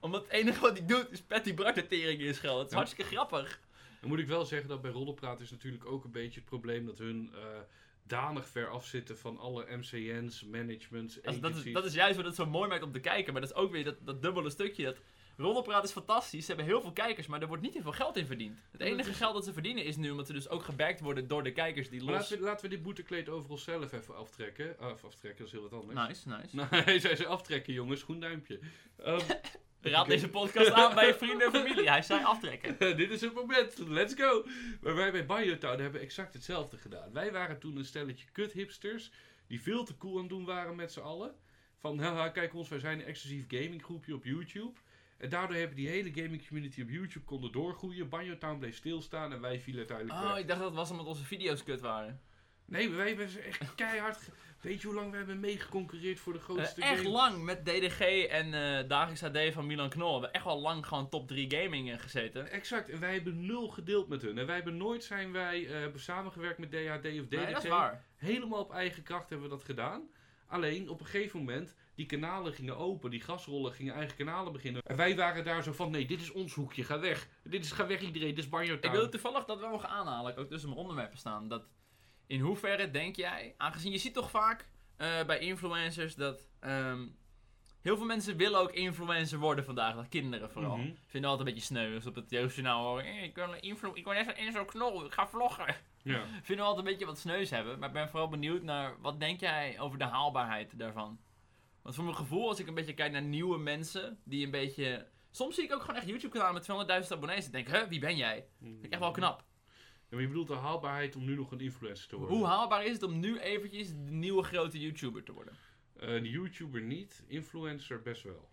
[0.00, 2.58] Omdat het enige wat hij doet is Patty Bart de tering in schelden.
[2.58, 2.76] Het is Ja.
[2.78, 3.60] hartstikke grappig.
[4.00, 6.86] Dan moet ik wel zeggen dat bij Roddelpraat is natuurlijk ook een beetje het probleem
[6.86, 7.40] dat hun eh,
[8.06, 12.34] danig ver afzitten van alle MCN's, managements, is- dat, is, dat is juist wat het
[12.34, 13.32] zo mooi maakt om te kijken.
[13.32, 14.84] Maar dat is ook weer dat, dat dubbele stukje.
[14.84, 14.96] Dat
[15.36, 16.40] Roddelpraat is fantastisch.
[16.40, 18.58] Ze hebben heel veel kijkers, maar er wordt niet heel veel geld in verdiend.
[18.72, 21.28] Het enige is- geld dat ze verdienen is nu omdat ze dus ook gebackt worden
[21.28, 22.10] door de kijkers die los...
[22.10, 24.76] laten we, laten we dit boetekleed over onszelf even aftrekken.
[24.92, 26.24] Of aftrekken, dat is heel wat anders.
[26.24, 26.76] Nice, nice.
[26.84, 28.02] Hij zei ze aftrekken, jongens.
[28.02, 28.58] Groen duimpje.
[28.96, 29.20] Ehm,
[29.80, 31.90] Raad deze podcast aan bij je vrienden en familie.
[31.90, 32.78] Hij zei aftrekken.
[32.96, 33.78] dit is het moment.
[33.78, 34.44] Let's go.
[34.80, 37.12] Maar wij bij Biotown hebben exact hetzelfde gedaan.
[37.12, 39.10] Wij waren toen een stelletje kut hipsters.
[39.46, 41.34] Die veel te cool aan het doen waren met z'n allen.
[41.78, 44.72] Van, haha, kijk ons, wij zijn een exclusief gaming groepje op YouTube.
[45.18, 48.08] En daardoor hebben die hele gaming community op YouTube konden doorgroeien.
[48.08, 50.38] Biotown bleef stilstaan en wij vielen uiteindelijk Oh, weg.
[50.38, 52.20] ik dacht dat was omdat onze video's kut waren.
[52.66, 54.16] Nee, wij hebben echt keihard...
[54.16, 57.08] ge- Weet je hoe lang we hebben meegeconcurreerd voor de Eh, grootste echt game?
[57.08, 60.06] lang met DDG en eh Dagelijks AD van Milan Knol.
[60.06, 62.50] We hebben echt wel lang gewoon top 3 gaming eh, gezeten.
[62.50, 64.38] Exact, en wij hebben nul gedeeld met hun.
[64.38, 67.30] En wij hebben nooit zijn wij eh, hebben samengewerkt met DHD of DDT.
[67.30, 68.04] Nee, dat is waar.
[68.16, 70.02] Helemaal op eigen kracht hebben we dat gedaan.
[70.46, 74.82] Alleen op een gegeven moment, die kanalen gingen open, die gasrollen gingen eigen kanalen beginnen.
[74.82, 77.28] En wij waren daar zo van: nee, dit is ons hoekje, ga weg.
[77.42, 80.36] Dit is, ga weg iedereen, dit is Banjo Ik wil toevallig dat wel nog aanhalen,
[80.36, 81.48] ook tussen mijn onderwerpen staan.
[81.48, 81.64] Dat
[82.26, 87.06] in hoeverre denk jij, aangezien je ziet toch vaak eh, bij influencers dat ehm,
[87.80, 90.76] heel veel mensen willen ook influencer worden vandaag, dat kinderen vooral.
[90.76, 90.90] Mhm.
[91.06, 93.04] Vinden altijd een beetje sneu als op het jeugdjournaal horen.
[93.04, 95.76] "Eh, ik wil een influ ik wil net in zo'n knol, ik ga vloggen.
[96.02, 96.24] Ja.
[96.42, 97.78] Vinden we altijd een beetje wat sneus hebben.
[97.78, 101.18] Maar ik ben vooral benieuwd naar, wat denk jij over de haalbaarheid daarvan?
[101.84, 105.06] Want voor mijn gevoel, als ik een beetje kijk naar nieuwe mensen, die een beetje...
[105.30, 107.44] Soms zie ik ook gewoon echt YouTube-kanalen met 200.000 abonnees.
[107.46, 108.48] En denk, huh, wie ben jij?
[108.60, 109.44] Vind ik echt wel knap.
[109.68, 109.74] Ja,
[110.10, 112.36] maar je bedoelt de haalbaarheid om nu nog een influencer te worden?
[112.36, 115.56] Hoe haalbaar is het om nu eventjes de nieuwe grote YouTuber te worden?
[115.96, 118.48] Eh, Een YouTuber niet, influencer best wel.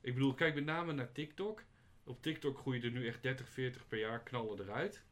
[0.00, 1.62] Ik bedoel, kijk met name naar TikTok.
[2.04, 5.04] Op TikTok groeien er nu echt 30, 40 per jaar knallen eruit.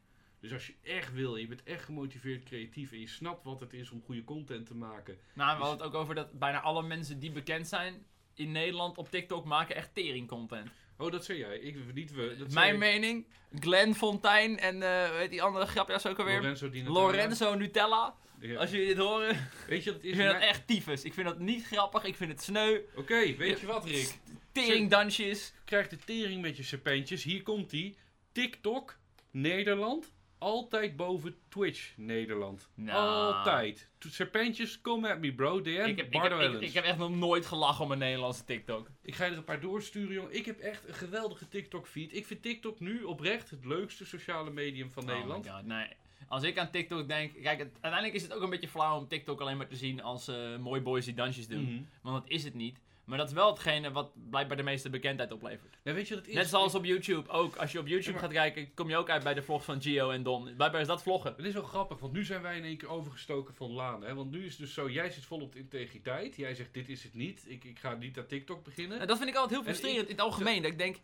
[0.45, 3.73] Dus als je echt wil, je bent echt gemotiveerd, creatief en je snapt wat het
[3.73, 5.17] is om goede content te maken.
[5.33, 8.97] Nou, we hadden het ook over dat bijna alle mensen die bekend zijn in Nederland
[8.97, 10.69] op TikTok maken echt tering content.
[10.97, 11.57] Oh, dat zei jij.
[11.57, 12.35] Ik, niet we.
[12.37, 13.25] Dat Mijn mening,
[13.59, 16.41] Glenn Fontijn en eh weet die andere grapjas ook alweer?
[16.41, 16.69] Lorenzo.
[16.85, 18.15] Lorenzo Nutella.
[18.39, 18.59] Ja.
[18.59, 20.17] Als jullie dit horen, Weet je wat het ik is?
[20.17, 21.03] vind dat echt tyfus.
[21.03, 22.79] Ik vind dat niet grappig, ik vind het sneu.
[22.95, 24.19] Oké, weet je wat Rick?
[24.51, 25.53] Teringdansjes.
[25.65, 27.23] Krijg de tering met je serpentjes.
[27.23, 27.97] Hier komt die.
[28.31, 28.97] TikTok,
[29.31, 30.13] Nederland.
[30.37, 32.69] Altijd boven Twitch Nederland.
[32.75, 33.33] Nou.
[33.33, 33.89] Altijd.
[33.99, 35.61] Serpentjes, come at me bro.
[35.61, 36.65] DM, Ik heb, ik, heb, Bardo ik, Ellens.
[36.65, 38.87] ik heb echt nog nooit gelachen om een Nederlandse TikTok.
[39.01, 40.35] Ik ga je er een paar doorsturen, jongen.
[40.35, 42.13] Ik heb echt een geweldige TikTok-feed.
[42.15, 45.45] Ik vind TikTok nu oprecht het leukste sociale medium van Nederland.
[45.47, 45.87] Oh god, nee.
[46.27, 49.07] Als ik aan TikTok denk, kijk, het- uiteindelijk is het ook een beetje flauw om
[49.07, 51.63] TikTok alleen maar te zien als eh mooi boys die dansjes doen.
[51.63, 51.83] Mhm.
[52.01, 52.79] Want dat is het niet.
[53.05, 55.77] Maar dat is wel hetgene wat blijkbaar de meeste bekendheid oplevert.
[55.83, 56.35] Weet je wat het is?
[56.35, 57.55] Net zoals op YouTube ook.
[57.55, 59.65] Als je op YouTube Ja, maar- gaat kijken, kom je ook uit bij de vlogs
[59.65, 60.43] van Gio en Don.
[60.55, 61.33] Blijkbaar is dat vloggen.
[61.37, 64.03] Het is wel grappig, want nu zijn wij in één keer overgestoken van Laan.
[64.03, 64.13] Hè?
[64.13, 66.35] Want nu is het dus zo, jij zit vol op de integriteit.
[66.35, 67.43] Jij zegt, dit is het niet.
[67.47, 68.99] Ik, ik ga niet aan TikTok beginnen.
[68.99, 70.61] En dat vind ik altijd heel En frustrerend in het algemeen.
[70.61, 70.97] Dat ik denk,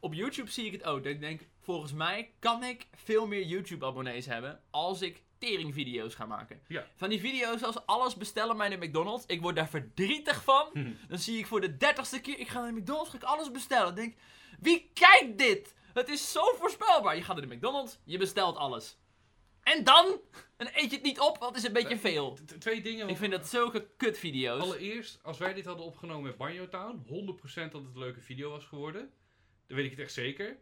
[0.00, 1.02] op YouTube zie ik het ook.
[1.02, 6.26] Dat ik denk, volgens mij kan ik veel meer YouTube-abonnees hebben als ik teringvideo's ga
[6.26, 6.60] maken.
[6.68, 6.86] Ja.
[6.96, 9.24] Van die video's als alles bestellen bij de McDonald's.
[9.26, 10.68] Ik word daar verdrietig van.
[10.72, 10.90] Hm.
[11.08, 13.50] Dan zie ik voor de dertigste keer, ik ga naar de McDonald's, ga ik alles
[13.50, 13.84] bestellen.
[13.86, 14.18] Dan denk ik,
[14.60, 15.74] wie kijkt dit?
[15.92, 17.16] Het is zo voorspelbaar.
[17.16, 18.98] Je gaat naar de McDonald's, je bestelt alles.
[19.62, 20.20] En dan?
[20.56, 22.32] Dan eet je het niet op, want het is een beetje Nee, veel.
[22.46, 23.08] T- Twee dingen.
[23.08, 24.62] Ik vind dat zulke kutvideo's.
[24.62, 28.50] Allereerst, als wij dit hadden opgenomen met Banjo Town, 100% dat het een leuke video
[28.50, 29.10] was geworden.
[29.66, 30.56] Dan weet ik het echt zeker.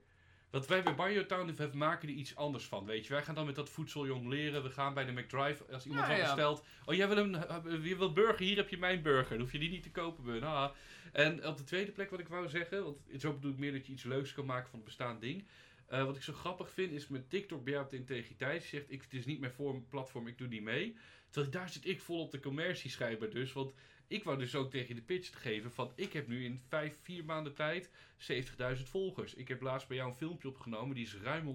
[0.52, 3.12] Wat wij bij Banjo Town we maken er iets anders van, weet je.
[3.12, 4.62] Wij gaan dan met dat voedsel jong leren.
[4.62, 6.64] We gaan bij de McDrive, als iemand Ja, bestelt.
[6.84, 9.30] Oh, jij wil een uh, je wil burger, hier heb je mijn burger.
[9.30, 10.42] Dan hoef je die niet te kopen, bun.
[10.42, 10.72] haha.
[11.12, 13.86] En op de tweede plek wat ik wou zeggen, want zo bedoel ik meer dat
[13.86, 15.44] je iets leuks kan maken van het bestaand ding.
[15.86, 18.62] Eh, wat ik zo grappig vind is met TikTok bij jou op de integriteit.
[18.62, 20.96] Je zegt, ik, het is niet mijn platform, ik doe niet mee.
[21.30, 23.52] Terwijl daar zit ik vol op de commercie schijnbaar dus.
[23.52, 23.74] Want
[24.12, 25.92] ik wou dus ook tegen je de pitch te geven van...
[25.94, 29.34] Ik heb nu in vijf, vier maanden tijd 70.000 volgers.
[29.34, 30.94] Ik heb laatst bij jou een filmpje opgenomen.
[30.94, 31.50] Die is ruim 100.000,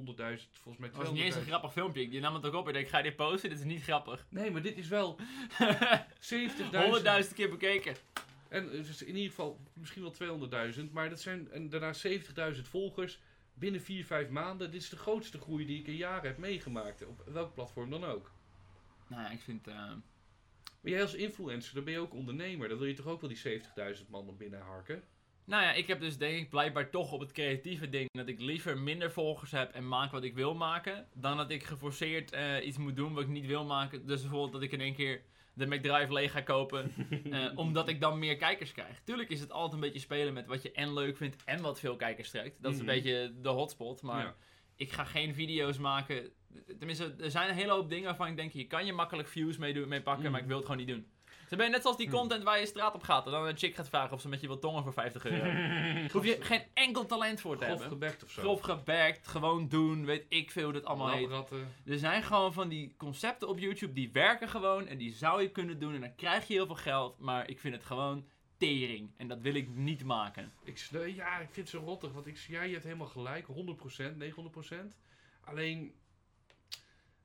[0.51, 1.47] volgens mij Dat was niet eens een 200.000.
[1.47, 2.12] grappig filmpje.
[2.12, 3.49] Je nam het ook op en ik ga je dit posten?
[3.49, 4.26] Dit is niet grappig.
[4.30, 5.24] Nee, maar dit is wel 70.000.
[7.28, 7.95] 100.000 keer bekeken.
[8.49, 10.91] En dus in ieder geval misschien wel 200.000.
[10.91, 11.93] Maar dat zijn en daarna
[12.55, 13.20] 70.000 volgers
[13.53, 14.72] binnen 4, 5 maanden.
[14.72, 17.05] Dit is de grootste groei die ik in jaren heb meegemaakt.
[17.05, 18.32] Op welk platform dan ook.
[19.08, 19.68] Nou ja, ik vind...
[19.68, 19.91] eh,
[20.82, 22.70] Maar jij als influencer, dan ben je ook ondernemer.
[22.70, 23.62] Dan wil je toch ook wel die
[24.00, 25.04] 70.000 man binnen harken?
[25.46, 28.40] Nou ja, ik heb dus denk ik blijkbaar toch op het creatieve ding dat ik
[28.40, 32.66] liever minder volgers heb en maak wat ik wil maken, dan dat ik geforceerd eh,
[32.66, 34.06] iets moet doen wat ik niet wil maken.
[34.06, 35.22] Dus bijvoorbeeld dat ik in één keer
[35.54, 36.94] de McDrive leeg ga kopen,
[37.32, 39.02] eh, omdat ik dan meer kijkers krijg.
[39.04, 41.80] Tuurlijk is het altijd een beetje spelen met wat je en leuk vindt en wat
[41.80, 42.62] veel kijkers trekt.
[42.62, 42.90] Dat is Mhm.
[42.90, 44.36] een beetje de hotspot, maar Ja.
[44.76, 46.32] ik ga geen video's maken.
[46.78, 49.58] Tenminste, er zijn een hele hoop dingen waarvan ik denk, hier kan je makkelijk views
[49.58, 51.08] mee, doen, mee pakken, maar ik wil het gewoon niet doen.
[51.49, 52.16] Dan ben je net zoals die Mhm.
[52.16, 54.41] content waar je straat op gaat en dan een chick gaat vragen of ze met
[54.41, 55.45] je wil tongen voor 50 euro.
[56.14, 57.88] Hoef je geen enkel talent voor te Grof hebben.
[57.97, 58.41] gebekt of zo.
[58.41, 61.30] Grof geberkt, gewoon doen, weet ik veel hoe dat allemaal heet.
[61.86, 65.49] Er zijn gewoon van die concepten op YouTube die werken gewoon en die zou je
[65.49, 68.26] kunnen doen en dan krijg je heel veel geld, maar ik vind het gewoon
[68.58, 70.51] tering en dat wil ik niet maken.
[70.64, 70.78] Ik,
[71.16, 72.12] ja, ik vind het zo rottig.
[72.12, 73.45] Want ik, ja, je hebt helemaal gelijk.
[73.47, 74.97] 100%, 900%.
[75.43, 75.93] Alleen,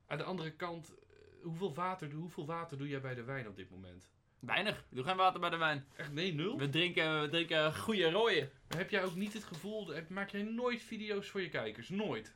[0.07, 3.55] aan de andere kant, eh, hoeveel water, hoeveel water doe jij bij de wijn op
[3.55, 4.09] dit moment?
[4.39, 5.85] Weinig, ik doe geen water bij de wijn.
[5.95, 6.57] Echt, nee, nul?
[6.57, 8.51] We drinken, we drinken goede rooien.
[8.67, 11.89] Maar heb jij ook niet het gevoel, maak jij nooit video's voor je kijkers?
[11.89, 12.33] Nooit.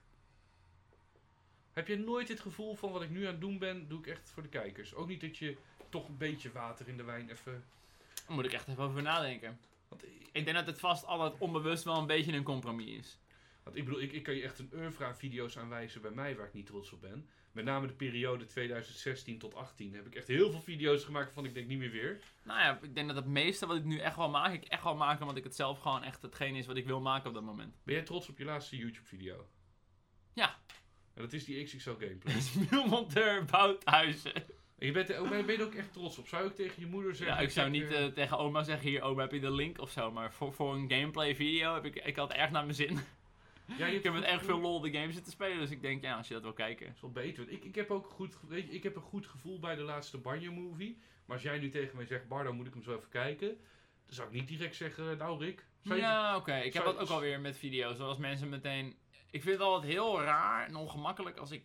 [1.73, 4.07] Heb je nooit het gevoel van wat ik nu aan het doen ben, doe ik
[4.07, 4.95] echt voor de kijkers?
[4.95, 5.57] Ook niet dat je
[5.89, 7.63] toch een beetje water in de wijn even...
[8.25, 9.59] Daar moet ik echt even over nadenken.
[9.87, 13.19] Want ik, Ik denk dat het vast altijd onbewust wel een beetje een compromis is.
[13.63, 16.35] want ik bedoel, ik, ik kan je echt een oeuvre aan video's aanwijzen bij mij
[16.35, 17.29] waar ik niet trots op ben.
[17.57, 21.45] Met name de periode 2016 tot 18 heb ik echt heel veel video's gemaakt van
[21.45, 22.19] ik denk niet meer weer.
[22.43, 24.83] Nou ja, ik denk dat het meeste wat ik nu echt wel maak, ik echt
[24.83, 27.33] wel maak omdat ik het zelf gewoon echt hetgeen is wat ik wil maken op
[27.33, 27.75] dat moment.
[27.83, 29.47] Ben jij trots op je laatste YouTube video?
[30.33, 30.55] Ja.
[31.13, 32.35] En dat is die XXL gameplay.
[32.69, 34.33] Wielmonteur bouwt huizen.
[34.77, 36.27] En je bent er, ook, ben je er ook echt trots op?
[36.27, 37.35] Zou ook tegen je moeder zeggen?
[37.37, 39.79] Ja, ik zou niet eh, eh, tegen oma zeggen, hier oma heb je de link
[39.79, 42.75] of zo, maar voor, voor een gameplay video heb ik, ik had erg naar mijn
[42.75, 42.99] zin.
[43.77, 46.01] Ja, je ik heb met erg veel lol de game zitten spelen, dus ik denk,
[46.03, 46.85] ja, als je dat wil kijken.
[46.85, 47.37] Dat is wel beter.
[47.45, 49.75] want Ik, ik heb ook goed, ge- weet je, ik heb een goed gevoel bij
[49.75, 50.97] de laatste Banjo movie.
[51.25, 53.47] Maar als jij nu tegen mij zegt, Bardo, moet ik hem zo even kijken?
[54.05, 55.65] Dan zou ik niet direct zeggen, nou Rick.
[55.81, 56.55] Ja, oké.
[56.55, 58.97] Ik heb dat ook alweer met video's, zoals mensen meteen...
[59.31, 61.63] Ik vind het altijd heel raar en ongemakkelijk als ik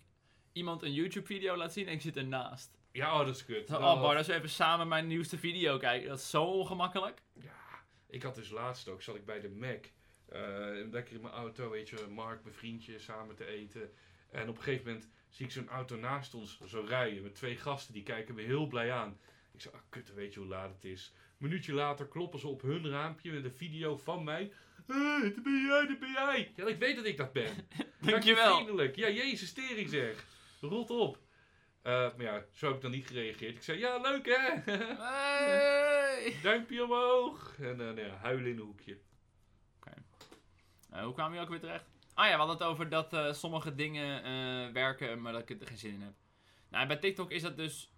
[0.53, 2.79] iemand een YouTube video laat zien en ik zit ernaast.
[2.93, 3.69] Ja, oh, dat is kut.
[3.69, 6.09] Zo, Oh, Bar, dat we even samen mijn nieuwste video kijken.
[6.09, 7.23] Dat is zo ongemakkelijk.
[7.33, 9.85] Ja, ik had dus laatst ook, zat ik bij de Mac.
[10.33, 13.93] Eh, lekker in mijn auto, weet je, Mark, mijn vriendje, samen te eten.
[14.31, 17.57] En op een gegeven moment zie ik zo'n auto naast ons zo rijden met twee
[17.57, 19.19] gasten, die kijken me heel blij aan.
[19.53, 21.13] Ik zeg, ah kut, weet je hoe laat het is.
[21.17, 24.53] Een minuutje later kloppen ze op hun raampje met een video van mij.
[24.87, 26.53] Hé, hey, dat ben jij, dat ben jij.
[26.57, 27.69] Ja, ik weet dat ik dat ben.
[28.11, 28.55] Dankjewel.
[28.55, 28.97] Vriendelijk.
[28.97, 30.27] Ja, jezus, tering zeg.
[30.61, 31.19] Rot op.
[31.83, 33.57] Eh, maar ja, zo heb ik dan niet gereageerd.
[33.57, 34.73] Ik zei, ja, leuk hè?
[35.05, 36.37] Hey!
[36.43, 37.57] Duimpje omhoog.
[37.61, 38.99] En dan ja, huilen in een hoekje.
[40.93, 41.85] Eh, hoe kwamen we ook weer terecht?
[42.15, 45.61] Ah ja, we hadden het over dat eh, sommige dingen eh, werken, maar dat ik
[45.61, 46.13] er geen zin in heb.
[46.69, 47.93] Nou, bij TikTok is dat dus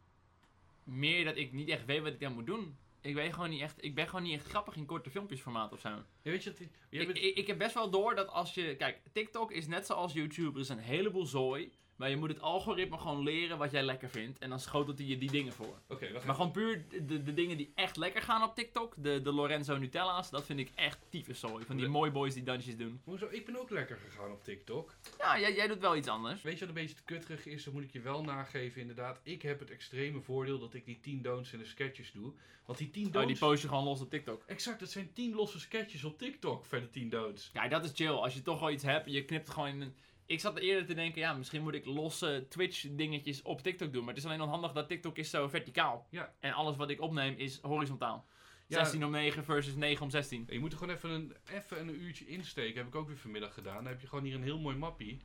[0.84, 2.76] meer dat ik niet echt weet wat ik dan moet doen.
[3.00, 5.80] Ik weet gewoon niet echt, ik ben gewoon niet echt grappig in korte filmpjesformaat of
[5.80, 5.88] zo.
[5.88, 9.00] Ja, weet je, wat Ik, ik, ik heb best wel door dat als je, kijk,
[9.12, 11.72] TikTok is net zoals YouTube, er is een heleboel zooi.
[11.96, 14.38] Maar je moet het algoritme gewoon leren wat jij lekker vindt.
[14.38, 15.78] En dan schotelt hij je die dingen voor.
[15.88, 18.94] Oké, Maar gewoon puur de, de dingen die echt lekker gaan op TikTok.
[18.96, 21.64] De, de Lorenzo Nutella's, dat vind ik echt tyfus zooi.
[21.64, 23.00] Van die mooi boys die dansjes doen.
[23.04, 23.26] Hoezo?
[23.30, 24.94] Ik ben ook lekker gegaan op TikTok.
[25.18, 26.42] Ja, jij, jij doet wel iets anders.
[26.42, 27.64] Weet je wat een beetje te kutterig is?
[27.64, 29.20] Dat moet ik je wel nageven, inderdaad.
[29.22, 32.32] Ik heb het extreme voordeel dat ik die 10 don'ts en de sketches doe.
[32.66, 33.28] Want die 10 Oh, don'ts...
[33.28, 34.42] die post je gewoon los op TikTok.
[34.46, 37.50] Exact, dat zijn 10 losse sketches op TikTok verder 10 don'ts.
[37.52, 38.08] Ja, dat is chill.
[38.08, 39.94] Als je toch wel iets hebt, je knipt gewoon in een...
[40.26, 44.04] Ik zat eerder te denken, ja, misschien moet ik losse Twitch dingetjes op TikTok doen.
[44.04, 46.06] Maar het is alleen onhandig dat TikTok is zo verticaal.
[46.10, 46.32] Ja.
[46.40, 48.26] En alles wat ik opneem is horizontaal.
[48.66, 48.78] Ja.
[48.78, 50.46] 16 om 9 versus 9 om 16.
[50.48, 52.76] Je moet er gewoon even een, even een uurtje insteken.
[52.76, 53.74] Heb ik ook weer vanmiddag gedaan.
[53.74, 55.20] Dan heb je gewoon hier een heel mooi mappie.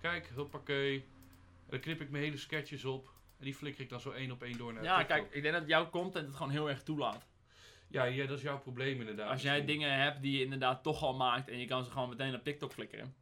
[0.00, 0.94] Kijk, huppakee.
[0.96, 3.12] En dan knip ik mijn hele sketches op.
[3.38, 5.16] En die flikker ik dan zo één op één door naar Ja, TikTok.
[5.16, 7.26] kijk, ik denk dat jouw content het gewoon heel erg toelaat.
[7.88, 9.30] Ja, ja, dat is jouw probleem inderdaad.
[9.30, 9.74] Als jij misschien.
[9.80, 12.44] dingen hebt die je inderdaad toch al maakt en je kan ze gewoon meteen op
[12.44, 13.14] TikTok flikkeren.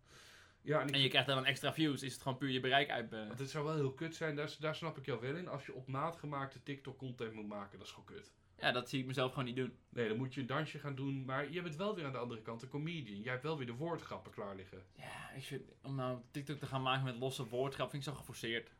[0.63, 3.13] Ja, en je krijgt dan extra views, is het gewoon puur je bereik uit.
[3.13, 3.27] eh.
[3.27, 5.49] Want het zou wel heel kut zijn, daar, daar snap ik jou wel in.
[5.49, 8.33] Als je op maat gemaakte TikTok-content moet maken, dat is gewoon kut.
[8.59, 9.77] Ja, dat zie ik mezelf gewoon niet doen.
[9.89, 11.25] Nee, dan moet je een dansje gaan doen.
[11.25, 13.21] Maar je bent wel weer aan de andere kant een comedian.
[13.21, 14.83] Jij hebt wel weer de woordgrappen klaar liggen.
[14.95, 18.19] Ja, ik vind, om nou TikTok te gaan maken met losse woordgrap vind ik zo
[18.19, 18.71] geforceerd.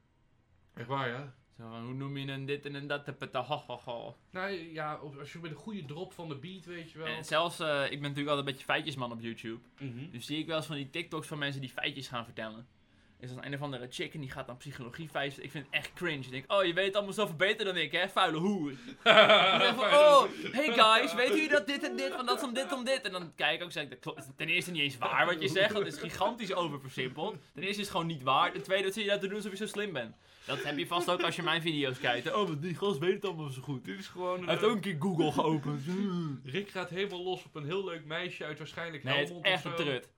[0.75, 1.35] Echt waar, ja?
[1.63, 3.07] Zo van, hoe noem je een dit en een dat?
[3.33, 4.17] ho, ho, ho.
[4.31, 7.07] Nou ja, als je met een goede drop van de beat, weet je wel.
[7.07, 9.61] En zelfs, eh, ik ben natuurlijk altijd een beetje feitjesman op YouTube.
[9.79, 10.11] Mhm.
[10.11, 12.67] Dus zie ik wel eens van die TikToks van mensen die feitjes gaan vertellen.
[13.23, 15.45] Is dat een of andere chick en die gaat dan psychologie feitjes.
[15.45, 16.25] Ik vind het echt cringe.
[16.25, 18.09] Ik denk, oh, je weet allemaal zoveel beter dan ik, hè?
[18.09, 18.73] Vuile hoer.
[19.77, 22.73] Van, oh, hey guys, weet jullie dat dit en dit, van dat is om dit
[22.73, 23.01] om dit?
[23.01, 25.43] En dan kijk ik ook, zeg ik, dat klopt ten eerste niet eens waar wat
[25.43, 27.37] je zegt, dat is gigantisch overversimpeld.
[27.55, 28.53] Ten eerste is het gewoon niet waar.
[28.53, 30.17] Ten tweede, dat zie je dat te doen alsof je zo slim bent.
[30.45, 32.35] Dat heb je vast ook als je mijn video's kijkt.
[32.35, 33.85] Oh, die gast weet het allemaal zo goed.
[33.85, 34.39] Dit is gewoon.
[34.39, 35.83] Hij heeft ook een keer Google geopend.
[36.45, 39.65] Rick gaat helemaal los op een heel leuk meisje uit waarschijnlijk Nee, het is echt
[39.65, 39.77] een zo.
[39.77, 40.09] trut.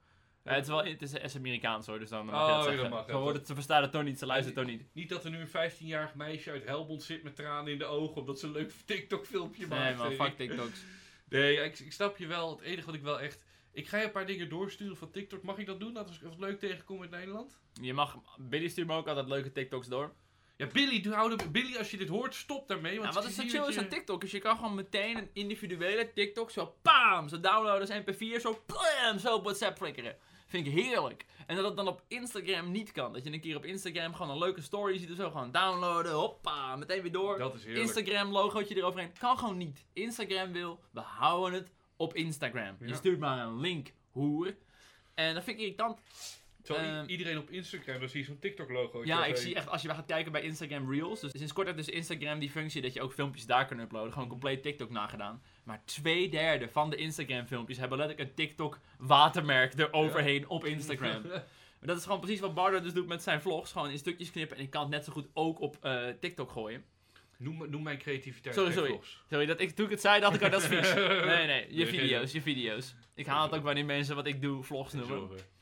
[0.44, 2.54] Ja, het is wel, het is, het is Amerikaans hoor, dus dan mag Oh, je
[2.54, 2.90] dat zeggen.
[2.90, 4.88] dat ja, Ze, het, verstaan het toch niet, ze luisteren het toch niet.
[4.94, 8.16] Niet dat er nu een 15-jarig meisje uit Helmond zit met tranen in de ogen
[8.16, 9.82] omdat ze een leuk TikTok-filmpje maakt.
[9.98, 10.48] Nee man, fuck ik.
[10.48, 10.80] TikToks.
[11.28, 12.50] Nee, ik, ik snap je wel.
[12.50, 13.44] Het enige wat ik wel echt...
[13.72, 15.42] Ik ga je een paar dingen doorsturen van TikTok.
[15.42, 15.94] Mag ik dat doen?
[15.94, 17.58] Dat is wat leuk tegenkom in Nederland?
[17.80, 20.14] Je mag, Billy stuurt me ook altijd leuke TikToks door.
[20.56, 22.98] Ja, Billy, doe, hou de- Billy, als je dit hoort, stop daarmee.
[23.00, 24.20] Want Ja, wat ik is zo zie chill dat is aan TikTok?
[24.20, 28.62] Dus je kan gewoon meteen een individuele TikTok zo paam, zo downloaden als mp4, zo
[28.66, 30.16] plam, zo op WhatsApp flikkeren.
[30.54, 31.24] Vind ik heerlijk.
[31.46, 33.12] En dat het dan op Instagram niet kan.
[33.12, 36.12] Dat je een keer op Instagram gewoon een leuke story ziet of zo, gewoon downloaden,
[36.12, 37.38] hoppa, meteen weer door.
[37.38, 37.84] Dat is heerlijk.
[37.84, 39.12] Instagram logootje eroverheen.
[39.18, 39.84] Kan gewoon niet.
[39.92, 42.76] Instagram wil, we houden het op Instagram.
[42.80, 44.56] Je stuurt maar een link, hoer.
[45.14, 46.00] En dat vind ik irritant.
[46.64, 49.04] Terwijl Ehm, iedereen op Instagram, dan zie je zo'n TikTok-logo.
[49.04, 51.20] Ja, ik zie echt, als je gaat kijken bij Instagram Reels.
[51.20, 54.12] Dus sinds kort heeft dus Instagram die functie dat je ook filmpjes daar kan uploaden.
[54.12, 55.42] Gewoon compleet TikTok nagedaan.
[55.64, 61.22] Maar twee derde van de Instagram filmpjes hebben letterlijk een TikTok watermerk eroverheen op Instagram.
[61.22, 61.44] Maar
[61.80, 63.72] dat is gewoon precies wat Bardo dus doet met zijn vlogs.
[63.72, 64.56] Gewoon in stukjes knippen.
[64.56, 66.84] En ik kan het net zo goed ook op eh, TikTok gooien.
[67.38, 68.54] noem, noem mijn creativiteit.
[68.54, 68.88] Sorry, sorry.
[68.88, 69.22] vlogs.
[69.30, 70.94] Sorry, dat ik, toen ik het zei dacht ik, oh dat is vies.
[71.34, 72.94] Nee, nee, je Nee, video's, je video's.
[73.14, 75.18] Ik haal het ook wanneer mensen wat ik doe vlogs noemen.
[75.18, 75.52] Zorgen.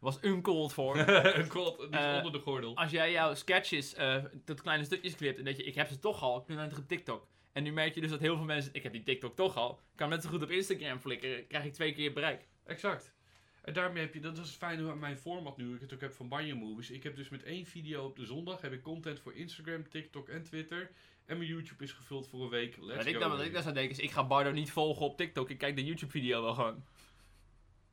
[0.00, 0.98] Was uncalled voor.
[0.98, 2.76] Een god, die is Eh, onder de gordel.
[2.76, 5.98] als jij jouw sketches eh, tot kleine stukjes knipt en dat je, ik heb ze
[5.98, 7.26] toch al, ik doe het op TikTok.
[7.52, 9.80] En nu merk je dus dat heel veel mensen, ik heb die TikTok toch al,
[9.94, 12.48] kan net zo goed op Instagram flikkeren, krijg ik twee keer bereik.
[12.64, 13.14] Exact.
[13.62, 16.12] En daarmee heb je, dat is fijne aan mijn format nu, ik het ook heb
[16.12, 16.90] van Banjo Movies.
[16.90, 20.28] Ik heb dus met één video op de zondag, heb ik content voor Instagram, TikTok
[20.28, 20.90] en Twitter.
[21.26, 22.76] En mijn YouTube is gevuld voor een week.
[22.76, 25.06] Let's Wat ik, dan, wat ik dan zou denken is, ik ga Bardo niet volgen
[25.06, 26.84] op TikTok, ik kijk de YouTube video wel gewoon.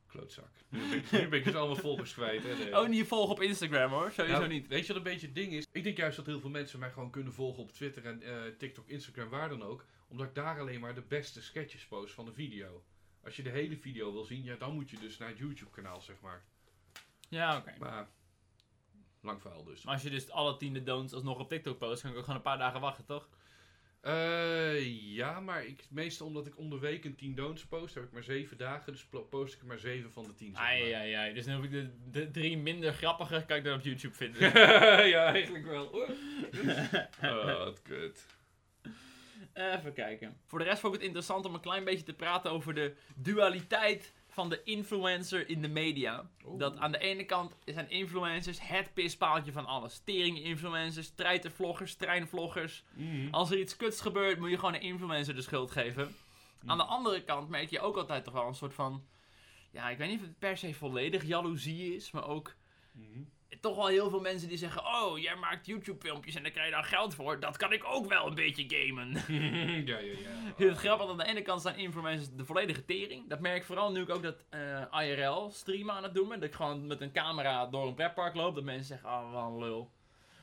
[0.08, 0.50] Klootzak.
[0.68, 2.42] Nu ben ik, nu ben ik dus allemaal volgers kwijt.
[2.42, 2.80] Hè, nee.
[2.80, 4.68] Oh, niet volgen op Instagram hoor, sowieso Nou, niet.
[4.68, 5.66] Weet je wat een beetje het ding is?
[5.72, 8.34] Ik denk juist dat heel veel mensen mij gewoon kunnen volgen op Twitter en eh,
[8.58, 9.84] TikTok, Instagram, waar dan ook.
[10.08, 12.82] Omdat ik daar alleen maar de beste sketches post van de video.
[13.24, 15.70] Als je de hele video wil zien, ja, dan moet je dus naar het YouTube
[15.70, 16.44] kanaal, zeg maar.
[17.28, 17.74] Ja, oké.
[17.78, 18.08] Maar,
[19.20, 19.82] lang verhaal dus.
[19.82, 22.36] Maar als je dus alle tiende don'ts alsnog op TikTok post, kan ik ook gewoon
[22.36, 23.28] een paar dagen wachten, toch?
[24.00, 28.04] Eh, ja, maar ik, meestal omdat ik om de week een 10 don'ts post, heb
[28.04, 30.46] ik maar 7 dagen, dus post ik er maar 7 van de 10.
[30.46, 30.66] Zeg maar.
[30.66, 31.34] Ai, ai, ai.
[31.34, 34.40] Dus dan hoef ik de, de drie minder grappige, kan ik dan op YouTube vinden.
[35.14, 35.84] ja, eigenlijk wel.
[37.22, 38.26] oh, wat kut.
[39.52, 40.36] Even kijken.
[40.46, 42.94] Voor de rest vond ik het interessant om een klein beetje te praten over de
[43.14, 46.30] dualiteit van de influencer in de media.
[46.46, 46.58] Oeh.
[46.58, 50.00] Dat aan de ene kant zijn influencers het pispaaltje van alles.
[50.04, 52.84] Tering-influencers, treitervloggers, treinvloggers.
[52.94, 53.28] Mhm.
[53.30, 56.14] Als er iets kuts gebeurt, moet je gewoon een influencer de schuld geven.
[56.66, 59.04] Aan de andere kant merk je ook altijd toch wel een soort van...
[59.70, 62.54] Ja, ik weet niet of het per se volledig jaloezie is, maar ook
[62.92, 63.22] Mhm.
[63.60, 66.72] Toch wel heel veel mensen die zeggen: Oh, jij maakt YouTube-filmpjes en dan krijg je
[66.74, 67.40] daar geld voor.
[67.40, 69.12] Dat kan ik ook wel een beetje gamen.
[69.86, 70.52] ja, ja, ja.
[70.56, 73.28] Heel grappig, aan de ene kant zijn influencers de volledige tering.
[73.28, 76.40] Dat merk ik vooral nu ik ook dat eh, IRL streamen aan het doen ben.
[76.40, 78.54] Dat ik gewoon met een camera door een pretpark loop.
[78.54, 79.90] Dat mensen zeggen, oh wat een lul.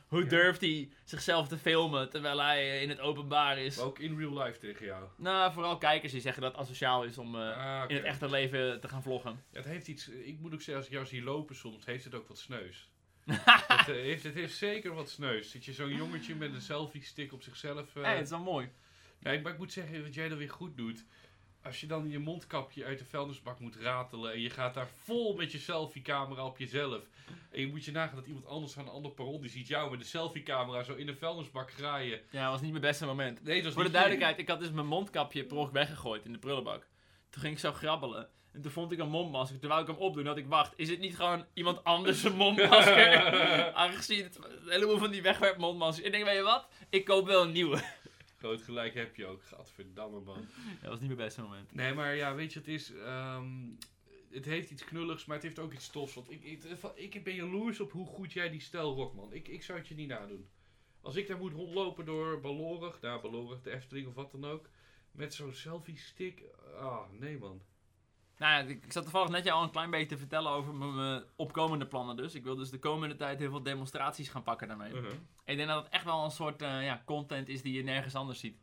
[0.07, 0.29] Hoe Ja.
[0.29, 3.77] durft hij zichzelf te filmen terwijl hij eh, in het openbaar is?
[3.77, 5.03] Maar ook in real life tegen jou.
[5.17, 8.29] Nou, vooral kijkers die zeggen dat het asociaal is om eh, Ah, in het echte
[8.29, 9.43] leven te gaan vloggen.
[9.51, 12.03] Ja, het heeft iets, ik moet ook zeggen, als ik jou zie lopen soms, heeft
[12.03, 12.89] het ook wat sneus.
[13.67, 15.51] het, eh, heeft, het heeft zeker wat sneus.
[15.51, 17.95] Zit je zo'n jongetje met een selfie stick op zichzelf.
[17.95, 18.69] eh, Hey, het is wel mooi.
[19.19, 21.05] Nee, maar ik moet zeggen, wat jij dan weer goed doet.
[21.63, 25.35] Als je dan je mondkapje uit de vuilnisbak moet ratelen en je gaat daar vol
[25.35, 27.03] met je selfie-camera op jezelf.
[27.51, 29.89] En je moet je nagaan dat iemand anders aan een ander perron, die ziet jou
[29.91, 32.21] met de selfie-camera zo in de vuilnisbak graaien.
[32.31, 33.43] Ja, dat was niet mijn beste moment.
[33.43, 36.39] Nee, dat was Voor de duidelijkheid, ik had dus mijn mondkapje per weggegooid in de
[36.39, 36.87] prullenbak.
[37.29, 38.29] Toen ging ik zo grabbelen.
[38.55, 39.67] En toen vond ik een mondmasker.
[39.67, 40.25] Wou ik hem opdoen.
[40.25, 43.23] had ik, wacht, is het niet gewoon iemand anders een mondmasker?
[43.73, 46.05] Aangezien het een heleboel van die wegwerpmondmaskers.
[46.05, 46.67] Ik denk, weet je wat?
[46.89, 47.83] Ik koop wel een nieuwe.
[48.37, 49.43] Groot gelijk heb je ook.
[49.43, 50.47] Gadverdamme man.
[50.81, 51.73] dat was niet mijn beste moment.
[51.73, 52.93] Nee, maar ja, weet je, het is.
[52.93, 53.45] ehm,
[54.31, 56.13] het heeft iets knulligs, maar het heeft ook iets tofs.
[56.13, 59.33] Want ik, ik, ik ben jaloers op hoe goed jij die stijl rokt, man.
[59.33, 60.49] Ik, ik zou het je niet nadoen.
[61.01, 64.69] Als ik daar moet rondlopen door Ballorig, nou Ballorig, de Efteling of wat dan ook.
[65.11, 66.43] Met zo'n selfie stick.
[66.79, 67.61] Ah, nee man.
[68.37, 71.23] Nou ja, ik zat toevallig net jou al een klein beetje te vertellen over mijn,
[71.35, 72.35] opkomende plannen dus.
[72.35, 74.93] Ik wil dus de komende tijd heel veel demonstraties gaan pakken daarmee.
[74.93, 75.11] Uh-huh.
[75.45, 78.15] Ik denk dat het echt wel een soort eh, ja, content is die je nergens
[78.15, 78.57] anders ziet.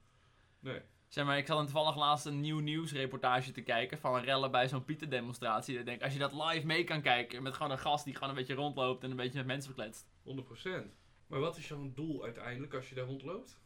[0.61, 0.81] Nee.
[1.09, 4.69] Zeg maar, ik zat toevallig laatst een nieuw nieuwsreportage te kijken van een rellen bij
[4.69, 5.79] zo'n Pieter-demonstratie.
[5.79, 8.29] Ik denk, als je dat live mee kan kijken met gewoon een gast die gewoon
[8.29, 10.07] een beetje rondloopt en een beetje met mensen verkletst.
[10.07, 11.03] 100%.
[11.27, 13.61] Maar wat is jouw doel uiteindelijk als je daar rondloopt?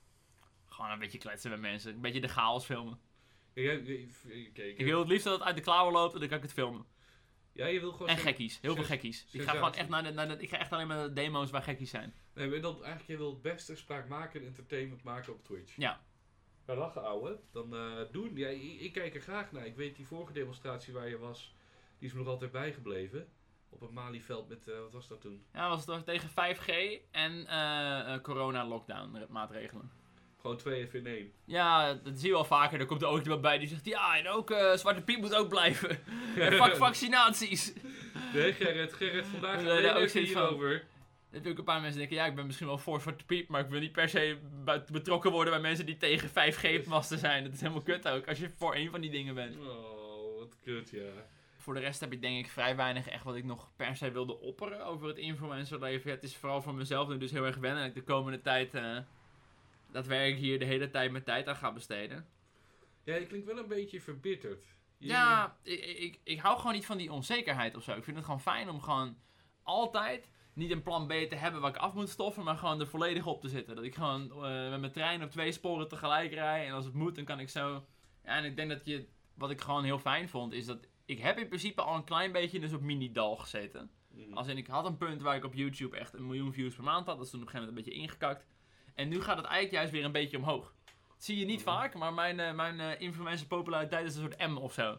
[0.67, 1.95] Gewoon een beetje kletsen met mensen.
[1.95, 2.99] Een beetje de chaos filmen.
[3.57, 6.43] Oké, Ik wil het liefst dat het uit de klauwen loopt en dan kan ik
[6.43, 6.87] het filmen.
[7.53, 8.09] Ja, je wil gewoon...
[8.09, 8.59] En gekkies.
[8.61, 9.27] Heel veel gekkies.
[9.31, 11.13] Ik ga gewoon echt naar de, naar de, ik ga echt alleen maar naar de
[11.13, 12.15] demo's waar gekkies zijn.
[12.35, 15.77] Nee, maar dan eigenlijk, je wil het beste spraakmakend entertainment maken op Twitch.
[15.77, 16.01] Ja.
[16.67, 17.39] Ja, lachen ouwe.
[17.53, 18.37] Dan eh, doen.
[18.37, 19.67] Ja, ik, ik kijk er graag naar.
[19.67, 21.55] Ik weet die vorige demonstratie waar je was,
[21.99, 23.29] die is me nog altijd bijgebleven.
[23.69, 25.45] Op het Malieveld met, eh, wat was dat toen?
[25.53, 29.91] Ja, was het toch tegen 5G en eh, corona-lockdown maatregelen.
[30.47, 31.33] Gewoon twee even in één.
[31.45, 32.81] Ja, dat zie je wel vaker.
[32.81, 35.35] Er komt er ook iemand bij die zegt, ja, en ook eh, Zwarte Piet moet
[35.35, 35.91] ook blijven.
[36.37, 37.73] en fuck vaccinaties.
[38.35, 40.85] Nee, Gerrit, Gerrit, vandaag Nee, daar ook zoiets hierover.
[41.31, 43.69] Natuurlijk een paar mensen denken, ja, ik ben misschien wel voor Zwarte Piet, maar ik
[43.71, 44.39] wil niet per se
[44.93, 47.45] betrokken worden bij mensen die tegen 5G-masten zijn.
[47.45, 49.57] Dat is helemaal kut ook, als je voor één van die dingen bent.
[49.57, 51.11] Oh, wat kut, ja.
[51.57, 54.11] Voor de rest heb ik denk ik vrij weinig echt wat ik nog per se
[54.11, 56.11] wilde opperen over het influencerleven.
[56.11, 58.97] Ja, het is vooral voor mezelf nu dus heel erg wennen de komende tijd, eh
[59.93, 62.27] dat werk hier de hele tijd mijn tijd aan ga besteden.
[63.05, 64.65] Ja, je klinkt wel een beetje verbitterd.
[64.99, 67.97] Je- Ja, ik, ik, ik hou gewoon niet van die onzekerheid of zo.
[67.97, 69.17] Ik vind het gewoon fijn om gewoon
[69.63, 72.87] altijd niet een plan B te hebben waar ik af moet stoffen, maar gewoon er
[72.87, 73.77] volledig op te zitten.
[73.77, 76.95] Dat ik gewoon eh, met mijn trein op twee sporen tegelijk rij en als het
[76.95, 77.87] moet, dan kan ik zo.
[78.25, 81.19] Ja, en ik denk dat je, wat ik gewoon heel fijn vond, is dat ik
[81.19, 83.91] heb in principe al een klein beetje een soort mini-dal gezeten.
[84.11, 84.33] Mm.
[84.33, 86.85] Als in, ik had een punt waar ik op YouTube echt een miljoen views per
[86.85, 87.17] maand had.
[87.17, 88.47] Dat is toen op een gegeven moment een beetje ingekakt.
[88.97, 90.75] En nu gaat het eigenlijk juist weer een beetje omhoog.
[90.85, 91.69] Dat zie je niet Mhm.
[91.69, 94.99] vaak, maar mijn, eh, mijn eh, influencer populariteit is een soort M of zo.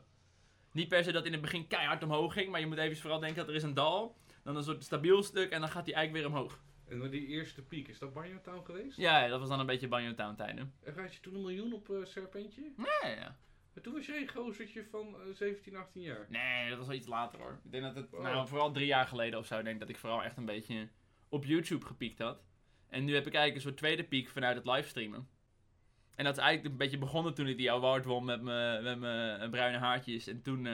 [0.71, 3.19] Niet per se dat in het begin keihard omhoog ging, maar je moet even vooral
[3.19, 4.17] denken dat er is een dal.
[4.43, 6.59] Dan een soort stabiel stuk en dan gaat die eigenlijk weer omhoog.
[6.89, 8.97] En die eerste piek, is dat Banjo Town geweest?
[8.97, 10.73] Ja, ja, dat was dan een beetje Banjo Town tijden.
[10.83, 12.61] En had je toen een miljoen op eh Serpentje?
[12.77, 13.37] Ja, ja.
[13.73, 16.25] Maar toen was jij een gozertje van eh, 17, 18 jaar.
[16.29, 17.59] Nee, dat was wel iets later hoor.
[17.63, 18.21] Ik denk dat het, Wow.
[18.23, 20.87] nou, vooral drie jaar geleden of zo, denk ik dat ik vooral echt een beetje
[21.29, 22.43] op YouTube gepiekt had.
[22.89, 25.27] En nu heb ik eigenlijk een soort tweede piek vanuit het livestreamen.
[26.15, 29.77] En dat is eigenlijk een beetje begonnen toen ik die award won met mijn bruine
[29.77, 30.27] haartjes.
[30.27, 30.73] En toen, eh,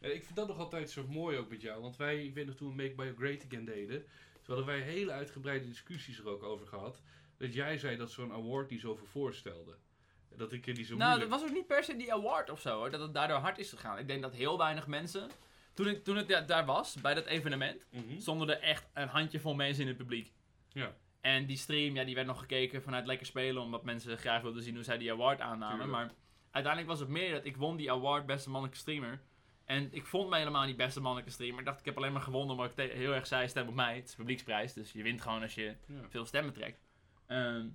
[0.00, 1.80] Ja, ik vind dat nog altijd zo mooi ook met jou.
[1.82, 3.98] Want wij, ik weet nog toen we Make Bio Great Again deden.
[4.42, 7.02] Toen hadden wij hele uitgebreide discussies er ook over gehad.
[7.36, 9.76] Dat jij zei dat zo'n award niet zoveel voorstelde.
[10.36, 12.76] Dat ik die zo nou, dat was ook niet per se die award of zo
[12.76, 13.98] hoor, dat het daardoor hard is gegaan.
[13.98, 15.28] Ik denk dat heel weinig mensen,
[15.74, 18.20] toen, ik, toen het da- daar was, bij dat evenement, Mhm.
[18.20, 20.32] stonden er echt een handjevol mensen in het publiek.
[20.72, 20.96] Ja.
[21.20, 24.62] En die stream, ja, die werd nog gekeken vanuit lekker spelen, omdat mensen graag wilden
[24.62, 25.78] zien hoe zij die award aannamen.
[25.86, 25.92] Tuurlijk.
[25.92, 26.12] Maar
[26.50, 29.20] uiteindelijk was het meer dat ik won die award beste mannelijke streamer.
[29.64, 31.58] En ik vond me helemaal niet beste mannelijke streamer.
[31.58, 33.96] Ik dacht, ik heb alleen maar gewonnen omdat ik heel erg zei, stem op mij.
[33.96, 36.08] Het is publieksprijs, dus je wint gewoon als je Ja.
[36.08, 36.80] veel stemmen trekt.
[37.26, 37.66] Ehm,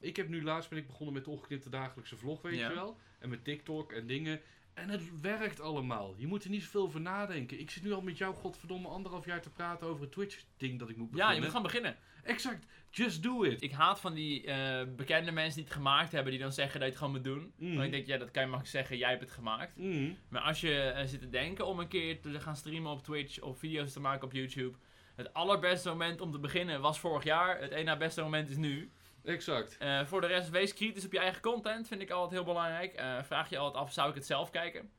[0.00, 2.68] Ik heb nu laatst ben ik begonnen met de ongeknipte dagelijkse vlog, weet Ja.
[2.68, 2.98] je wel.
[3.18, 4.40] En met TikTok en dingen.
[4.74, 6.14] En het werkt allemaal.
[6.16, 7.60] Je moet er niet zoveel over nadenken.
[7.60, 10.88] Ik zit nu al met jou, godverdomme, anderhalf jaar te praten over het Twitch-ding dat
[10.88, 11.34] ik moet Ja, beginnen.
[11.36, 11.96] je moet gaan beginnen.
[12.22, 12.66] Exact.
[12.90, 13.62] Just do it.
[13.62, 16.88] Ik haat van die eh, bekende mensen die het gemaakt hebben, die dan zeggen dat
[16.88, 17.52] je het gewoon moet doen.
[17.56, 17.72] Mhm.
[17.72, 19.76] Want ik denk, ja, dat kan je makkelijk zeggen, jij hebt het gemaakt.
[19.76, 20.16] Mm.
[20.28, 23.40] Maar als je eh, zit te denken om een keer te gaan streamen op Twitch
[23.40, 24.76] of video's te maken op YouTube.
[25.14, 27.60] Het allerbeste moment om te beginnen was vorig jaar.
[27.60, 28.90] Het ene na beste moment is nu.
[29.24, 29.76] Exact.
[29.78, 31.88] Eh, voor de rest, wees kritisch op je eigen content.
[31.88, 32.92] Vind ik altijd heel belangrijk.
[32.92, 34.90] Eh, vraag je altijd af, zou ik het zelf kijken?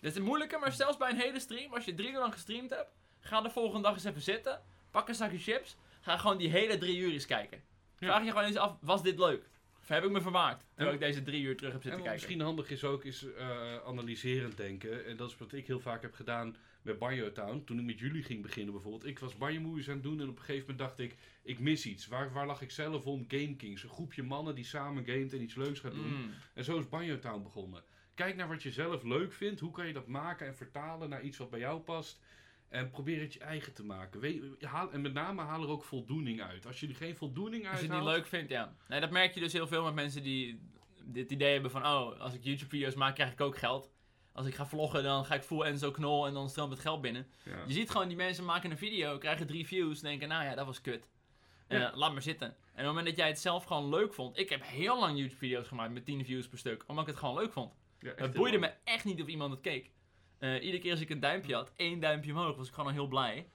[0.00, 1.74] Dat is moeilijker, maar zelfs bij een hele stream.
[1.74, 2.90] Als je drie uur lang gestreamd hebt,
[3.20, 4.62] ga de volgende dag eens even zitten.
[4.90, 5.76] Pak een zakje chips.
[6.00, 7.62] Ga gewoon die hele drie uur eens kijken.
[7.96, 9.48] Vraag je gewoon eens af, was dit leuk?
[9.80, 10.66] Of heb ik me vermaakt?
[10.74, 12.12] Terwijl ik deze drie uur terug heb En zitten wat kijken.
[12.12, 15.06] misschien handig is ook, is eh, analyserend denken.
[15.06, 16.56] En dat is wat ik heel vaak heb gedaan
[16.86, 17.62] bij Banjo Town.
[17.64, 19.06] Toen ik met jullie ging beginnen bijvoorbeeld.
[19.06, 21.58] Ik was Banjo Movies aan het doen en op een gegeven moment dacht ik, ik
[21.58, 22.06] mis iets.
[22.06, 23.24] Waar, waar lag ik zelf om?
[23.28, 23.82] Game Kings.
[23.82, 26.14] Een groepje mannen die samen gamet en iets leuks gaat doen.
[26.14, 26.30] Mm.
[26.54, 27.82] En zo is Banjo Town begonnen.
[28.14, 29.60] Kijk naar wat je zelf leuk vindt.
[29.60, 32.20] Hoe kan je dat maken en vertalen naar iets wat bij jou past.
[32.68, 34.20] En probeer het je eigen te maken.
[34.20, 36.66] Weet, haal, en met name haal er ook voldoening uit.
[36.66, 38.74] Als je er geen voldoening uit Als je het niet leuk vindt, ja.
[38.88, 40.60] Nee, dat merk je dus heel veel met mensen die
[41.04, 41.86] dit idee hebben van...
[41.86, 43.90] Oh, als ik YouTube-video's maak, krijg ik ook geld.
[44.36, 47.00] Als ik ga vloggen, dan ga ik full Enzo knol en dan stroomt het geld
[47.00, 47.26] binnen.
[47.42, 47.56] Ja.
[47.66, 50.66] Je ziet gewoon, die mensen maken een video, krijgen drie views, denken, nou ja, dat
[50.66, 51.08] was kut.
[51.66, 51.92] Eh, Ja.
[51.94, 52.46] laat maar zitten.
[52.46, 54.38] En op het moment dat jij het zelf gewoon leuk vond...
[54.38, 57.34] Ik heb heel lang YouTube-video's gemaakt met 10 views per stuk, omdat ik het gewoon
[57.34, 57.72] leuk vond.
[57.98, 59.90] Ja, Het boeide me echt niet of iemand het keek.
[60.38, 62.94] Eh, iedere keer als ik een duimpje had, één duimpje omhoog, was ik gewoon al
[62.96, 63.48] heel blij.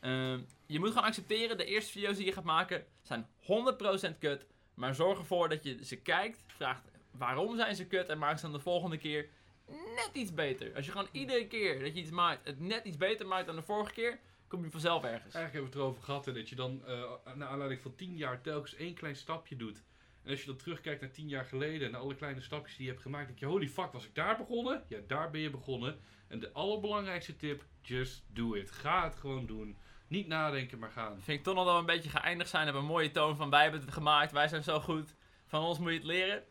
[0.00, 4.46] Ehm, je moet gewoon accepteren, de eerste video's die je gaat maken zijn 100% kut.
[4.74, 8.42] Maar zorg ervoor dat je ze kijkt, vraagt waarom zijn ze kut en maak ze
[8.42, 9.28] dan de volgende keer
[9.68, 10.74] net iets beter.
[10.74, 13.56] Als je gewoon iedere keer dat je iets maakt, het net iets beter maakt dan
[13.56, 14.18] de vorige keer,
[14.48, 15.34] kom je vanzelf ergens.
[15.34, 18.40] Eigenlijk hebben we het erover gehad dat je dan eh naar aanleiding van 10 jaar
[18.40, 19.82] telkens één klein stapje doet.
[20.22, 22.90] En als je dan terugkijkt naar 10 jaar geleden en alle kleine stapjes die je
[22.90, 24.84] hebt gemaakt, denk je: holy fuck, was ik daar begonnen?
[24.88, 26.00] Ja, daar ben je begonnen.
[26.28, 28.70] En de allerbelangrijkste tip: just do it.
[28.70, 29.76] Ga het gewoon doen.
[30.06, 31.20] Niet nadenken, maar gaan.
[31.20, 33.50] Vind ik toch nog dat we een beetje geëindigd zijn op een mooie toon van
[33.50, 35.14] wij hebben het gemaakt, wij zijn zo goed,
[35.46, 36.44] van ons moet je het leren.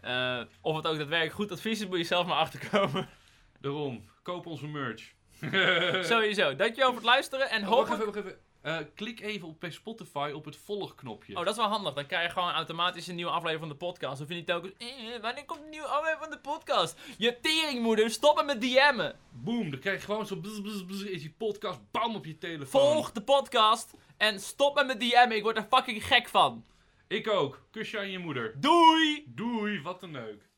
[0.00, 3.08] Eh, of het ook daadwerkelijk goed advies is, moet je zelf maar achterkomen.
[3.60, 5.12] Daarom, koop onze merch.
[6.10, 6.56] Sowieso.
[6.56, 8.38] Dankjewel voor het luisteren en Oh, wacht even, wacht even.
[8.66, 11.36] Eh, klik even op bij Spotify op het volgknopje.
[11.36, 11.94] Oh, dat is wel handig.
[11.94, 14.20] Dan krijg je gewoon automatisch een nieuwe aflevering van de podcast.
[14.20, 14.72] Of je niet telkens...
[14.78, 14.86] Eh,
[15.20, 16.98] wanneer komt een nieuwe aflevering van de podcast?
[17.18, 19.14] Je teringmoeder, stop met DM'en.
[19.30, 22.38] Boom, dan krijg je gewoon zo bzz, bzz, bzz, is die podcast bam op je
[22.38, 22.80] telefoon.
[22.80, 25.36] Volg de podcast en stop met mijn DM'en.
[25.36, 26.64] Ik word er fucking gek van.
[27.08, 27.66] Ik ook.
[27.70, 28.60] Kusje aan je moeder.
[28.60, 29.24] Doei!
[29.26, 30.48] Doei, wat een leuk.